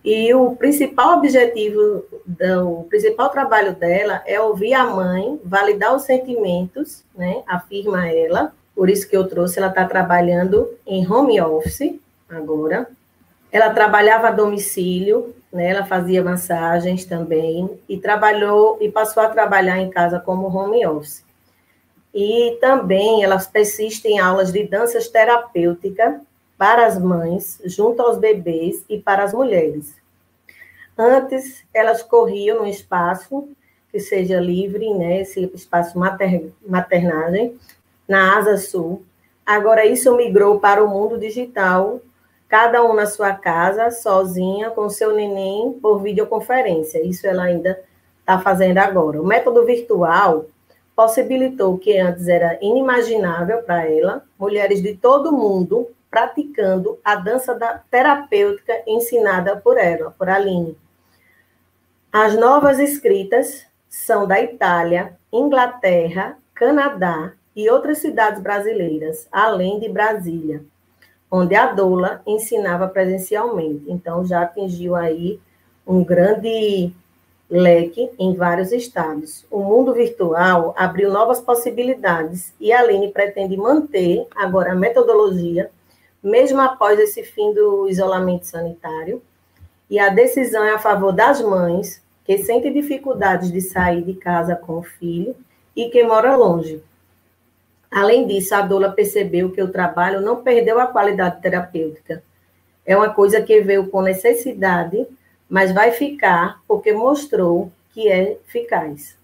E 0.06 0.34
o 0.34 0.56
principal 0.56 1.18
objetivo, 1.18 2.06
o 2.66 2.86
principal 2.86 3.28
trabalho 3.28 3.76
dela 3.76 4.24
é 4.26 4.40
ouvir 4.40 4.74
a 4.74 4.86
mãe, 4.86 5.38
validar 5.44 5.94
os 5.94 6.04
sentimentos, 6.04 7.04
né, 7.14 7.44
afirma 7.46 8.08
ela, 8.08 8.54
por 8.74 8.90
isso 8.90 9.06
que 9.10 9.18
eu 9.18 9.28
trouxe, 9.28 9.60
ela 9.60 9.68
está 9.68 9.84
trabalhando 9.84 10.70
em 10.88 11.06
home 11.06 11.42
office 11.42 12.00
agora. 12.30 12.88
Ela 13.52 13.70
trabalhava 13.72 14.30
a 14.30 14.32
domicílio, 14.32 15.36
né? 15.52 15.72
Ela 15.72 15.86
fazia 15.86 16.24
massagens 16.24 17.04
também 17.04 17.70
e 17.88 17.98
trabalhou 17.98 18.78
e 18.80 18.90
passou 18.90 19.22
a 19.22 19.28
trabalhar 19.28 19.78
em 19.80 19.90
casa 19.90 20.22
como 20.22 20.48
home 20.48 20.88
office. 20.88 21.23
E 22.14 22.58
também 22.62 23.24
ela 23.24 23.40
persiste 23.40 24.08
em 24.08 24.20
aulas 24.20 24.52
de 24.52 24.68
danças 24.68 25.08
terapêutica 25.08 26.22
para 26.58 26.86
as 26.86 27.00
mães, 27.00 27.60
junto 27.66 28.02
aos 28.02 28.18
bebês 28.18 28.86
e 28.88 29.00
para 29.00 29.24
as 29.24 29.34
mulheres. 29.34 29.96
Antes, 30.98 31.64
elas 31.74 32.04
corriam 32.04 32.60
no 32.60 32.68
espaço 32.68 33.50
que 33.92 34.00
seja 34.00 34.40
livre, 34.40 34.92
né, 34.94 35.22
esse 35.22 35.52
espaço 35.54 36.00
mater, 36.00 36.52
maternagem, 36.68 37.60
na 38.08 38.38
Asa 38.38 38.58
Sul. 38.58 39.04
Agora 39.46 39.86
isso 39.86 40.16
migrou 40.16 40.60
para 40.60 40.84
o 40.84 40.90
mundo 40.90 41.18
digital, 41.20 42.02
cada 42.48 42.84
um 42.84 42.94
na 42.94 43.06
sua 43.06 43.34
casa, 43.34 43.92
sozinha, 43.92 44.72
com 44.72 44.90
seu 44.90 45.14
neném, 45.14 45.74
por 45.82 46.02
videoconferência. 46.02 47.06
Isso 47.06 47.28
ela 47.28 47.44
ainda 47.44 47.80
está 48.20 48.40
fazendo 48.40 48.80
agora. 48.80 49.22
O 49.22 49.26
método 49.26 49.64
virtual 49.64 50.46
possibilitou 50.96 51.78
que 51.78 51.98
antes 51.98 52.28
era 52.28 52.58
inimaginável 52.62 53.64
para 53.64 53.90
ela, 53.90 54.24
mulheres 54.38 54.82
de 54.82 54.96
todo 54.96 55.30
o 55.30 55.38
mundo 55.38 55.88
praticando 56.10 57.00
a 57.04 57.16
dança 57.16 57.56
da 57.56 57.80
terapêutica 57.90 58.74
ensinada 58.86 59.58
por 59.58 59.78
ela, 59.78 60.12
por 60.12 60.30
Aline. 60.30 60.78
As 62.12 62.36
novas 62.36 62.80
escritas 62.80 63.66
são 63.90 64.28
da 64.28 64.40
Itália, 64.40 65.18
Inglaterra, 65.32 66.38
Canadá, 66.54 67.34
e 67.56 67.70
outras 67.70 68.00
cidades 68.00 68.42
brasileiras, 68.42 69.28
além 69.32 69.80
de 69.80 69.88
Brasília, 69.90 70.64
onde 71.30 71.56
a 71.56 71.72
doula 71.72 72.22
ensinava 72.26 72.88
presencialmente. 72.88 73.86
Então, 73.88 74.26
já 74.26 74.42
atingiu 74.42 74.96
aí 74.96 75.40
um 75.86 76.04
grande 76.04 76.92
leque 77.50 78.10
em 78.18 78.34
vários 78.34 78.72
estados. 78.72 79.46
O 79.52 79.60
mundo 79.60 79.94
virtual 79.94 80.74
abriu 80.78 81.12
novas 81.12 81.40
possibilidades 81.40 82.54
e 82.60 82.72
a 82.72 82.80
Aline 82.80 83.12
pretende 83.12 83.56
manter 83.58 84.26
agora 84.36 84.72
a 84.72 84.76
metodologia, 84.76 85.70
mesmo 86.22 86.62
após 86.62 87.00
esse 87.00 87.24
fim 87.24 87.54
do 87.54 87.88
isolamento 87.88 88.48
sanitário. 88.48 89.22
E 89.90 90.00
a 90.00 90.10
decisão 90.10 90.64
é 90.64 90.72
a 90.72 90.80
favor 90.80 91.12
das 91.12 91.42
mães 91.42 92.02
que 92.26 92.38
sentem 92.38 92.74
dificuldades 92.74 93.52
de 93.52 93.62
sair 93.62 94.02
de 94.02 94.14
casa 94.14 94.56
com 94.56 94.80
o 94.80 94.84
filho 94.84 95.36
e 95.76 95.90
que 95.90 96.04
mora 96.04 96.36
longe. 96.36 96.82
Além 97.92 98.26
disso, 98.26 98.56
a 98.56 98.62
doula 98.62 98.92
percebeu 98.92 99.52
que 99.52 99.62
o 99.62 99.72
trabalho 99.72 100.22
não 100.22 100.42
perdeu 100.42 100.80
a 100.80 100.88
qualidade 100.88 101.42
terapêutica. 101.42 102.24
É 102.86 102.98
uma 102.98 103.14
coisa 103.14 103.42
que 103.42 103.62
veio 103.62 103.88
com 103.88 104.02
necessidade 104.02 105.06
mas 105.54 105.72
vai 105.72 105.92
ficar 105.92 106.64
porque 106.68 106.92
mostrou 106.92 107.72
que 107.94 108.10
é 108.10 108.40
eficaz 108.48 109.16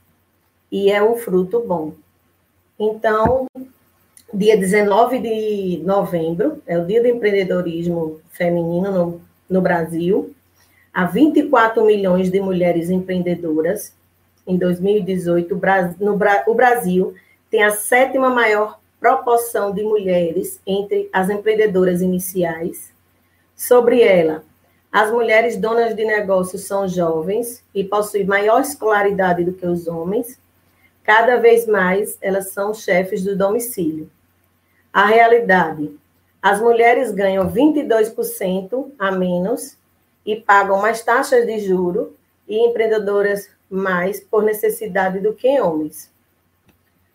e 0.72 0.92
é 0.92 1.02
um 1.02 1.16
fruto 1.16 1.60
bom. 1.60 1.94
Então, 2.80 3.48
dia 4.32 4.56
19 4.56 5.18
de 5.18 5.82
novembro 5.84 6.62
é 6.68 6.78
o 6.78 6.86
Dia 6.86 7.02
do 7.02 7.08
Empreendedorismo 7.08 8.22
Feminino 8.30 8.92
no, 8.92 9.22
no 9.50 9.60
Brasil. 9.60 10.32
Há 10.94 11.06
24 11.06 11.84
milhões 11.84 12.30
de 12.30 12.40
mulheres 12.40 12.92
empreendedoras. 12.92 13.92
Em 14.46 14.56
2018, 14.56 15.60
no, 16.00 16.20
o 16.46 16.54
Brasil 16.54 17.16
tem 17.50 17.64
a 17.64 17.72
sétima 17.72 18.30
maior 18.30 18.80
proporção 19.00 19.74
de 19.74 19.82
mulheres 19.82 20.62
entre 20.68 21.10
as 21.12 21.28
empreendedoras 21.28 22.04
iniciais. 22.04 22.94
Sobre 23.56 24.04
ela, 24.04 24.44
as 24.92 25.12
mulheres 25.12 25.56
donas 25.56 25.96
de 25.96 26.04
negócios 26.04 26.66
são 26.66 26.88
jovens 26.88 27.64
e 27.76 27.84
possuem 27.84 28.26
maior 28.26 28.62
escolaridade 28.62 29.44
do 29.44 29.54
que 29.54 29.66
os 29.66 29.88
homens. 29.88 30.40
Cada 31.04 31.38
vez 31.38 31.68
mais 31.68 32.18
elas 32.22 32.50
são 32.50 32.74
chefes 32.74 33.24
do 33.24 33.38
domicílio. 33.38 34.10
A 34.92 35.06
realidade: 35.06 35.96
as 36.42 36.60
mulheres 36.60 37.12
ganham 37.12 37.52
22% 37.52 38.92
a 38.98 39.12
menos 39.12 39.78
e 40.26 40.36
pagam 40.36 40.82
mais 40.82 41.04
taxas 41.04 41.46
de 41.46 41.60
juro 41.60 42.16
e 42.48 42.58
empreendedoras 42.58 43.50
mais 43.70 44.20
por 44.20 44.44
necessidade 44.44 45.20
do 45.20 45.34
que 45.34 45.62
homens. 45.62 46.12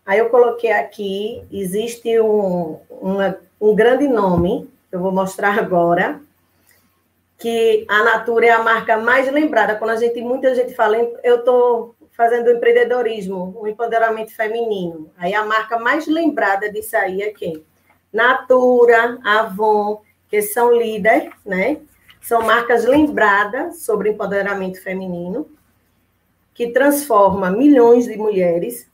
Aí 0.07 0.19
eu 0.19 0.29
coloquei 0.29 0.71
aqui, 0.71 1.43
existe 1.51 2.21
um, 2.21 2.79
uma, 2.89 3.37
um 3.61 3.75
grande 3.75 4.07
nome, 4.07 4.71
que 4.89 4.97
eu 4.97 5.01
vou 5.01 5.11
mostrar 5.11 5.59
agora, 5.59 6.21
que 7.39 7.85
a 7.89 8.03
Natura 8.03 8.47
é 8.47 8.51
a 8.51 8.63
marca 8.63 8.97
mais 8.97 9.31
lembrada. 9.31 9.75
Quando 9.77 9.91
a 9.91 9.97
gente, 9.97 10.21
muita 10.23 10.55
gente 10.55 10.75
fala, 10.75 10.97
eu 11.23 11.37
estou 11.37 11.95
fazendo 12.13 12.51
empreendedorismo, 12.51 13.55
o 13.59 13.67
empoderamento 13.67 14.35
feminino. 14.35 15.11
Aí 15.19 15.35
a 15.35 15.45
marca 15.45 15.79
mais 15.79 16.07
lembrada 16.07 16.71
disso 16.71 16.97
aí 16.97 17.23
é 17.23 17.31
quem? 17.31 17.65
Natura, 18.13 19.19
Avon, 19.25 20.01
que 20.29 20.41
são 20.41 20.73
líderes, 20.73 21.33
né? 21.45 21.79
São 22.21 22.43
marcas 22.43 22.85
lembradas 22.85 23.83
sobre 23.83 24.11
empoderamento 24.11 24.81
feminino, 24.81 25.47
que 26.55 26.69
transforma 26.69 27.51
milhões 27.51 28.07
de 28.07 28.17
mulheres, 28.17 28.89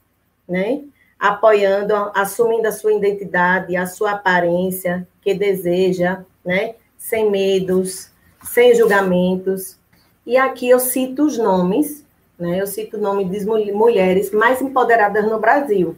né? 0.49 0.81
Apoiando, 1.19 1.93
assumindo 2.15 2.67
a 2.67 2.71
sua 2.71 2.93
identidade, 2.93 3.77
a 3.77 3.85
sua 3.85 4.11
aparência 4.13 5.07
que 5.21 5.35
deseja, 5.35 6.25
né? 6.43 6.75
Sem 6.97 7.29
medos, 7.29 8.10
sem 8.43 8.73
julgamentos. 8.75 9.77
E 10.25 10.37
aqui 10.37 10.69
eu 10.69 10.79
cito 10.79 11.25
os 11.25 11.37
nomes, 11.37 12.05
né? 12.37 12.59
Eu 12.59 12.67
cito 12.67 12.97
o 12.97 13.01
nome 13.01 13.25
de 13.25 13.45
mulheres 13.45 14.31
mais 14.31 14.61
empoderadas 14.61 15.25
no 15.25 15.39
Brasil. 15.39 15.95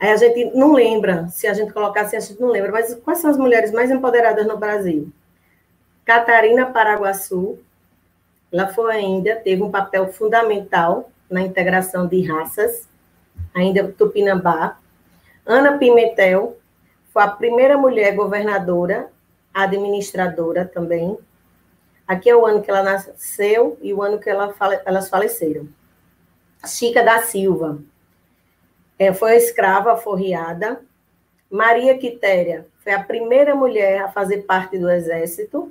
Aí 0.00 0.10
a 0.10 0.16
gente 0.16 0.56
não 0.56 0.74
lembra, 0.74 1.26
se 1.28 1.46
a 1.46 1.54
gente 1.54 1.72
colocar 1.72 2.02
assim, 2.02 2.16
a 2.16 2.20
gente 2.20 2.40
não 2.40 2.48
lembra, 2.48 2.70
mas 2.70 2.94
quais 3.02 3.18
são 3.18 3.30
as 3.30 3.36
mulheres 3.36 3.72
mais 3.72 3.90
empoderadas 3.90 4.46
no 4.46 4.56
Brasil? 4.56 5.10
Catarina 6.04 6.66
Paraguaçu, 6.66 7.58
ela 8.52 8.68
foi 8.68 8.94
ainda, 8.94 9.36
teve 9.36 9.62
um 9.62 9.70
papel 9.70 10.12
fundamental 10.12 11.10
na 11.28 11.40
integração 11.40 12.06
de 12.06 12.22
raças, 12.22 12.88
ainda 13.54 13.92
Tupinambá. 13.92 14.78
Ana 15.44 15.76
Pimentel 15.78 16.56
foi 17.12 17.22
a 17.22 17.28
primeira 17.28 17.76
mulher 17.76 18.14
governadora, 18.14 19.10
administradora 19.52 20.64
também, 20.64 21.18
Aqui 22.08 22.30
é 22.30 22.34
o 22.34 22.46
ano 22.46 22.62
que 22.62 22.70
ela 22.70 22.82
nasceu 22.82 23.78
e 23.82 23.92
o 23.92 24.02
ano 24.02 24.18
que 24.18 24.30
ela 24.30 24.54
fale, 24.54 24.80
elas 24.86 25.10
faleceram. 25.10 25.68
Chica 26.66 27.04
da 27.04 27.20
Silva 27.20 27.78
é, 28.98 29.12
foi 29.12 29.36
escrava 29.36 29.94
forriada. 29.94 30.80
Maria 31.50 31.98
Quitéria 31.98 32.66
foi 32.82 32.94
a 32.94 33.04
primeira 33.04 33.54
mulher 33.54 34.00
a 34.00 34.08
fazer 34.08 34.38
parte 34.38 34.78
do 34.78 34.90
exército. 34.90 35.70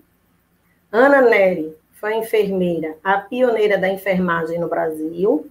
Ana 0.92 1.22
Neri 1.22 1.76
foi 1.94 2.16
enfermeira, 2.16 2.96
a 3.04 3.18
pioneira 3.18 3.76
da 3.76 3.90
enfermagem 3.90 4.60
no 4.60 4.70
Brasil. 4.70 5.50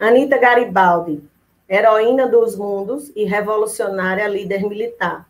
Anita 0.00 0.36
Garibaldi, 0.36 1.22
heroína 1.68 2.26
dos 2.26 2.56
mundos 2.56 3.12
e 3.14 3.24
revolucionária 3.24 4.26
líder 4.26 4.68
militar. 4.68 5.25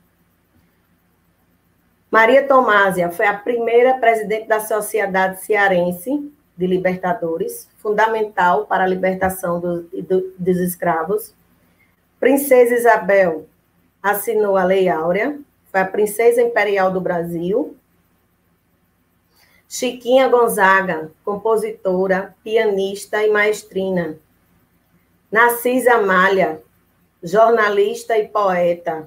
Maria 2.17 2.49
Tomásia 2.49 3.11
foi 3.11 3.27
a 3.27 3.37
primeira 3.37 3.99
presidente 3.99 4.49
da 4.49 4.59
Sociedade 4.59 5.43
Cearense 5.43 6.33
de 6.57 6.67
Libertadores, 6.67 7.69
fundamental 7.77 8.65
para 8.65 8.85
a 8.85 8.87
libertação 8.87 9.61
do, 9.61 9.83
do, 9.83 10.35
dos 10.39 10.57
escravos. 10.57 11.35
Princesa 12.19 12.75
Isabel 12.75 13.47
assinou 14.03 14.57
a 14.57 14.65
Lei 14.65 14.89
Áurea, 14.89 15.39
foi 15.71 15.81
a 15.81 15.85
princesa 15.85 16.41
imperial 16.41 16.91
do 16.91 17.03
Brasil. 17.03 17.77
Chiquinha 19.69 20.27
Gonzaga, 20.27 21.11
compositora, 21.23 22.35
pianista 22.43 23.23
e 23.23 23.31
maestrina. 23.31 24.17
Narcisa 25.31 25.97
Amália, 25.97 26.63
jornalista 27.23 28.17
e 28.17 28.27
poeta. 28.27 29.07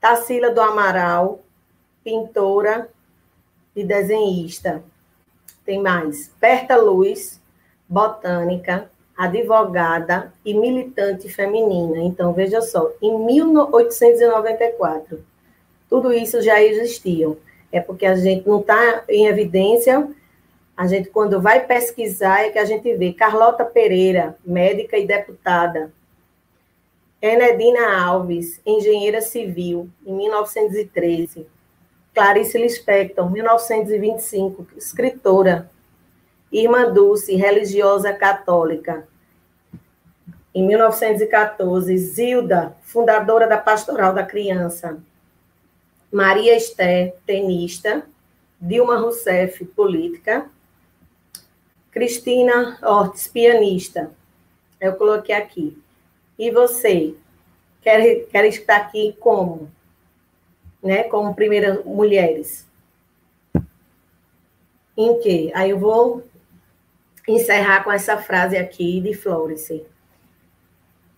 Tarsila 0.00 0.50
do 0.50 0.62
Amaral, 0.62 1.40
pintora 2.04 2.88
e 3.74 3.82
desenhista. 3.84 4.82
Tem 5.64 5.80
mais. 5.80 6.30
Berta 6.40 6.76
Luz, 6.76 7.40
botânica, 7.88 8.90
advogada 9.16 10.32
e 10.44 10.52
militante 10.54 11.28
feminina. 11.28 11.98
Então, 11.98 12.32
veja 12.32 12.62
só, 12.62 12.92
em 13.02 13.18
1894, 13.18 15.24
tudo 15.88 16.12
isso 16.12 16.40
já 16.40 16.62
existia. 16.62 17.36
É 17.70 17.80
porque 17.80 18.06
a 18.06 18.16
gente 18.16 18.48
não 18.48 18.60
está 18.60 19.04
em 19.08 19.26
evidência, 19.26 20.08
a 20.76 20.86
gente, 20.86 21.10
quando 21.10 21.42
vai 21.42 21.66
pesquisar, 21.66 22.46
é 22.46 22.50
que 22.50 22.58
a 22.58 22.64
gente 22.64 22.96
vê 22.96 23.12
Carlota 23.12 23.66
Pereira, 23.66 24.38
médica 24.42 24.96
e 24.96 25.06
deputada. 25.06 25.92
Enedina 27.20 28.02
Alves, 28.02 28.62
engenheira 28.64 29.20
civil, 29.20 29.90
em 30.06 30.14
1913. 30.14 31.46
Clarice 32.14 32.58
Lispector, 32.58 33.30
1925, 33.30 34.66
escritora. 34.76 35.70
Irmã 36.52 36.92
Dulce, 36.92 37.36
religiosa 37.36 38.12
católica. 38.12 39.06
Em 40.52 40.66
1914, 40.66 41.96
Zilda, 41.96 42.76
fundadora 42.82 43.46
da 43.46 43.56
Pastoral 43.56 44.12
da 44.12 44.24
Criança. 44.24 44.98
Maria 46.12 46.56
Esther, 46.56 47.14
tenista. 47.24 48.04
Dilma 48.60 48.98
Rousseff, 48.98 49.64
política. 49.64 50.50
Cristina 51.92 52.78
Ortiz, 52.82 53.28
pianista. 53.28 54.10
Eu 54.80 54.94
coloquei 54.94 55.34
aqui. 55.34 55.80
E 56.36 56.50
você? 56.50 57.14
Quer, 57.80 58.26
quer 58.26 58.44
estar 58.46 58.76
aqui 58.76 59.16
como? 59.20 59.70
Né, 60.82 61.04
como 61.04 61.34
primeiras 61.34 61.84
mulheres. 61.84 62.66
Em 64.96 65.18
que? 65.20 65.50
Aí 65.54 65.70
eu 65.70 65.78
vou 65.78 66.22
encerrar 67.26 67.84
com 67.84 67.92
essa 67.92 68.16
frase 68.18 68.56
aqui 68.56 69.00
de 69.00 69.14
Florence. 69.14 69.86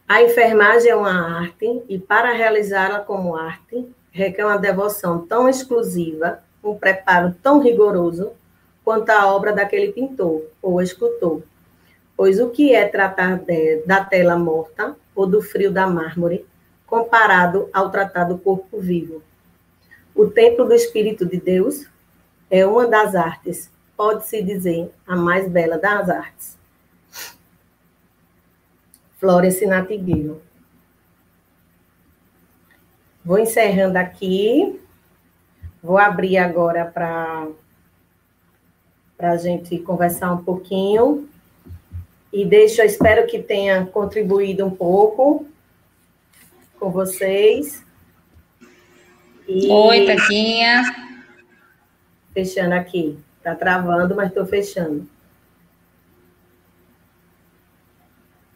A 0.09 0.22
enfermagem 0.22 0.90
é 0.90 0.96
uma 0.96 1.40
arte 1.40 1.83
e 1.88 1.98
para 1.98 2.33
realizá-la 2.33 3.01
como 3.01 3.35
arte 3.35 3.88
requer 4.11 4.44
uma 4.44 4.59
devoção 4.59 5.27
tão 5.27 5.48
exclusiva, 5.48 6.42
um 6.62 6.77
preparo 6.77 7.35
tão 7.42 7.61
rigoroso 7.61 8.33
quanto 8.85 9.11
a 9.11 9.27
obra 9.27 9.53
daquele 9.53 9.92
pintor 9.92 10.44
ou 10.61 10.83
escultor. 10.83 11.42
Pois 12.16 12.38
o 12.38 12.51
que 12.51 12.75
é 12.75 12.87
tratar 12.87 13.38
de, 13.38 13.83
da 13.87 14.05
tela 14.05 14.37
morta 14.37 14.94
ou 15.14 15.27
do 15.27 15.40
frio 15.40 15.72
da 15.72 15.87
mármore 15.87 16.44
comparado 16.87 17.70
ao 17.72 17.90
tratar 17.90 18.25
do 18.25 18.37
corpo 18.37 18.79
vivo? 18.79 19.22
O 20.14 20.29
templo 20.29 20.64
do 20.66 20.75
Espírito 20.75 21.25
de 21.25 21.40
Deus 21.40 21.87
é 22.51 22.66
uma 22.66 22.87
das 22.87 23.14
artes, 23.14 23.70
pode-se 23.96 24.42
dizer, 24.42 24.92
a 25.07 25.16
mais 25.16 25.48
bela 25.48 25.79
das 25.79 26.09
artes. 26.11 26.59
Florence 29.18 29.64
Nightingale. 29.64 30.40
Vou 33.25 33.38
encerrando 33.38 33.96
aqui. 33.96 34.81
Vou 35.83 35.96
abrir 35.96 36.37
agora 36.37 36.85
para 36.85 37.48
a 39.18 39.37
gente 39.37 39.79
conversar 39.79 40.33
um 40.33 40.42
pouquinho. 40.42 41.29
E 42.33 42.44
deixo, 42.44 42.83
espero 42.83 43.27
que 43.27 43.40
tenha 43.40 43.87
contribuído 43.87 44.66
um 44.66 44.70
pouco 44.70 45.46
com 46.81 46.90
vocês. 46.90 47.85
E... 49.55 49.69
Oi, 49.69 50.07
Taquinha. 50.07 50.83
Fechando 52.33 52.75
aqui. 52.75 53.19
Está 53.37 53.55
travando, 53.55 54.17
mas 54.17 54.29
estou 54.29 54.47
fechando. 54.47 55.07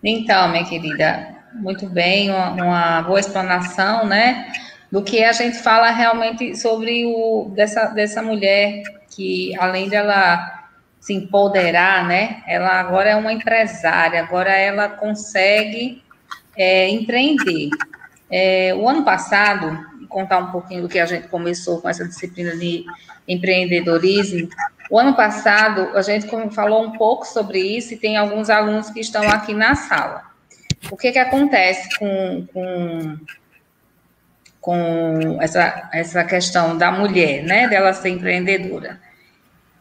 Então, 0.03 0.49
minha 0.49 0.65
querida, 0.65 1.37
muito 1.53 1.87
bem, 1.89 2.31
uma, 2.31 2.51
uma, 2.53 3.03
boa 3.03 3.21
explanação, 3.21 4.07
né? 4.07 4.51
Do 4.91 5.03
que 5.03 5.23
a 5.23 5.33
gente 5.33 5.59
fala 5.59 5.91
realmente 5.91 6.57
sobre 6.57 7.05
o 7.05 7.51
dessa, 7.55 7.87
dessa 7.89 8.23
mulher 8.23 8.83
que, 9.11 9.55
além 9.59 9.91
dela 9.91 10.65
se 10.99 11.13
empoderar, 11.13 12.07
né? 12.07 12.43
Ela 12.47 12.81
agora 12.81 13.11
é 13.11 13.17
uma 13.17 13.33
empresária, 13.33 14.21
agora 14.21 14.51
ela 14.51 14.89
consegue 14.89 16.03
é, 16.57 16.89
empreender. 16.89 17.69
É, 18.31 18.75
o 18.75 18.89
ano 18.89 19.05
passado, 19.05 19.86
contar 20.09 20.39
um 20.39 20.51
pouquinho 20.51 20.83
do 20.83 20.89
que 20.89 20.99
a 20.99 21.07
gente 21.07 21.29
começou 21.29 21.81
com 21.81 21.89
essa 21.89 22.07
disciplina 22.07 22.57
de 22.57 22.85
empreendedorismo. 23.27 24.49
O 24.91 24.99
ano 24.99 25.15
passado, 25.15 25.97
a 25.97 26.03
gente 26.03 26.27
falou 26.53 26.85
um 26.85 26.93
pouco 26.93 27.27
sobre 27.27 27.59
isso 27.59 27.95
e 27.95 27.97
tem 27.97 28.17
alguns 28.17 28.49
alunos 28.51 28.91
que 28.91 29.01
estão 29.01 29.23
aqui 29.29 29.53
na 29.53 29.75
sala. 29.75 30.23
O 30.91 30.97
que, 30.97 31.11
que 31.11 31.19
acontece 31.19 31.89
com, 31.99 32.47
com, 32.53 33.19
com 34.61 35.39
essa, 35.41 35.89
essa 35.93 36.25
questão 36.25 36.77
da 36.79 36.91
mulher, 36.91 37.43
né, 37.43 37.69
dela 37.69 37.93
ser 37.93 38.11
empreendedora? 38.11 39.01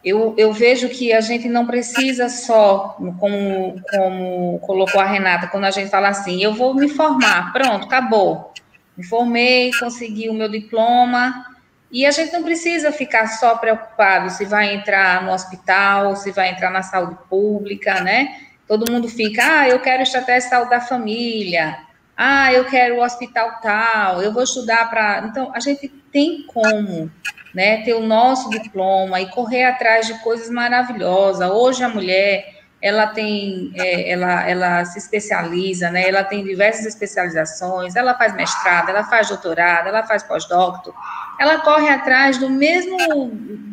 Eu, 0.04 0.34
eu 0.38 0.52
vejo 0.52 0.88
que 0.88 1.12
a 1.12 1.20
gente 1.20 1.48
não 1.48 1.66
precisa 1.66 2.28
só, 2.28 2.96
como, 3.18 3.80
como 3.90 4.58
colocou 4.60 5.00
a 5.00 5.04
Renata, 5.04 5.48
quando 5.48 5.64
a 5.64 5.70
gente 5.72 5.90
fala 5.90 6.08
assim, 6.08 6.42
eu 6.42 6.54
vou 6.54 6.74
me 6.74 6.88
formar, 6.88 7.52
pronto, 7.52 7.86
acabou. 7.86 8.52
Me 8.96 9.04
formei, 9.04 9.70
consegui 9.78 10.28
o 10.28 10.34
meu 10.34 10.48
diploma, 10.48 11.46
e 11.90 12.04
a 12.04 12.10
gente 12.10 12.32
não 12.32 12.42
precisa 12.42 12.90
ficar 12.90 13.26
só 13.26 13.56
preocupado 13.56 14.30
se 14.30 14.44
vai 14.44 14.74
entrar 14.74 15.22
no 15.22 15.32
hospital, 15.32 16.16
se 16.16 16.32
vai 16.32 16.50
entrar 16.50 16.70
na 16.70 16.82
saúde 16.82 17.16
pública, 17.28 18.00
né? 18.00 18.40
Todo 18.66 18.90
mundo 18.90 19.08
fica, 19.08 19.60
ah, 19.60 19.68
eu 19.68 19.78
quero 19.80 20.02
estratégia 20.02 20.42
de 20.42 20.48
saúde 20.48 20.70
da 20.70 20.80
família, 20.80 21.78
ah, 22.16 22.52
eu 22.52 22.64
quero 22.64 22.96
o 22.96 23.04
hospital 23.04 23.60
tal, 23.62 24.22
eu 24.22 24.32
vou 24.32 24.42
estudar 24.42 24.90
para. 24.90 25.26
Então, 25.28 25.52
a 25.54 25.60
gente 25.60 25.88
tem 26.10 26.44
como 26.46 27.10
né, 27.54 27.82
ter 27.82 27.94
o 27.94 28.06
nosso 28.06 28.50
diploma 28.50 29.20
e 29.20 29.30
correr 29.30 29.64
atrás 29.64 30.06
de 30.06 30.14
coisas 30.22 30.50
maravilhosas. 30.50 31.48
Hoje 31.50 31.84
a 31.84 31.88
mulher 31.88 32.55
ela 32.86 33.08
tem, 33.08 33.72
é, 33.74 34.12
ela, 34.12 34.48
ela 34.48 34.84
se 34.84 34.96
especializa, 34.96 35.90
né? 35.90 36.08
Ela 36.08 36.22
tem 36.22 36.44
diversas 36.44 36.86
especializações, 36.86 37.96
ela 37.96 38.14
faz 38.14 38.32
mestrado, 38.32 38.90
ela 38.90 39.02
faz 39.02 39.28
doutorado, 39.28 39.88
ela 39.88 40.04
faz 40.04 40.22
pós-doutor, 40.22 40.94
ela 41.36 41.58
corre 41.58 41.88
atrás 41.88 42.38
do 42.38 42.48
mesmo, 42.48 42.96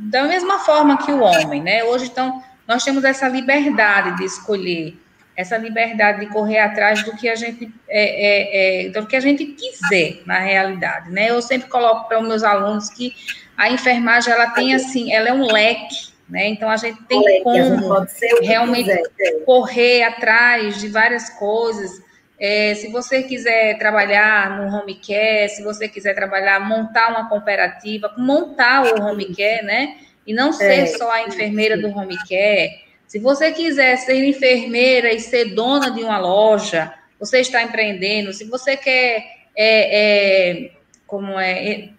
da 0.09 0.23
mesma 0.23 0.57
forma 0.59 0.97
que 0.97 1.11
o 1.11 1.21
homem, 1.21 1.61
né? 1.61 1.83
Hoje, 1.83 2.05
então, 2.05 2.41
nós 2.67 2.83
temos 2.83 3.03
essa 3.03 3.27
liberdade 3.27 4.17
de 4.17 4.25
escolher, 4.25 4.97
essa 5.37 5.57
liberdade 5.57 6.21
de 6.21 6.25
correr 6.27 6.57
atrás 6.57 7.03
do 7.03 7.15
que 7.15 7.29
a 7.29 7.35
gente, 7.35 7.71
é, 7.87 8.85
é, 8.85 8.87
é 8.87 8.89
do 8.89 9.05
que 9.05 9.15
a 9.15 9.19
gente 9.19 9.45
quiser, 9.45 10.23
na 10.25 10.39
realidade, 10.39 11.11
né? 11.11 11.29
Eu 11.29 11.39
sempre 11.39 11.69
coloco 11.69 12.07
para 12.07 12.19
os 12.19 12.27
meus 12.27 12.43
alunos 12.43 12.89
que 12.89 13.13
a 13.55 13.69
enfermagem, 13.69 14.33
ela 14.33 14.49
tem, 14.49 14.73
assim, 14.73 15.13
ela 15.13 15.29
é 15.29 15.33
um 15.33 15.45
leque, 15.45 16.12
né? 16.33 16.47
Então 16.47 16.67
a 16.67 16.77
gente 16.77 16.99
tem 17.03 17.19
Olha, 17.19 17.43
como 17.43 18.07
realmente 18.41 18.89
quiser. 18.89 19.03
É. 19.19 19.39
correr 19.45 20.01
atrás 20.01 20.81
de 20.81 20.87
várias 20.87 21.29
coisas. 21.29 22.01
É, 22.39 22.73
se 22.73 22.87
você 22.87 23.21
quiser 23.21 23.77
trabalhar 23.77 24.57
no 24.57 24.75
home 24.75 24.95
care, 24.95 25.47
se 25.49 25.61
você 25.63 25.87
quiser 25.87 26.15
trabalhar, 26.15 26.59
montar 26.59 27.11
uma 27.11 27.29
cooperativa, 27.29 28.11
montar 28.17 28.83
o 28.83 29.03
home 29.03 29.27
care, 29.35 29.63
né? 29.63 29.95
E 30.25 30.33
não 30.33 30.51
ser 30.51 30.79
é, 30.79 30.85
só 30.87 31.11
a 31.11 31.21
enfermeira 31.21 31.77
do 31.77 31.95
home 31.95 32.17
care. 32.27 32.81
Se 33.05 33.19
você 33.19 33.51
quiser 33.51 33.95
ser 33.97 34.25
enfermeira 34.25 35.13
e 35.13 35.19
ser 35.19 35.53
dona 35.53 35.91
de 35.91 36.01
uma 36.01 36.17
loja, 36.17 36.91
você 37.19 37.41
está 37.41 37.61
empreendendo. 37.61 38.33
Se 38.33 38.45
você 38.45 38.75
quer, 38.75 39.23
é, 39.55 40.63
é 40.65 40.71
como 41.05 41.39
é, 41.39 41.89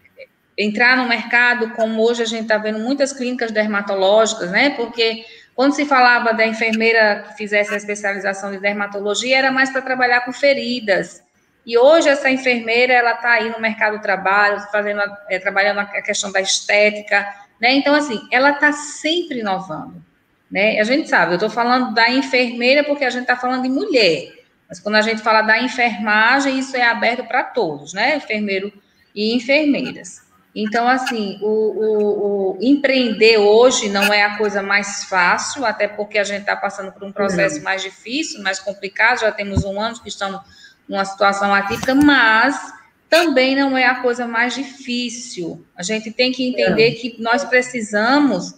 entrar 0.57 0.97
no 0.97 1.09
mercado, 1.09 1.71
como 1.71 2.03
hoje 2.03 2.23
a 2.23 2.27
gente 2.27 2.43
está 2.43 2.59
vendo 2.59 2.79
muitas 2.79 3.13
clínicas 3.13 3.51
dermatológicas, 3.51 4.51
né? 4.51 4.71
Porque 4.71 5.25
quando 5.55 5.75
se 5.75 5.85
falava 5.85 6.33
da 6.33 6.47
enfermeira 6.47 7.25
que 7.29 7.37
fizesse 7.37 7.73
a 7.73 7.77
especialização 7.77 8.51
de 8.51 8.59
dermatologia, 8.59 9.39
era 9.39 9.53
mais 9.53 9.71
para 9.71 9.83
trabalhar 9.83 10.21
com 10.23 10.33
feridas. 10.33 11.23
E 11.67 11.79
hoje 11.79 12.09
essa 12.09 12.31
enfermeira 12.31 12.93
ela 12.93 13.13
está 13.13 13.31
aí 13.33 13.49
no 13.51 13.61
mercado 13.61 13.97
do 13.97 14.03
trabalho, 14.03 14.61
fazendo, 14.71 15.01
é, 15.29 15.39
trabalhando 15.39 15.81
a 15.81 16.03
questão 16.03 16.31
da 16.31 16.41
estética, 16.41 17.27
né? 17.61 17.73
Então 17.73 17.95
assim, 17.95 18.21
ela 18.31 18.51
está 18.51 18.73
sempre 18.73 19.41
inovando, 19.41 20.05
né? 20.51 20.79
A 20.79 20.85
gente 20.85 21.09
sabe, 21.09 21.33
eu 21.33 21.37
estou 21.37 21.51
falando 21.51 21.95
da 21.95 22.11
enfermeira 22.11 22.85
porque 22.85 23.05
a 23.05 23.11
gente 23.11 23.23
está 23.23 23.37
falando 23.37 23.63
de 23.63 23.71
mulher, 23.71 24.35
mas 24.69 24.79
quando 24.79 24.97
a 24.97 25.03
gente 25.03 25.23
fala 25.23 25.41
da 25.41 25.59
enfermagem, 25.59 26.59
isso 26.59 26.77
é 26.77 26.83
aberto 26.83 27.25
para 27.25 27.43
todos, 27.43 27.95
né? 27.95 28.17
Enfermeiro 28.17 28.73
e 29.15 29.35
enfermeiras. 29.35 30.24
Então, 30.55 30.87
assim, 30.87 31.37
o, 31.43 31.47
o, 31.47 32.53
o, 32.53 32.59
empreender 32.61 33.39
hoje 33.39 33.89
não 33.89 34.13
é 34.13 34.23
a 34.23 34.39
coisa 34.39 34.63
mais 34.63 35.05
fácil, 35.05 35.65
até 35.65 35.89
porque 35.89 36.17
a 36.17 36.23
gente 36.23 36.43
está 36.43 36.55
passando 36.55 36.93
por 36.93 37.03
um 37.03 37.11
processo 37.11 37.61
mais 37.63 37.83
difícil, 37.83 38.41
mais 38.41 38.61
complicado, 38.61 39.21
já 39.21 39.33
temos 39.33 39.65
um 39.65 39.81
ano 39.81 40.01
que 40.01 40.09
estamos 40.09 40.41
numa 40.89 41.05
situação 41.05 41.53
atípica, 41.53 41.95
mas 41.95 42.73
também 43.11 43.57
não 43.57 43.77
é 43.77 43.87
a 43.87 43.97
coisa 43.97 44.29
mais 44.29 44.55
difícil. 44.55 45.65
A 45.77 45.83
gente 45.83 46.13
tem 46.13 46.31
que 46.31 46.49
entender 46.49 46.93
que 46.93 47.17
nós 47.21 47.45
precisamos 47.45 48.55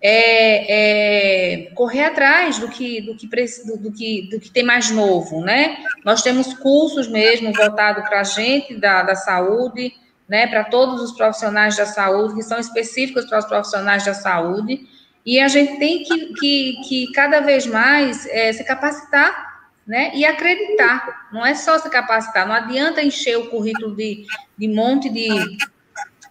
é, 0.00 1.64
é, 1.64 1.70
correr 1.74 2.04
atrás 2.04 2.58
do 2.58 2.68
que, 2.68 3.00
do, 3.02 3.14
que, 3.14 3.26
do, 3.26 3.92
que, 3.92 4.28
do 4.30 4.40
que 4.40 4.50
tem 4.50 4.62
mais 4.62 4.90
novo, 4.90 5.42
né? 5.42 5.78
Nós 6.04 6.22
temos 6.22 6.54
cursos 6.54 7.08
mesmo 7.08 7.52
voltados 7.52 8.08
para 8.08 8.20
a 8.20 8.24
gente 8.24 8.74
da, 8.74 9.02
da 9.02 9.14
saúde, 9.14 9.92
né, 10.28 10.46
para 10.46 10.64
todos 10.64 11.00
os 11.00 11.12
profissionais 11.12 11.76
da 11.76 11.86
saúde, 11.86 12.34
que 12.34 12.42
são 12.42 12.58
específicos 12.58 13.26
para 13.26 13.38
os 13.38 13.44
profissionais 13.44 14.04
da 14.04 14.14
saúde, 14.14 14.88
e 15.24 15.40
a 15.40 15.48
gente 15.48 15.78
tem 15.78 16.02
que, 16.04 16.34
que, 16.34 16.80
que 16.88 17.12
cada 17.12 17.40
vez 17.40 17.66
mais 17.66 18.26
é, 18.26 18.52
se 18.52 18.64
capacitar 18.64 19.68
né, 19.86 20.10
e 20.14 20.24
acreditar. 20.24 21.28
Não 21.32 21.44
é 21.44 21.54
só 21.54 21.78
se 21.78 21.88
capacitar, 21.88 22.46
não 22.46 22.54
adianta 22.54 23.02
encher 23.02 23.36
o 23.38 23.48
currículo 23.48 23.94
de, 23.94 24.24
de 24.56 24.68
monte 24.68 25.08
de, 25.08 25.28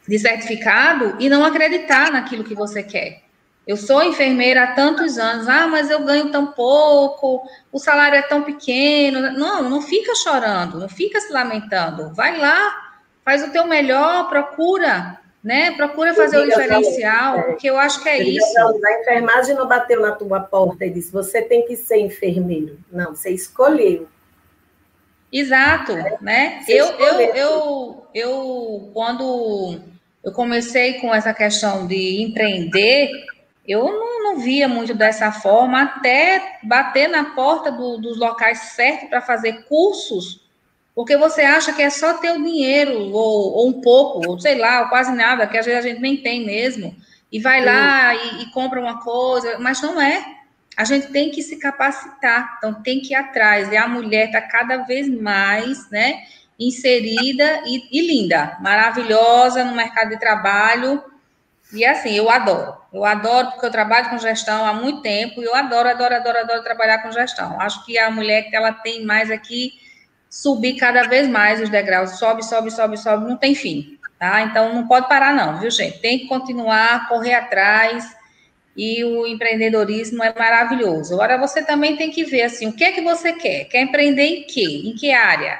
de 0.08 0.20
certificado 0.20 1.16
e 1.20 1.30
não 1.30 1.44
acreditar 1.44 2.12
naquilo 2.12 2.44
que 2.44 2.56
você 2.56 2.84
quer. 2.84 3.26
Eu 3.68 3.78
sou 3.78 4.04
enfermeira 4.04 4.64
há 4.64 4.68
tantos 4.74 5.18
anos, 5.18 5.48
ah, 5.50 5.66
mas 5.68 5.90
eu 5.90 6.04
ganho 6.04 6.32
tão 6.32 6.48
pouco, 6.48 7.42
o 7.72 7.80
salário 7.80 8.18
é 8.18 8.22
tão 8.22 8.44
pequeno. 8.44 9.22
Não, 9.32 9.68
não 9.68 9.82
fica 9.82 10.14
chorando, 10.14 10.80
não 10.80 10.88
fica 10.88 11.20
se 11.20 11.34
lamentando. 11.34 12.14
Vai 12.14 12.38
lá, 12.38 12.85
faz 13.26 13.44
o 13.44 13.52
teu 13.52 13.66
melhor, 13.66 14.30
procura, 14.30 15.20
né? 15.44 15.72
Procura 15.72 16.14
fazer 16.14 16.38
o 16.38 16.46
diferencial, 16.46 17.42
porque 17.44 17.68
eu 17.68 17.78
acho 17.78 18.02
que 18.02 18.08
é 18.08 18.22
isso. 18.22 18.58
A 18.60 19.02
enfermagem 19.02 19.56
não 19.56 19.68
bateu 19.68 20.00
na 20.00 20.12
tua 20.12 20.40
porta 20.40 20.86
e 20.86 20.92
disse: 20.92 21.12
você 21.12 21.42
tem 21.42 21.66
que 21.66 21.76
ser 21.76 21.98
enfermeiro. 21.98 22.78
Não, 22.92 23.16
você 23.16 23.32
escolheu. 23.32 24.08
Exato, 25.32 25.92
é, 25.92 26.18
né? 26.22 26.64
Eu, 26.68 26.86
eu, 26.86 27.20
eu, 27.20 28.08
eu, 28.14 28.91
quando 28.93 29.82
eu 30.24 30.32
comecei 30.32 30.93
com 30.99 31.14
essa 31.14 31.34
questão 31.34 31.88
de 31.88 32.22
empreender, 32.22 33.10
eu 33.68 33.84
não, 33.84 34.24
não 34.24 34.39
via 34.39 34.68
muito 34.68 34.93
dessa 34.93 35.32
forma, 35.32 35.82
até 35.82 36.60
bater 36.64 37.10
na 37.10 37.36
porta 37.36 37.72
do, 37.72 37.97
dos 37.97 38.18
locais 38.18 38.60
certos 38.76 39.10
para 39.10 39.20
fazer 39.20 39.64
cursos 39.64 40.45
porque 40.96 41.18
você 41.18 41.41
acha 41.41 41.74
que 41.74 41.82
é 41.82 41.89
só 41.89 42.14
ter 42.14 42.32
o 42.32 42.41
dinheiro, 42.41 43.12
ou, 43.12 43.54
ou, 43.54 43.68
um 43.68 43.82
pouco, 43.82 44.26
ou 44.26 44.39
sei 44.39 44.58
lá, 44.58 44.82
ou 44.82 44.88
quase 44.88 45.12
nada, 45.12 45.46
que 45.46 45.58
às 45.58 45.66
vezes 45.66 45.84
a 45.84 45.88
gente 45.89 46.00
nem 46.00 46.16
tem 46.16 46.46
mesmo, 46.46 46.96
e 47.30 47.38
vai 47.38 47.60
Sim. 47.60 47.66
lá 47.66 48.16
e, 48.16 48.43
e, 48.43 48.52
compra 48.52 48.80
uma 48.80 49.02
coisa, 49.02 49.60
mas 49.60 49.82
não 49.82 50.02
é. 50.02 50.26
A 50.78 50.86
gente 50.86 51.08
tem 51.08 51.30
que 51.30 51.43
se 51.43 51.58
capacitar, 51.58 52.56
então 52.58 52.82
tem 52.82 53.02
que 53.02 53.14
ir 53.14 53.16
atrás. 53.16 53.70
E 53.72 53.78
a 53.78 53.88
mulher 53.88 54.28
está 54.28 54.41
cada 54.41 54.78
vez 54.78 55.10
mais, 55.10 55.89
né, 55.89 56.24
inserida 56.58 57.64
e, 57.66 57.89
e 57.91 58.08
linda, 58.08 58.58
maravilhosa 58.62 59.66
no 59.66 59.76
mercado 59.76 60.10
de 60.10 60.20
trabalho. 60.20 61.04
E 61.74 61.84
assim, 61.84 62.14
eu 62.14 62.30
adoro. 62.30 62.76
Eu 62.93 63.04
adoro 63.04 63.52
porque 63.52 63.66
eu 63.66 63.72
trabalho 63.72 64.10
com 64.10 64.18
gestão 64.18 64.66
há 64.66 64.74
muito 64.74 65.02
tempo 65.02 65.41
e 65.41 65.46
eu 65.46 65.56
adoro, 65.56 65.89
adoro, 65.89 66.16
adoro, 66.16 66.38
adoro 66.38 66.64
trabalhar 66.64 67.00
com 67.00 67.12
gestão. 67.12 67.60
Acho 67.60 67.86
que 67.86 67.98
a 67.98 68.10
mulher 68.10 68.43
que 68.43 68.56
ela 68.56 68.72
tem 68.72 69.04
mais 69.04 69.30
aqui 69.30 69.74
subir 70.30 70.76
cada 70.76 71.03
vez 71.03 71.28
mais 71.28 71.61
os 71.61 71.69
degraus, 71.69 72.19
sobe, 72.19 72.43
sobe, 72.43 72.71
sobe, 72.71 72.97
sobe, 72.97 73.28
não 73.28 73.38
tem 73.38 73.55
fim, 73.55 73.97
tá? 74.19 74.41
Então 74.41 74.73
não 74.73 74.88
pode 74.88 75.07
parar 75.07 75.34
não, 75.34 75.59
viu, 75.59 75.71
gente? 75.71 75.99
Tem 75.99 76.19
que 76.19 76.28
continuar, 76.28 77.07
correr 77.07 77.34
atrás 77.34 78.15
e 78.76 79.03
o 79.03 79.26
empreendedorismo 79.26 80.23
é 80.23 80.34
maravilhoso. 80.38 81.13
Agora 81.13 81.38
você 81.38 81.63
também 81.63 81.95
tem 81.95 82.11
que 82.11 82.23
ver 82.23 82.43
assim, 82.43 82.67
o 82.67 82.73
que 82.73 82.84
é 82.84 82.91
que 82.91 83.01
você 83.01 83.34
quer? 83.34 83.65
Quer 83.65 83.82
empreender 83.82 84.26
em 84.26 84.43
quê? 84.43 84.82
Em 84.86 84.93
que 84.93 85.11
área? 85.11 85.59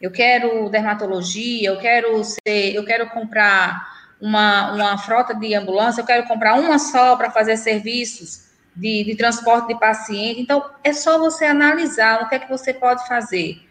Eu 0.00 0.10
quero 0.10 0.68
dermatologia, 0.68 1.68
eu 1.68 1.78
quero 1.78 2.24
ser, 2.24 2.74
eu 2.74 2.84
quero 2.84 3.08
comprar 3.10 3.86
uma, 4.20 4.72
uma 4.72 4.98
frota 4.98 5.34
de 5.34 5.54
ambulância, 5.54 6.00
eu 6.00 6.06
quero 6.06 6.26
comprar 6.26 6.54
uma 6.54 6.78
só 6.78 7.16
para 7.16 7.30
fazer 7.30 7.56
serviços 7.56 8.50
de, 8.74 9.04
de 9.04 9.14
transporte 9.14 9.68
de 9.68 9.78
paciente. 9.78 10.40
Então, 10.40 10.70
é 10.82 10.92
só 10.92 11.18
você 11.18 11.44
analisar 11.44 12.22
o 12.22 12.28
que 12.28 12.34
é 12.34 12.38
que 12.38 12.48
você 12.48 12.72
pode 12.72 13.06
fazer. 13.06 13.62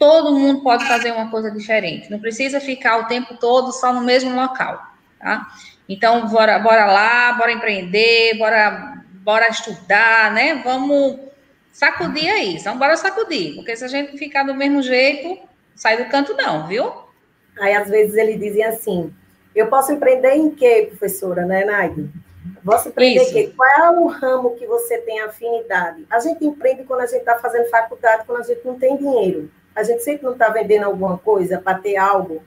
Todo 0.00 0.32
mundo 0.32 0.62
pode 0.62 0.86
fazer 0.86 1.12
uma 1.12 1.30
coisa 1.30 1.50
diferente. 1.50 2.10
Não 2.10 2.18
precisa 2.18 2.58
ficar 2.58 2.96
o 3.00 3.06
tempo 3.06 3.36
todo 3.36 3.70
só 3.70 3.92
no 3.92 4.00
mesmo 4.00 4.34
local, 4.34 4.82
tá? 5.18 5.46
Então, 5.86 6.26
bora, 6.26 6.58
bora 6.58 6.86
lá, 6.86 7.34
bora 7.34 7.52
empreender, 7.52 8.38
bora, 8.38 9.04
bora 9.22 9.48
estudar, 9.48 10.32
né? 10.32 10.54
Vamos 10.64 11.18
sacudir 11.70 12.30
aí, 12.30 12.54
então 12.54 12.78
bora 12.78 12.96
sacudir, 12.96 13.54
porque 13.56 13.76
se 13.76 13.84
a 13.84 13.88
gente 13.88 14.16
ficar 14.16 14.42
do 14.44 14.54
mesmo 14.54 14.82
jeito, 14.82 15.38
sai 15.74 16.02
do 16.02 16.10
canto 16.10 16.34
não, 16.34 16.66
viu? 16.66 16.90
Aí, 17.60 17.74
às 17.74 17.90
vezes, 17.90 18.16
ele 18.16 18.38
dizem 18.38 18.64
assim, 18.64 19.12
eu 19.54 19.66
posso 19.66 19.92
empreender 19.92 20.32
em 20.32 20.50
quê, 20.50 20.86
professora, 20.88 21.44
né, 21.44 21.62
Naide? 21.66 22.08
Posso 22.64 22.88
empreender 22.88 23.22
em 23.22 23.32
quê? 23.32 23.52
Qual 23.54 23.68
é 23.68 23.90
o 23.90 24.06
ramo 24.06 24.56
que 24.56 24.66
você 24.66 24.96
tem 24.96 25.20
afinidade? 25.20 26.06
A 26.08 26.18
gente 26.20 26.42
empreende 26.42 26.84
quando 26.84 27.00
a 27.00 27.06
gente 27.06 27.20
está 27.20 27.38
fazendo 27.38 27.68
faculdade, 27.68 28.24
quando 28.24 28.40
a 28.40 28.44
gente 28.44 28.64
não 28.64 28.78
tem 28.78 28.96
dinheiro. 28.96 29.50
A 29.74 29.82
gente 29.82 30.02
sempre 30.02 30.24
não 30.24 30.32
está 30.32 30.48
vendendo 30.48 30.84
alguma 30.84 31.18
coisa 31.18 31.58
para 31.58 31.78
ter 31.78 31.96
algo, 31.96 32.42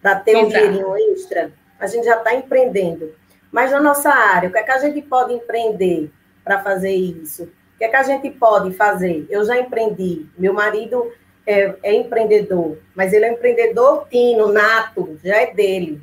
para 0.00 0.16
ter 0.16 0.32
Exato. 0.32 0.46
um 0.46 0.48
dinheirinho 0.48 0.96
extra. 1.12 1.52
A 1.78 1.86
gente 1.86 2.04
já 2.04 2.16
está 2.16 2.34
empreendendo. 2.34 3.14
Mas 3.50 3.70
na 3.70 3.80
nossa 3.80 4.10
área, 4.10 4.48
o 4.48 4.52
que 4.52 4.58
é 4.58 4.62
que 4.62 4.70
a 4.70 4.78
gente 4.78 5.00
pode 5.02 5.32
empreender 5.32 6.10
para 6.42 6.62
fazer 6.62 6.92
isso? 6.92 7.44
O 7.44 7.78
que 7.78 7.84
é 7.84 7.88
que 7.88 7.96
a 7.96 8.02
gente 8.02 8.30
pode 8.30 8.72
fazer? 8.72 9.26
Eu 9.30 9.44
já 9.44 9.58
empreendi. 9.58 10.26
Meu 10.38 10.52
marido 10.52 11.12
é, 11.46 11.74
é 11.82 11.94
empreendedor, 11.94 12.78
mas 12.94 13.12
ele 13.12 13.26
é 13.26 13.30
um 13.30 13.34
empreendedor 13.34 14.06
tino, 14.10 14.52
nato, 14.52 15.18
já 15.22 15.40
é 15.40 15.52
dele. 15.52 16.00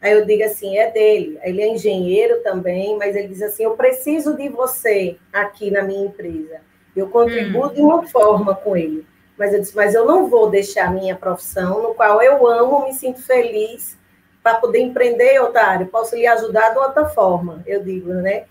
Aí 0.00 0.12
eu 0.12 0.24
digo 0.24 0.44
assim, 0.44 0.76
é 0.78 0.90
dele. 0.90 1.38
Ele 1.42 1.62
é 1.62 1.68
engenheiro 1.68 2.42
também, 2.42 2.96
mas 2.96 3.16
ele 3.16 3.28
diz 3.28 3.42
assim, 3.42 3.64
eu 3.64 3.76
preciso 3.76 4.36
de 4.36 4.48
você 4.48 5.16
aqui 5.32 5.70
na 5.70 5.82
minha 5.82 6.06
empresa. 6.06 6.60
Eu 6.94 7.08
contribuo 7.08 7.66
hum. 7.66 7.74
de 7.74 7.80
uma 7.80 8.06
forma 8.06 8.54
com 8.54 8.76
ele. 8.76 9.06
Mas 9.38 9.52
eu 9.52 9.60
disse, 9.60 9.76
mas 9.76 9.94
eu 9.94 10.06
não 10.06 10.28
vou 10.28 10.48
deixar 10.48 10.86
a 10.86 10.90
minha 10.90 11.14
profissão, 11.14 11.82
no 11.82 11.94
qual 11.94 12.22
eu 12.22 12.46
amo, 12.46 12.84
me 12.84 12.94
sinto 12.94 13.22
feliz, 13.22 13.98
para 14.42 14.54
poder 14.54 14.80
empreender, 14.80 15.40
Otário. 15.40 15.86
Posso 15.88 16.14
lhe 16.16 16.26
ajudar 16.26 16.70
de 16.70 16.78
outra 16.78 17.06
forma, 17.06 17.62
eu 17.66 17.82
digo, 17.82 18.12
né? 18.14 18.44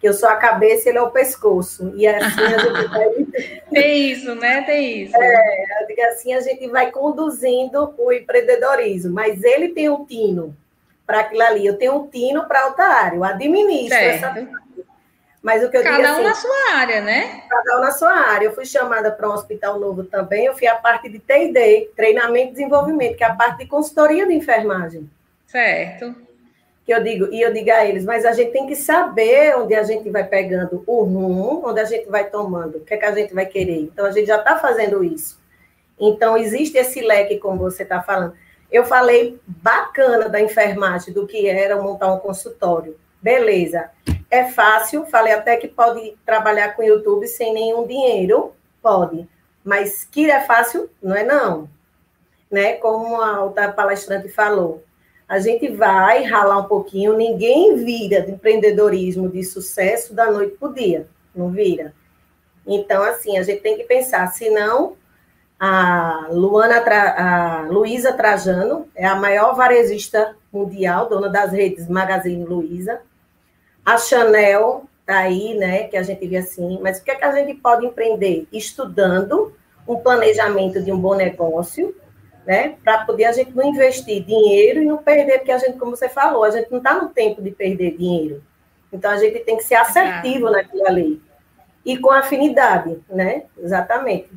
Que 0.00 0.08
eu 0.08 0.14
sou 0.14 0.28
a 0.28 0.36
cabeça 0.36 0.88
e 0.88 0.92
ele 0.92 0.98
é 0.98 1.02
o 1.02 1.10
pescoço. 1.10 1.92
E 1.96 2.06
assim 2.06 2.40
a 2.40 2.58
gente 2.58 2.88
vai. 2.88 3.62
Tem 3.70 4.10
isso, 4.10 4.34
né? 4.34 4.62
Tem 4.62 5.02
isso. 5.02 5.16
É, 5.16 5.82
eu 5.82 5.86
digo 5.86 6.02
assim, 6.02 6.32
a 6.32 6.40
gente 6.40 6.66
vai 6.68 6.90
conduzindo 6.90 7.94
o 7.98 8.12
empreendedorismo, 8.12 9.12
mas 9.12 9.42
ele 9.42 9.70
tem 9.70 9.88
um 9.88 10.04
tino 10.04 10.56
para 11.06 11.20
aquilo 11.20 11.42
ali. 11.42 11.66
Eu 11.66 11.76
tenho 11.76 11.96
um 11.96 12.06
tino 12.06 12.46
para 12.46 12.66
outra 12.66 12.86
área, 12.86 13.16
eu 13.16 13.24
administro 13.24 13.98
certo. 13.98 14.24
essa 14.24 14.61
mas 15.42 15.64
o 15.64 15.70
que 15.70 15.76
eu 15.76 15.82
Cada 15.82 15.96
digo, 15.96 16.08
um 16.08 16.12
assim, 16.12 16.22
na 16.22 16.34
sua 16.34 16.76
área, 16.76 17.00
né? 17.00 17.42
Cada 17.48 17.78
um 17.78 17.80
na 17.80 17.90
sua 17.90 18.12
área. 18.12 18.46
Eu 18.46 18.54
fui 18.54 18.64
chamada 18.64 19.10
para 19.10 19.28
um 19.28 19.32
hospital 19.32 19.78
novo 19.80 20.04
também, 20.04 20.46
eu 20.46 20.54
fui 20.54 20.68
a 20.68 20.76
parte 20.76 21.08
de 21.08 21.18
TD, 21.18 21.90
treinamento 21.96 22.50
e 22.50 22.52
desenvolvimento, 22.52 23.16
que 23.16 23.24
é 23.24 23.26
a 23.26 23.34
parte 23.34 23.58
de 23.58 23.66
consultoria 23.66 24.24
de 24.26 24.32
enfermagem. 24.32 25.10
Certo. 25.46 26.14
Que 26.84 26.94
eu 26.94 27.02
digo, 27.02 27.32
e 27.32 27.40
eu 27.40 27.52
digo 27.52 27.70
a 27.70 27.84
eles, 27.84 28.04
mas 28.04 28.24
a 28.24 28.32
gente 28.32 28.52
tem 28.52 28.66
que 28.66 28.76
saber 28.76 29.56
onde 29.56 29.74
a 29.74 29.82
gente 29.82 30.08
vai 30.10 30.24
pegando 30.24 30.82
o 30.86 31.02
rumo, 31.02 31.62
onde 31.64 31.80
a 31.80 31.84
gente 31.84 32.08
vai 32.08 32.28
tomando, 32.28 32.78
o 32.78 32.80
que 32.80 32.94
é 32.94 32.96
que 32.96 33.04
a 33.04 33.12
gente 33.12 33.34
vai 33.34 33.46
querer. 33.46 33.80
Então, 33.80 34.06
a 34.06 34.10
gente 34.10 34.26
já 34.26 34.38
está 34.38 34.58
fazendo 34.58 35.02
isso. 35.04 35.40
Então, 35.98 36.36
existe 36.36 36.78
esse 36.78 37.00
leque, 37.00 37.38
como 37.38 37.58
você 37.58 37.82
está 37.82 38.02
falando. 38.02 38.34
Eu 38.70 38.84
falei 38.84 39.38
bacana 39.46 40.28
da 40.28 40.40
enfermagem, 40.40 41.12
do 41.12 41.26
que 41.26 41.48
era 41.48 41.76
montar 41.76 42.12
um 42.12 42.18
consultório. 42.18 42.96
Beleza. 43.20 43.90
É 44.32 44.46
fácil, 44.46 45.04
falei 45.04 45.34
até 45.34 45.58
que 45.58 45.68
pode 45.68 46.16
trabalhar 46.24 46.74
com 46.74 46.82
YouTube 46.82 47.26
sem 47.26 47.52
nenhum 47.52 47.86
dinheiro, 47.86 48.54
pode. 48.80 49.28
Mas 49.62 50.04
que 50.10 50.30
é 50.30 50.40
fácil, 50.40 50.88
não 51.02 51.14
é 51.14 51.22
não. 51.22 51.68
Né? 52.50 52.76
Como 52.76 53.20
a 53.20 53.44
outra 53.44 53.70
palestrante 53.70 54.30
falou. 54.30 54.82
A 55.28 55.38
gente 55.38 55.68
vai 55.68 56.22
ralar 56.22 56.60
um 56.60 56.64
pouquinho, 56.64 57.14
ninguém 57.14 57.76
vira 57.76 58.22
de 58.22 58.32
empreendedorismo 58.32 59.28
de 59.28 59.44
sucesso 59.44 60.14
da 60.14 60.32
noite 60.32 60.56
para 60.56 60.68
o 60.70 60.72
dia, 60.72 61.06
não 61.34 61.50
vira. 61.50 61.92
Então, 62.66 63.02
assim, 63.02 63.36
a 63.36 63.42
gente 63.42 63.60
tem 63.60 63.76
que 63.76 63.84
pensar, 63.84 64.26
senão 64.28 64.96
a 65.60 66.28
Luana, 66.30 66.78
a 66.78 67.66
Luísa 67.68 68.14
Trajano 68.14 68.88
é 68.94 69.04
a 69.04 69.14
maior 69.14 69.54
varejista 69.54 70.34
mundial, 70.50 71.06
dona 71.06 71.28
das 71.28 71.52
redes 71.52 71.86
Magazine 71.86 72.46
Luiza. 72.46 73.02
A 73.84 73.96
Chanel 73.98 74.84
tá 75.04 75.18
aí, 75.18 75.54
né, 75.54 75.84
que 75.84 75.96
a 75.96 76.02
gente 76.02 76.26
vê 76.26 76.36
assim, 76.36 76.78
mas 76.80 76.98
o 76.98 77.04
que 77.04 77.10
é 77.10 77.14
que 77.14 77.24
a 77.24 77.32
gente 77.32 77.54
pode 77.54 77.84
empreender? 77.84 78.46
Estudando 78.52 79.54
um 79.86 79.96
planejamento 79.96 80.80
de 80.80 80.92
um 80.92 80.98
bom 80.98 81.14
negócio, 81.14 81.94
né, 82.46 82.76
para 82.82 83.04
poder 83.04 83.24
a 83.24 83.32
gente 83.32 83.50
não 83.54 83.64
investir 83.64 84.24
dinheiro 84.24 84.82
e 84.82 84.86
não 84.86 84.98
perder, 84.98 85.38
porque 85.38 85.52
a 85.52 85.58
gente, 85.58 85.78
como 85.78 85.96
você 85.96 86.08
falou, 86.08 86.44
a 86.44 86.50
gente 86.50 86.70
não 86.70 86.78
está 86.78 86.94
no 86.94 87.08
tempo 87.08 87.42
de 87.42 87.50
perder 87.50 87.96
dinheiro. 87.96 88.42
Então 88.92 89.10
a 89.10 89.16
gente 89.16 89.40
tem 89.40 89.56
que 89.56 89.64
ser 89.64 89.76
assertivo 89.76 90.50
naquilo 90.50 90.86
ali. 90.86 91.22
E 91.84 91.96
com 91.98 92.10
afinidade, 92.10 92.98
né? 93.08 93.44
Exatamente. 93.58 94.30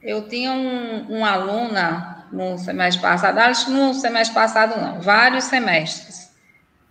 Eu 0.00 0.26
tinha 0.28 0.52
um, 0.52 1.16
uma 1.16 1.32
aluna 1.32 2.26
no 2.32 2.56
semestre 2.58 3.02
passado, 3.02 3.38
acho 3.38 3.66
que 3.66 3.72
no 3.72 3.92
semestre 3.94 4.34
passado 4.34 4.80
não, 4.80 5.00
vários 5.00 5.44
semestres. 5.44 6.21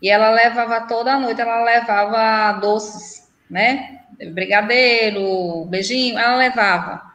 E 0.02 0.10
ela 0.10 0.32
levava 0.32 0.82
toda 0.82 1.14
a 1.14 1.20
noite, 1.20 1.39
ela 1.39 1.64
levava 1.64 2.60
doces, 2.60 3.30
né? 3.49 3.99
Brigadeiro, 4.34 5.66
beijinho, 5.66 6.18
ela 6.18 6.36
levava. 6.36 7.12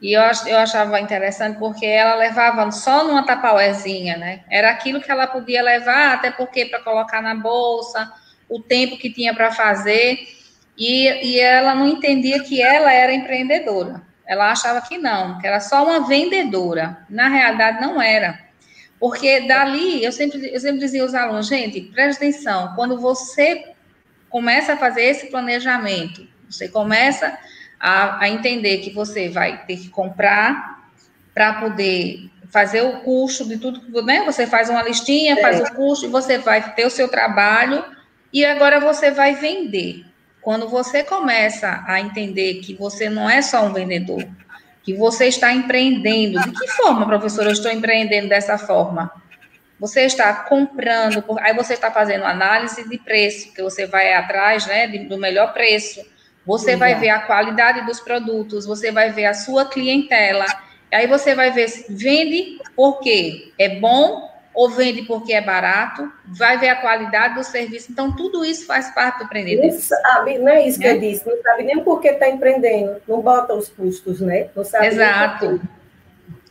E 0.00 0.12
eu, 0.12 0.22
eu 0.46 0.58
achava 0.58 1.00
interessante 1.00 1.58
porque 1.58 1.86
ela 1.86 2.14
levava 2.14 2.70
só 2.70 3.04
numa 3.04 3.24
tapauezinha, 3.24 4.16
né? 4.16 4.40
Era 4.50 4.70
aquilo 4.70 5.00
que 5.00 5.10
ela 5.10 5.26
podia 5.26 5.62
levar, 5.62 6.14
até 6.14 6.30
porque 6.30 6.66
para 6.66 6.82
colocar 6.82 7.22
na 7.22 7.34
bolsa, 7.34 8.12
o 8.48 8.60
tempo 8.60 8.98
que 8.98 9.12
tinha 9.12 9.34
para 9.34 9.50
fazer. 9.52 10.18
E, 10.76 11.08
e 11.26 11.40
ela 11.40 11.74
não 11.74 11.88
entendia 11.88 12.42
que 12.42 12.60
ela 12.60 12.92
era 12.92 13.14
empreendedora. 13.14 14.02
Ela 14.26 14.50
achava 14.50 14.80
que 14.80 14.98
não, 14.98 15.38
que 15.38 15.46
era 15.46 15.60
só 15.60 15.84
uma 15.84 16.06
vendedora. 16.06 16.98
Na 17.08 17.28
realidade, 17.28 17.80
não 17.80 18.00
era. 18.00 18.43
Porque 19.04 19.40
dali, 19.40 20.02
eu 20.02 20.10
sempre, 20.10 20.48
eu 20.50 20.58
sempre 20.58 20.78
dizia 20.78 21.02
aos 21.02 21.12
alunos, 21.12 21.46
gente, 21.46 21.78
preste 21.78 22.16
atenção, 22.16 22.72
quando 22.74 22.98
você 22.98 23.74
começa 24.30 24.72
a 24.72 24.76
fazer 24.78 25.02
esse 25.02 25.26
planejamento, 25.26 26.26
você 26.48 26.68
começa 26.68 27.36
a, 27.78 28.24
a 28.24 28.30
entender 28.30 28.78
que 28.78 28.94
você 28.94 29.28
vai 29.28 29.62
ter 29.66 29.76
que 29.76 29.90
comprar 29.90 30.88
para 31.34 31.52
poder 31.60 32.30
fazer 32.48 32.80
o 32.80 33.00
custo 33.00 33.46
de 33.46 33.58
tudo, 33.58 34.02
né? 34.06 34.24
Você 34.24 34.46
faz 34.46 34.70
uma 34.70 34.82
listinha, 34.82 35.36
faz 35.36 35.60
o 35.60 35.74
custo, 35.74 36.08
você 36.08 36.38
vai 36.38 36.72
ter 36.72 36.86
o 36.86 36.90
seu 36.90 37.06
trabalho 37.06 37.84
e 38.32 38.42
agora 38.42 38.80
você 38.80 39.10
vai 39.10 39.34
vender. 39.34 40.06
Quando 40.40 40.66
você 40.66 41.04
começa 41.04 41.84
a 41.86 42.00
entender 42.00 42.54
que 42.62 42.72
você 42.72 43.10
não 43.10 43.28
é 43.28 43.42
só 43.42 43.66
um 43.66 43.72
vendedor, 43.74 44.26
que 44.84 44.92
você 44.92 45.26
está 45.26 45.52
empreendendo, 45.52 46.38
de 46.40 46.52
que 46.52 46.68
forma, 46.68 47.06
professora, 47.06 47.48
eu 47.48 47.52
estou 47.52 47.72
empreendendo 47.72 48.28
dessa 48.28 48.58
forma? 48.58 49.10
Você 49.80 50.02
está 50.02 50.32
comprando, 50.32 51.24
aí 51.40 51.54
você 51.54 51.74
está 51.74 51.90
fazendo 51.90 52.24
análise 52.24 52.88
de 52.88 52.98
preço, 52.98 53.52
que 53.54 53.62
você 53.62 53.86
vai 53.86 54.12
atrás 54.12 54.66
né, 54.66 54.86
do 54.86 55.18
melhor 55.18 55.52
preço, 55.52 56.04
você 56.46 56.76
vai 56.76 56.94
ver 56.94 57.08
a 57.08 57.20
qualidade 57.20 57.86
dos 57.86 57.98
produtos, 58.00 58.66
você 58.66 58.92
vai 58.92 59.10
ver 59.10 59.24
a 59.24 59.34
sua 59.34 59.64
clientela, 59.64 60.44
aí 60.92 61.06
você 61.06 61.34
vai 61.34 61.50
ver 61.50 61.68
se 61.68 61.92
vende 61.92 62.58
porque 62.76 63.52
é 63.58 63.80
bom 63.80 64.33
ou 64.54 64.70
vende 64.70 65.02
porque 65.02 65.32
é 65.32 65.40
barato, 65.40 66.10
vai 66.26 66.58
ver 66.58 66.68
a 66.68 66.76
qualidade 66.76 67.34
do 67.34 67.42
serviço. 67.42 67.90
Então, 67.90 68.14
tudo 68.14 68.44
isso 68.44 68.66
faz 68.66 68.90
parte 68.94 69.18
do 69.18 69.24
empreendedor. 69.24 69.66
Não, 69.66 69.80
sabe, 69.80 70.38
não 70.38 70.48
é 70.48 70.66
isso 70.66 70.78
que 70.78 70.86
eu 70.86 71.00
disse, 71.00 71.28
não 71.28 71.40
sabe 71.42 71.64
nem 71.64 71.82
por 71.82 72.00
que 72.00 72.08
está 72.08 72.28
empreendendo, 72.28 72.96
não 73.08 73.20
bota 73.20 73.54
os 73.54 73.68
custos, 73.68 74.20
né? 74.20 74.48
Não 74.54 74.64
sabe 74.64 74.86
Exato. 74.86 75.60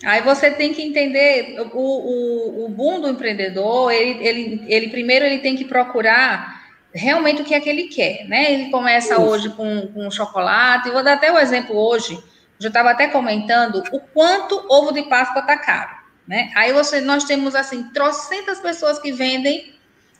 Aí 0.03 0.21
você 0.21 0.51
tem 0.51 0.73
que 0.73 0.81
entender 0.81 1.55
o, 1.73 1.77
o, 1.77 2.65
o 2.65 2.69
boom 2.69 2.99
do 2.99 3.07
empreendedor, 3.07 3.89
ele, 3.91 4.27
ele, 4.27 4.65
ele 4.67 4.89
primeiro 4.89 5.23
ele 5.23 5.39
tem 5.39 5.55
que 5.55 5.63
procurar 5.63 6.61
realmente 6.93 7.41
o 7.41 7.45
que 7.45 7.55
é 7.55 7.59
que 7.59 7.69
ele 7.69 7.83
quer, 7.83 8.25
né? 8.27 8.51
Ele 8.51 8.69
começa 8.69 9.13
Isso. 9.13 9.23
hoje 9.23 9.49
com, 9.49 9.87
com 9.87 10.11
chocolate, 10.11 10.91
vou 10.91 11.03
dar 11.03 11.13
até 11.13 11.31
o 11.31 11.35
um 11.35 11.39
exemplo 11.39 11.77
hoje, 11.77 12.21
eu 12.61 12.67
estava 12.67 12.91
até 12.91 13.07
comentando 13.07 13.81
o 13.91 13.99
quanto 13.99 14.65
ovo 14.69 14.91
de 14.91 15.03
Páscoa 15.03 15.41
está 15.41 15.57
caro, 15.57 15.91
né? 16.27 16.51
Aí 16.55 16.71
você, 16.73 17.01
nós 17.01 17.23
temos 17.25 17.55
assim, 17.55 17.83
trocentas 17.89 18.59
pessoas 18.59 18.99
que 18.99 19.11
vendem 19.11 19.73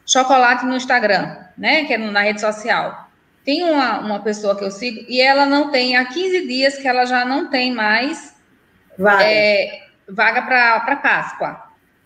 chocolate 0.06 0.66
no 0.66 0.76
Instagram, 0.76 1.38
né? 1.58 1.86
Que 1.86 1.94
é 1.94 1.98
na 1.98 2.22
rede 2.22 2.42
social. 2.42 3.10
Tem 3.46 3.64
uma, 3.64 4.00
uma 4.00 4.20
pessoa 4.22 4.58
que 4.58 4.64
eu 4.64 4.72
sigo 4.72 5.06
e 5.08 5.20
ela 5.20 5.46
não 5.46 5.70
tem, 5.70 5.96
há 5.96 6.06
15 6.06 6.48
dias 6.48 6.78
que 6.78 6.88
ela 6.88 7.06
já 7.06 7.26
não 7.26 7.50
tem 7.50 7.74
mais 7.74 8.36
vaga, 8.98 9.24
é, 9.24 9.84
vaga 10.08 10.42
para 10.42 10.96
Páscoa. 10.98 11.64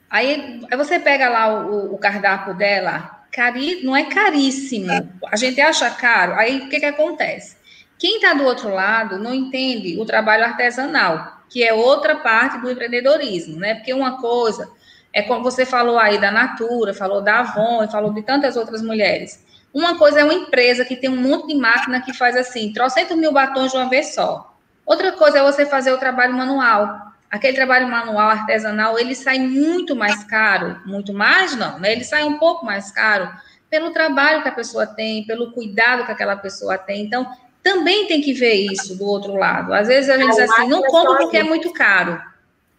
Aí, 0.09 0.61
aí 0.69 0.77
você 0.77 0.99
pega 0.99 1.29
lá 1.29 1.65
o, 1.65 1.93
o 1.93 1.97
cardápio 1.97 2.53
dela, 2.55 3.17
cari, 3.31 3.83
não 3.83 3.95
é 3.95 4.05
caríssimo. 4.05 4.91
A 5.31 5.35
gente 5.35 5.61
acha 5.61 5.89
caro. 5.91 6.33
Aí 6.35 6.61
o 6.61 6.69
que, 6.69 6.79
que 6.79 6.85
acontece? 6.85 7.57
Quem 7.99 8.17
está 8.17 8.33
do 8.33 8.43
outro 8.43 8.69
lado 8.69 9.17
não 9.17 9.33
entende 9.33 9.99
o 9.99 10.05
trabalho 10.05 10.45
artesanal, 10.45 11.36
que 11.49 11.63
é 11.63 11.73
outra 11.73 12.15
parte 12.15 12.59
do 12.59 12.69
empreendedorismo, 12.69 13.59
né? 13.59 13.75
Porque 13.75 13.93
uma 13.93 14.19
coisa 14.19 14.69
é 15.13 15.21
como 15.21 15.43
você 15.43 15.65
falou 15.65 15.97
aí 15.97 16.19
da 16.19 16.31
Natura, 16.31 16.93
falou 16.93 17.21
da 17.21 17.39
Avon 17.39 17.87
falou 17.89 18.13
de 18.13 18.21
tantas 18.21 18.55
outras 18.55 18.81
mulheres. 18.81 19.45
Uma 19.73 19.97
coisa 19.97 20.19
é 20.19 20.23
uma 20.23 20.33
empresa 20.33 20.85
que 20.85 20.95
tem 20.95 21.09
um 21.09 21.21
monte 21.21 21.47
de 21.47 21.55
máquina 21.55 22.01
que 22.01 22.13
faz 22.13 22.35
assim, 22.35 22.71
trocentos 22.73 23.17
mil 23.17 23.31
batons 23.31 23.71
de 23.71 23.77
uma 23.77 23.89
vez 23.89 24.13
só. 24.13 24.55
Outra 24.85 25.11
coisa 25.11 25.39
é 25.39 25.43
você 25.43 25.65
fazer 25.65 25.91
o 25.91 25.97
trabalho 25.97 26.33
manual. 26.33 27.07
Aquele 27.29 27.55
trabalho 27.55 27.87
manual 27.89 28.29
artesanal, 28.29 28.97
ele 28.97 29.13
sai 29.13 29.37
muito 29.37 29.95
mais 29.95 30.23
caro, 30.23 30.79
muito 30.85 31.13
mais 31.13 31.55
não, 31.55 31.77
né? 31.77 31.91
Ele 31.91 32.03
sai 32.03 32.23
um 32.23 32.37
pouco 32.37 32.65
mais 32.65 32.91
caro 32.91 33.29
pelo 33.69 33.91
trabalho 33.91 34.41
que 34.41 34.47
a 34.47 34.53
pessoa 34.53 34.87
tem, 34.87 35.25
pelo 35.25 35.51
cuidado 35.51 36.05
que 36.05 36.11
aquela 36.11 36.37
pessoa 36.37 36.77
tem. 36.77 37.03
Então, 37.03 37.29
também 37.67 38.07
tem 38.07 38.21
que 38.21 38.31
ver 38.31 38.53
isso 38.53 38.97
do 38.97 39.05
outro 39.05 39.35
lado. 39.35 39.73
Às 39.73 39.89
vezes 39.89 40.09
a 40.09 40.17
gente 40.17 40.29
diz 40.29 40.39
assim, 40.39 40.69
não 40.69 40.81
compro 40.83 41.17
porque 41.17 41.35
é 41.35 41.43
muito 41.43 41.73
caro. 41.73 42.21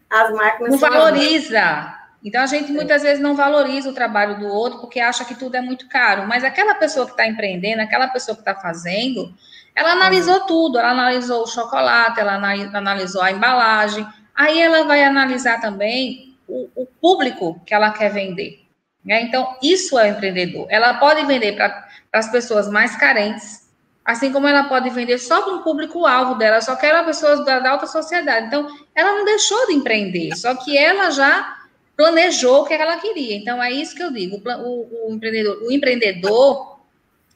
As 0.08 0.32
máquinas 0.32 0.72
não 0.72 0.78
valoriza. 0.78 1.94
Então 2.24 2.42
a 2.42 2.46
gente 2.46 2.72
muitas 2.72 3.02
vezes 3.02 3.22
não 3.22 3.36
valoriza 3.36 3.90
o 3.90 3.92
trabalho 3.92 4.38
do 4.38 4.46
outro 4.46 4.80
porque 4.80 4.98
acha 4.98 5.26
que 5.26 5.34
tudo 5.34 5.56
é 5.56 5.60
muito 5.60 5.86
caro. 5.90 6.26
Mas 6.26 6.42
aquela 6.42 6.74
pessoa 6.74 7.04
que 7.04 7.12
está 7.12 7.26
empreendendo, 7.26 7.82
aquela 7.82 8.08
pessoa 8.08 8.34
que 8.34 8.40
está 8.40 8.54
fazendo, 8.54 9.30
ela 9.76 9.92
analisou 9.92 10.40
tudo. 10.46 10.78
Ela 10.78 10.92
analisou 10.92 11.42
o 11.42 11.46
chocolate, 11.46 12.18
ela 12.18 12.40
analisou 12.72 13.20
a 13.20 13.30
embalagem. 13.30 14.06
Aí 14.34 14.58
ela 14.58 14.84
vai 14.84 15.04
analisar 15.04 15.60
também 15.60 16.34
o, 16.48 16.66
o 16.74 16.86
público 16.86 17.60
que 17.66 17.74
ela 17.74 17.90
quer 17.90 18.10
vender. 18.10 18.64
Né? 19.04 19.20
Então 19.20 19.54
isso 19.62 19.98
é 19.98 20.04
o 20.04 20.12
empreendedor. 20.12 20.66
Ela 20.70 20.94
pode 20.94 21.26
vender 21.26 21.56
para 21.56 21.86
as 22.10 22.30
pessoas 22.30 22.70
mais 22.70 22.96
carentes 22.96 23.67
Assim 24.08 24.32
como 24.32 24.48
ela 24.48 24.64
pode 24.64 24.88
vender 24.88 25.18
só 25.18 25.42
para 25.42 25.52
um 25.52 25.62
público-alvo 25.62 26.36
dela, 26.36 26.62
só 26.62 26.74
que 26.76 26.86
ela 26.86 27.00
é 27.00 27.04
pessoas 27.04 27.44
da, 27.44 27.58
da 27.58 27.72
alta 27.72 27.86
sociedade. 27.86 28.46
Então, 28.46 28.66
ela 28.94 29.12
não 29.12 29.22
deixou 29.26 29.66
de 29.66 29.74
empreender, 29.74 30.34
só 30.34 30.54
que 30.54 30.78
ela 30.78 31.10
já 31.10 31.58
planejou 31.94 32.62
o 32.62 32.64
que 32.64 32.72
ela 32.72 32.96
queria. 32.96 33.36
Então, 33.36 33.62
é 33.62 33.70
isso 33.70 33.94
que 33.94 34.02
eu 34.02 34.10
digo. 34.10 34.40
O, 34.64 35.08
o, 35.10 35.14
empreendedor, 35.14 35.62
o 35.62 35.70
empreendedor, 35.70 36.80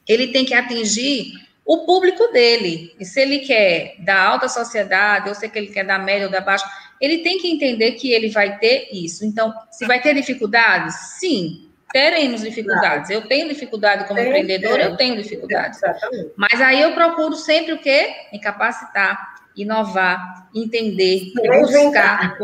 ele 0.07 0.29
tem 0.29 0.43
que 0.45 0.55
atingir 0.55 1.33
o 1.63 1.85
público 1.85 2.29
dele. 2.29 2.95
E 2.99 3.05
se 3.05 3.21
ele 3.21 3.41
quer 3.41 3.93
da 3.99 4.19
alta 4.19 4.49
sociedade, 4.49 5.29
ou 5.29 5.35
se 5.35 5.51
ele 5.53 5.67
quer 5.67 5.85
da 5.85 5.99
média 5.99 6.25
ou 6.25 6.31
da 6.31 6.41
baixa, 6.41 6.65
ele 6.99 7.19
tem 7.19 7.37
que 7.37 7.51
entender 7.51 7.91
que 7.91 8.11
ele 8.11 8.29
vai 8.29 8.57
ter 8.57 8.89
isso. 8.91 9.23
Então, 9.23 9.53
se 9.69 9.85
vai 9.85 10.01
ter 10.01 10.15
dificuldades, 10.15 10.95
sim, 11.19 11.69
teremos 11.93 12.41
dificuldades. 12.41 13.11
Eu 13.11 13.27
tenho 13.27 13.47
dificuldade 13.47 14.05
como 14.05 14.19
tem, 14.19 14.27
empreendedora, 14.27 14.83
eu 14.83 14.97
tenho 14.97 15.15
dificuldades. 15.15 15.81
Exatamente. 15.81 16.33
Mas 16.35 16.59
aí 16.59 16.81
eu 16.81 16.93
procuro 16.93 17.35
sempre 17.35 17.73
o 17.73 17.79
quê? 17.79 18.13
Me 18.33 18.41
capacitar, 18.41 19.35
inovar, 19.55 20.49
entender, 20.53 21.31
buscar. 21.61 22.35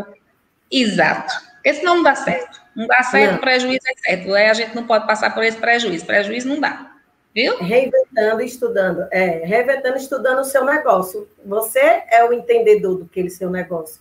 Exato. 0.70 1.50
Porque 1.54 1.74
senão 1.74 1.96
não 1.96 2.02
dá 2.04 2.14
certo. 2.14 2.62
Não 2.74 2.86
dá 2.86 3.02
certo, 3.02 3.32
não. 3.32 3.38
prejuízo 3.38 3.82
é 3.86 4.08
certo. 4.08 4.34
Aí 4.34 4.46
a 4.48 4.54
gente 4.54 4.74
não 4.74 4.86
pode 4.86 5.06
passar 5.06 5.34
por 5.34 5.42
esse 5.42 5.58
prejuízo. 5.58 6.06
Prejuízo 6.06 6.48
não 6.48 6.60
dá. 6.60 6.92
Viu? 7.34 7.58
Reinventando 7.58 8.42
e 8.42 8.46
estudando. 8.46 9.06
É, 9.10 9.44
reinventando 9.44 9.98
e 9.98 10.00
estudando 10.00 10.38
o 10.38 10.44
seu 10.44 10.64
negócio. 10.64 11.28
Você 11.44 12.02
é 12.08 12.24
o 12.24 12.32
entendedor 12.32 12.96
do 12.96 13.06
que 13.06 13.20
é 13.20 13.28
seu 13.28 13.50
negócio. 13.50 14.00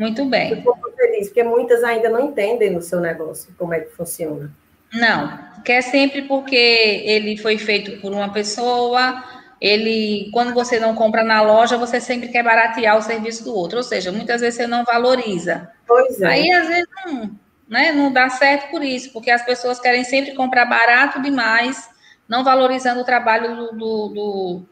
Muito 0.00 0.24
bem. 0.24 0.62
Você 0.62 1.10
disse, 1.10 1.28
porque 1.28 1.42
muitas 1.42 1.84
ainda 1.84 2.08
não 2.08 2.20
entendem 2.20 2.74
o 2.74 2.80
seu 2.80 3.00
negócio, 3.00 3.52
como 3.58 3.74
é 3.74 3.80
que 3.80 3.94
funciona. 3.94 4.50
Não, 4.94 5.38
quer 5.62 5.82
sempre 5.82 6.22
porque 6.22 6.56
ele 6.56 7.36
foi 7.36 7.58
feito 7.58 8.00
por 8.00 8.10
uma 8.10 8.32
pessoa, 8.32 9.22
ele, 9.60 10.30
quando 10.32 10.54
você 10.54 10.80
não 10.80 10.94
compra 10.94 11.22
na 11.22 11.42
loja, 11.42 11.76
você 11.76 12.00
sempre 12.00 12.28
quer 12.28 12.42
baratear 12.42 12.96
o 12.96 13.02
serviço 13.02 13.44
do 13.44 13.54
outro, 13.54 13.76
ou 13.76 13.82
seja, 13.82 14.10
muitas 14.10 14.40
vezes 14.40 14.56
você 14.56 14.66
não 14.66 14.84
valoriza. 14.84 15.70
Pois 15.86 16.18
é. 16.22 16.28
Aí, 16.28 16.50
às 16.50 16.66
vezes, 16.66 16.88
não, 17.04 17.30
né, 17.68 17.92
não 17.92 18.10
dá 18.10 18.30
certo 18.30 18.70
por 18.70 18.82
isso, 18.82 19.12
porque 19.12 19.30
as 19.30 19.44
pessoas 19.44 19.78
querem 19.78 20.02
sempre 20.02 20.34
comprar 20.34 20.64
barato 20.64 21.20
demais, 21.20 21.90
não 22.26 22.42
valorizando 22.42 23.02
o 23.02 23.04
trabalho 23.04 23.54
do, 23.54 23.72
do, 23.72 24.08
do 24.08 24.62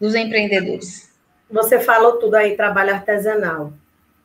dos 0.00 0.14
empreendedores. 0.14 1.10
Você 1.50 1.78
falou 1.78 2.16
tudo 2.16 2.36
aí, 2.36 2.56
trabalho 2.56 2.94
artesanal 2.94 3.74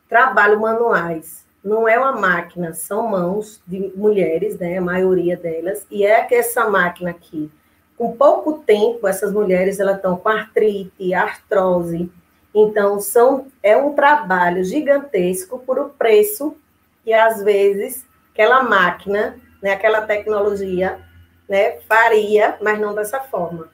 trabalho 0.08 0.60
manuais. 0.60 1.44
Não 1.64 1.88
é 1.88 1.98
uma 1.98 2.12
máquina, 2.12 2.72
são 2.72 3.08
mãos 3.08 3.60
de 3.66 3.92
mulheres, 3.96 4.58
né, 4.58 4.78
a 4.78 4.80
maioria 4.80 5.36
delas, 5.36 5.86
e 5.90 6.04
é 6.06 6.22
que 6.22 6.34
essa 6.34 6.68
máquina 6.70 7.10
aqui, 7.10 7.50
com 7.96 8.16
pouco 8.16 8.60
tempo, 8.60 9.08
essas 9.08 9.32
mulheres 9.32 9.80
elas 9.80 9.96
estão 9.96 10.16
com 10.16 10.28
artrite, 10.28 11.12
artrose, 11.12 12.10
então 12.54 13.00
são 13.00 13.48
é 13.62 13.76
um 13.76 13.94
trabalho 13.94 14.64
gigantesco 14.64 15.58
por 15.58 15.78
o 15.78 15.88
preço 15.90 16.56
que 17.04 17.12
às 17.12 17.42
vezes 17.42 18.06
aquela 18.32 18.62
máquina, 18.62 19.36
né, 19.62 19.72
aquela 19.72 20.02
tecnologia, 20.02 21.00
né, 21.48 21.78
faria, 21.80 22.56
mas 22.60 22.78
não 22.78 22.94
dessa 22.94 23.20
forma. 23.20 23.68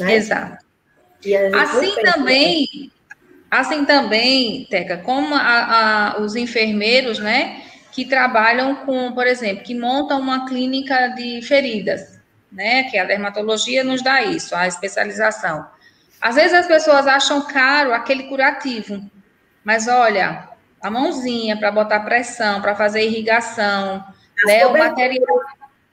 Né? 0.00 0.14
Exato. 0.14 0.64
Assim 1.54 1.94
também, 2.02 2.90
Assim 3.52 3.84
também, 3.84 4.66
Teca, 4.70 4.96
como 4.96 5.34
a, 5.34 6.14
a, 6.14 6.20
os 6.22 6.34
enfermeiros, 6.34 7.18
né, 7.18 7.60
que 7.92 8.02
trabalham 8.02 8.76
com, 8.76 9.12
por 9.12 9.26
exemplo, 9.26 9.62
que 9.62 9.74
montam 9.74 10.18
uma 10.18 10.46
clínica 10.48 11.08
de 11.08 11.42
feridas, 11.42 12.18
né, 12.50 12.84
que 12.84 12.96
a 12.96 13.04
dermatologia 13.04 13.84
nos 13.84 14.00
dá 14.00 14.22
isso, 14.22 14.56
a 14.56 14.66
especialização. 14.66 15.66
Às 16.18 16.36
vezes 16.36 16.54
as 16.54 16.66
pessoas 16.66 17.06
acham 17.06 17.42
caro 17.42 17.92
aquele 17.92 18.22
curativo, 18.22 19.04
mas 19.62 19.86
olha, 19.86 20.48
a 20.80 20.90
mãozinha 20.90 21.54
para 21.54 21.70
botar 21.70 22.00
pressão, 22.00 22.62
para 22.62 22.74
fazer 22.74 23.04
irrigação, 23.04 24.02
né, 24.46 24.64
o 24.64 24.78
material. 24.78 25.40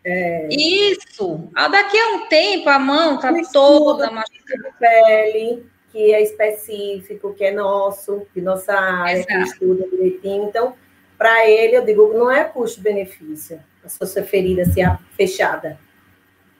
É... 0.06 0.48
Isso. 0.50 1.50
Daqui 1.54 2.00
a 2.00 2.08
um 2.16 2.28
tempo 2.28 2.70
a 2.70 2.80
mão 2.80 3.16
está 3.16 3.34
toda 3.52 4.10
machucada. 4.10 4.74
Pele 4.80 5.70
que 5.92 6.14
é 6.14 6.22
específico, 6.22 7.34
que 7.34 7.44
é 7.44 7.52
nosso, 7.52 8.26
de 8.36 8.42
nossa 8.42 8.74
área, 8.74 9.20
Exato. 9.20 9.28
que 9.28 9.50
estuda 9.50 9.88
direitinho. 9.90 10.48
Então, 10.48 10.76
para 11.18 11.48
ele, 11.48 11.76
eu 11.76 11.86
digo, 11.86 12.14
não 12.14 12.32
é 12.32 12.44
custo-benefício 12.44 13.60
a 13.84 14.06
sua 14.06 14.24
ferida 14.24 14.66
ser 14.66 14.98
fechada. 15.16 15.80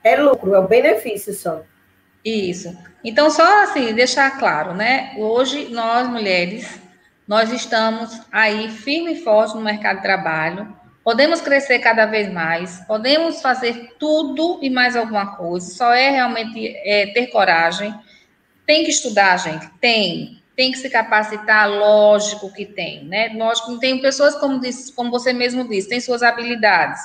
É 0.02 0.16
lucro, 0.16 0.54
é 0.54 0.58
o 0.58 0.66
benefício 0.66 1.32
só. 1.32 1.62
Isso. 2.24 2.76
Então, 3.04 3.30
só 3.30 3.62
assim, 3.62 3.94
deixar 3.94 4.38
claro, 4.38 4.74
né? 4.74 5.14
Hoje, 5.16 5.68
nós 5.68 6.08
mulheres, 6.08 6.80
nós 7.26 7.52
estamos 7.52 8.20
aí 8.30 8.68
firme 8.70 9.12
e 9.12 9.24
forte 9.24 9.54
no 9.54 9.62
mercado 9.62 9.96
de 9.96 10.02
trabalho, 10.02 10.76
podemos 11.02 11.40
crescer 11.40 11.78
cada 11.78 12.06
vez 12.06 12.30
mais, 12.30 12.80
podemos 12.86 13.40
fazer 13.40 13.94
tudo 13.98 14.58
e 14.62 14.68
mais 14.68 14.96
alguma 14.96 15.36
coisa, 15.36 15.70
só 15.70 15.92
é 15.94 16.10
realmente 16.10 16.74
é, 16.84 17.06
ter 17.12 17.28
coragem 17.28 17.94
tem 18.66 18.84
que 18.84 18.90
estudar, 18.90 19.36
gente? 19.38 19.68
Tem. 19.80 20.40
Tem 20.56 20.72
que 20.72 20.78
se 20.78 20.90
capacitar, 20.90 21.70
lógico 21.70 22.52
que 22.52 22.66
tem, 22.66 23.04
né? 23.04 23.32
Lógico 23.34 23.78
tem 23.78 24.00
pessoas, 24.00 24.34
como, 24.34 24.60
disse, 24.60 24.92
como 24.92 25.10
você 25.10 25.32
mesmo 25.32 25.66
disse, 25.66 25.88
têm 25.88 26.00
suas 26.00 26.22
habilidades. 26.22 27.00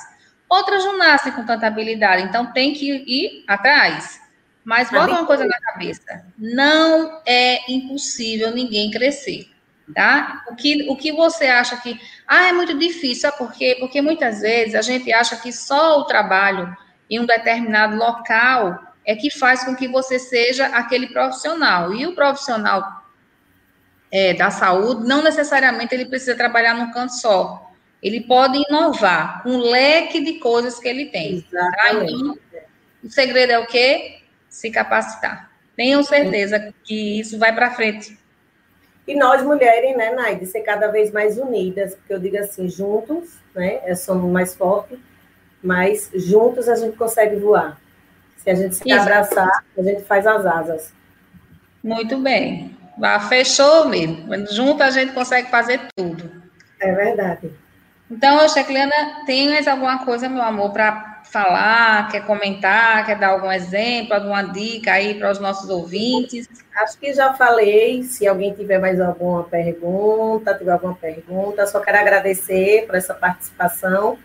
Outras 0.48 0.84
não 0.84 0.98
nascem 0.98 1.32
com 1.32 1.44
tanta 1.44 1.66
habilidade, 1.66 2.22
então 2.22 2.52
tem 2.52 2.72
que 2.72 2.86
ir 3.06 3.44
atrás. 3.46 4.20
Mas 4.66 4.90
bota 4.90 5.12
uma 5.12 5.26
coisa 5.26 5.44
na 5.44 5.58
cabeça: 5.60 6.24
não 6.36 7.22
é 7.24 7.70
impossível 7.70 8.50
ninguém 8.50 8.90
crescer, 8.90 9.48
tá? 9.94 10.44
O 10.50 10.56
que, 10.56 10.86
o 10.88 10.96
que 10.96 11.12
você 11.12 11.46
acha 11.46 11.76
que. 11.76 11.98
Ah, 12.26 12.48
é 12.48 12.52
muito 12.52 12.76
difícil, 12.76 13.22
sabe 13.22 13.38
por 13.38 13.52
quê? 13.52 13.76
Porque 13.78 14.02
muitas 14.02 14.40
vezes 14.40 14.74
a 14.74 14.82
gente 14.82 15.12
acha 15.12 15.36
que 15.36 15.52
só 15.52 16.00
o 16.00 16.04
trabalho 16.04 16.76
em 17.08 17.20
um 17.20 17.26
determinado 17.26 17.96
local 17.96 18.85
é 19.06 19.14
que 19.14 19.30
faz 19.30 19.64
com 19.64 19.76
que 19.76 19.86
você 19.86 20.18
seja 20.18 20.66
aquele 20.66 21.06
profissional. 21.06 21.94
E 21.94 22.04
o 22.06 22.14
profissional 22.14 23.06
é, 24.10 24.34
da 24.34 24.50
saúde, 24.50 25.06
não 25.06 25.22
necessariamente 25.22 25.94
ele 25.94 26.06
precisa 26.06 26.34
trabalhar 26.34 26.74
num 26.74 26.90
canto 26.90 27.14
só. 27.14 27.70
Ele 28.02 28.22
pode 28.22 28.60
inovar 28.68 29.42
com 29.42 29.50
um 29.50 29.70
leque 29.70 30.22
de 30.24 30.34
coisas 30.40 30.78
que 30.78 30.88
ele 30.88 31.06
tem. 31.06 31.46
Tá? 31.50 31.70
Então, 31.92 32.36
o 33.02 33.08
segredo 33.08 33.52
é 33.52 33.58
o 33.60 33.66
quê? 33.66 34.18
Se 34.48 34.70
capacitar. 34.70 35.52
Tenham 35.76 36.02
certeza 36.02 36.74
que 36.82 37.20
isso 37.20 37.38
vai 37.38 37.54
para 37.54 37.70
frente. 37.70 38.18
E 39.06 39.14
nós, 39.14 39.42
mulheres, 39.42 39.96
né, 39.96 40.10
Naide, 40.10 40.46
ser 40.46 40.62
cada 40.62 40.88
vez 40.88 41.12
mais 41.12 41.38
unidas, 41.38 41.94
porque 41.94 42.12
eu 42.12 42.18
digo 42.18 42.38
assim, 42.38 42.68
juntos, 42.68 43.38
né, 43.54 43.80
é, 43.84 43.94
somos 43.94 44.30
mais 44.32 44.56
fortes, 44.56 44.98
mas 45.62 46.10
juntos 46.12 46.68
a 46.68 46.74
gente 46.74 46.96
consegue 46.96 47.36
voar. 47.36 47.80
Se 48.46 48.50
a 48.50 48.54
gente 48.54 48.76
se 48.76 48.82
Isso. 48.86 49.00
abraçar, 49.00 49.64
a 49.76 49.82
gente 49.82 50.04
faz 50.04 50.24
as 50.24 50.46
asas. 50.46 50.94
Muito 51.82 52.16
bem. 52.18 52.76
Ah, 53.02 53.18
fechou 53.18 53.88
mesmo. 53.88 54.24
Junto 54.52 54.84
a 54.84 54.90
gente 54.90 55.12
consegue 55.12 55.50
fazer 55.50 55.80
tudo. 55.96 56.30
É 56.80 56.92
verdade. 56.92 57.50
Então, 58.08 58.48
Checliana, 58.48 59.24
tem 59.26 59.48
mais 59.48 59.66
alguma 59.66 60.04
coisa, 60.04 60.28
meu 60.28 60.42
amor, 60.42 60.70
para 60.70 61.22
falar, 61.24 62.08
quer 62.08 62.24
comentar, 62.24 63.04
quer 63.04 63.18
dar 63.18 63.30
algum 63.30 63.50
exemplo, 63.50 64.14
alguma 64.14 64.44
dica 64.44 64.92
aí 64.92 65.18
para 65.18 65.32
os 65.32 65.40
nossos 65.40 65.68
ouvintes? 65.68 66.48
Acho 66.76 66.96
que 66.98 67.12
já 67.12 67.34
falei. 67.34 68.04
Se 68.04 68.28
alguém 68.28 68.54
tiver 68.54 68.78
mais 68.78 69.00
alguma 69.00 69.42
pergunta, 69.42 70.54
tiver 70.54 70.70
alguma 70.70 70.94
pergunta, 70.94 71.66
só 71.66 71.80
quero 71.80 71.98
agradecer 71.98 72.86
por 72.86 72.94
essa 72.94 73.12
participação, 73.12 74.16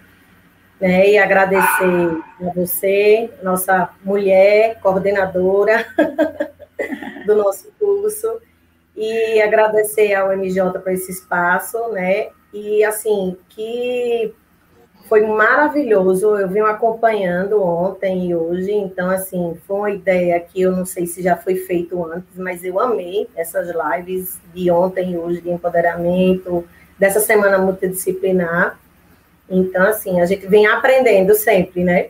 né? 0.82 1.08
E 1.12 1.18
agradecer 1.18 2.18
a 2.42 2.54
você, 2.56 3.30
nossa 3.44 3.90
mulher 4.04 4.80
coordenadora 4.82 5.86
do 7.26 7.36
nosso 7.36 7.72
curso, 7.80 8.42
e 8.98 9.40
agradecer 9.42 10.14
ao 10.16 10.36
MJ 10.36 10.80
por 10.80 10.92
esse 10.92 11.12
espaço, 11.12 11.78
né? 11.90 12.30
E 12.52 12.84
assim, 12.84 13.38
que 13.48 14.34
foi 15.08 15.28
maravilhoso. 15.28 16.38
Eu 16.38 16.50
vim 16.50 16.62
acompanhando 16.62 17.62
ontem 17.62 18.30
e 18.30 18.36
hoje, 18.36 18.72
então 18.72 19.10
assim, 19.10 19.58
foi 19.68 19.78
uma 19.78 19.92
ideia 19.92 20.40
que 20.40 20.62
eu 20.62 20.72
não 20.72 20.86
sei 20.86 21.06
se 21.06 21.22
já 21.22 21.38
foi 21.38 21.56
feito 21.56 22.04
antes, 22.04 22.38
mas 22.38 22.64
eu 22.64 22.80
amei 22.80 23.28
essas 23.36 23.70
lives 23.70 24.40
de 24.54 24.72
ontem 24.72 25.14
e 25.14 25.18
hoje 25.18 25.42
de 25.42 25.50
empoderamento, 25.50 26.66
dessa 26.98 27.20
semana 27.20 27.58
multidisciplinar. 27.58 28.80
Então, 29.52 29.84
assim, 29.84 30.22
a 30.22 30.26
gente 30.26 30.48
vem 30.48 30.66
aprendendo 30.66 31.36
sempre, 31.36 31.84
né? 31.84 32.10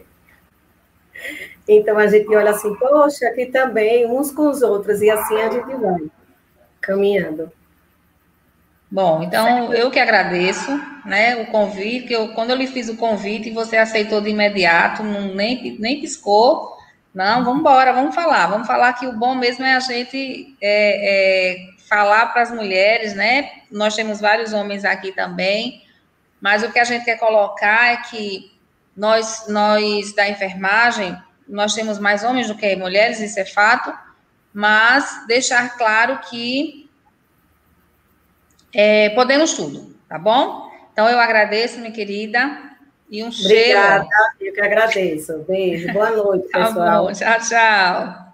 Então 1.67 1.97
a 1.97 2.07
gente 2.07 2.27
olha 2.35 2.51
assim, 2.51 2.73
poxa, 2.75 3.27
aqui 3.27 3.45
também, 3.47 4.05
uns 4.05 4.31
com 4.31 4.49
os 4.49 4.61
outros, 4.61 5.01
e 5.01 5.09
assim 5.09 5.35
a 5.41 5.49
gente 5.49 5.73
vai 5.75 6.01
caminhando. 6.81 7.51
Bom, 8.89 9.23
então 9.23 9.73
eu 9.73 9.89
que 9.89 9.99
agradeço, 9.99 10.69
né, 11.05 11.37
o 11.37 11.45
convite, 11.47 12.07
que 12.07 12.13
eu, 12.13 12.33
quando 12.33 12.49
eu 12.49 12.57
lhe 12.57 12.67
fiz 12.67 12.89
o 12.89 12.97
convite 12.97 13.47
e 13.47 13.53
você 13.53 13.77
aceitou 13.77 14.19
de 14.19 14.29
imediato, 14.29 15.01
não, 15.01 15.33
nem, 15.33 15.77
nem 15.79 16.01
piscou, 16.01 16.75
não, 17.13 17.45
vamos 17.45 17.61
embora, 17.61 17.93
vamos 17.93 18.13
falar, 18.13 18.47
vamos 18.47 18.67
falar 18.67 18.91
que 18.93 19.07
o 19.07 19.17
bom 19.17 19.33
mesmo 19.33 19.63
é 19.63 19.75
a 19.75 19.79
gente 19.79 20.57
é, 20.61 21.53
é, 21.53 21.57
falar 21.87 22.33
para 22.33 22.41
as 22.41 22.51
mulheres, 22.51 23.13
né, 23.13 23.49
nós 23.71 23.95
temos 23.95 24.19
vários 24.19 24.51
homens 24.51 24.83
aqui 24.83 25.13
também, 25.13 25.81
mas 26.41 26.63
o 26.63 26.71
que 26.71 26.79
a 26.79 26.83
gente 26.83 27.05
quer 27.05 27.17
colocar 27.17 27.93
é 27.93 27.97
que 27.97 28.51
nós, 28.97 29.45
nós 29.47 30.13
da 30.13 30.27
enfermagem, 30.27 31.15
nós 31.47 31.73
temos 31.73 31.99
mais 31.99 32.23
homens 32.23 32.47
do 32.47 32.55
que 32.55 32.75
mulheres, 32.75 33.19
isso 33.19 33.39
é 33.39 33.45
fato, 33.45 33.93
mas 34.53 35.25
deixar 35.27 35.77
claro 35.77 36.19
que 36.29 36.89
é, 38.73 39.09
podemos 39.11 39.53
tudo, 39.53 39.95
tá 40.09 40.17
bom? 40.17 40.69
Então 40.91 41.07
eu 41.07 41.19
agradeço, 41.19 41.79
minha 41.79 41.91
querida, 41.91 42.71
e 43.09 43.23
um 43.23 43.27
Obrigada, 43.27 44.07
cheiro. 44.07 44.09
eu 44.39 44.53
que 44.53 44.61
agradeço. 44.61 45.45
Beijo, 45.47 45.91
boa 45.91 46.11
noite, 46.11 46.47
pessoal. 46.47 46.73
Tá 46.73 47.01
bom, 47.01 47.11
tchau, 47.11 47.39
tchau. 47.49 48.30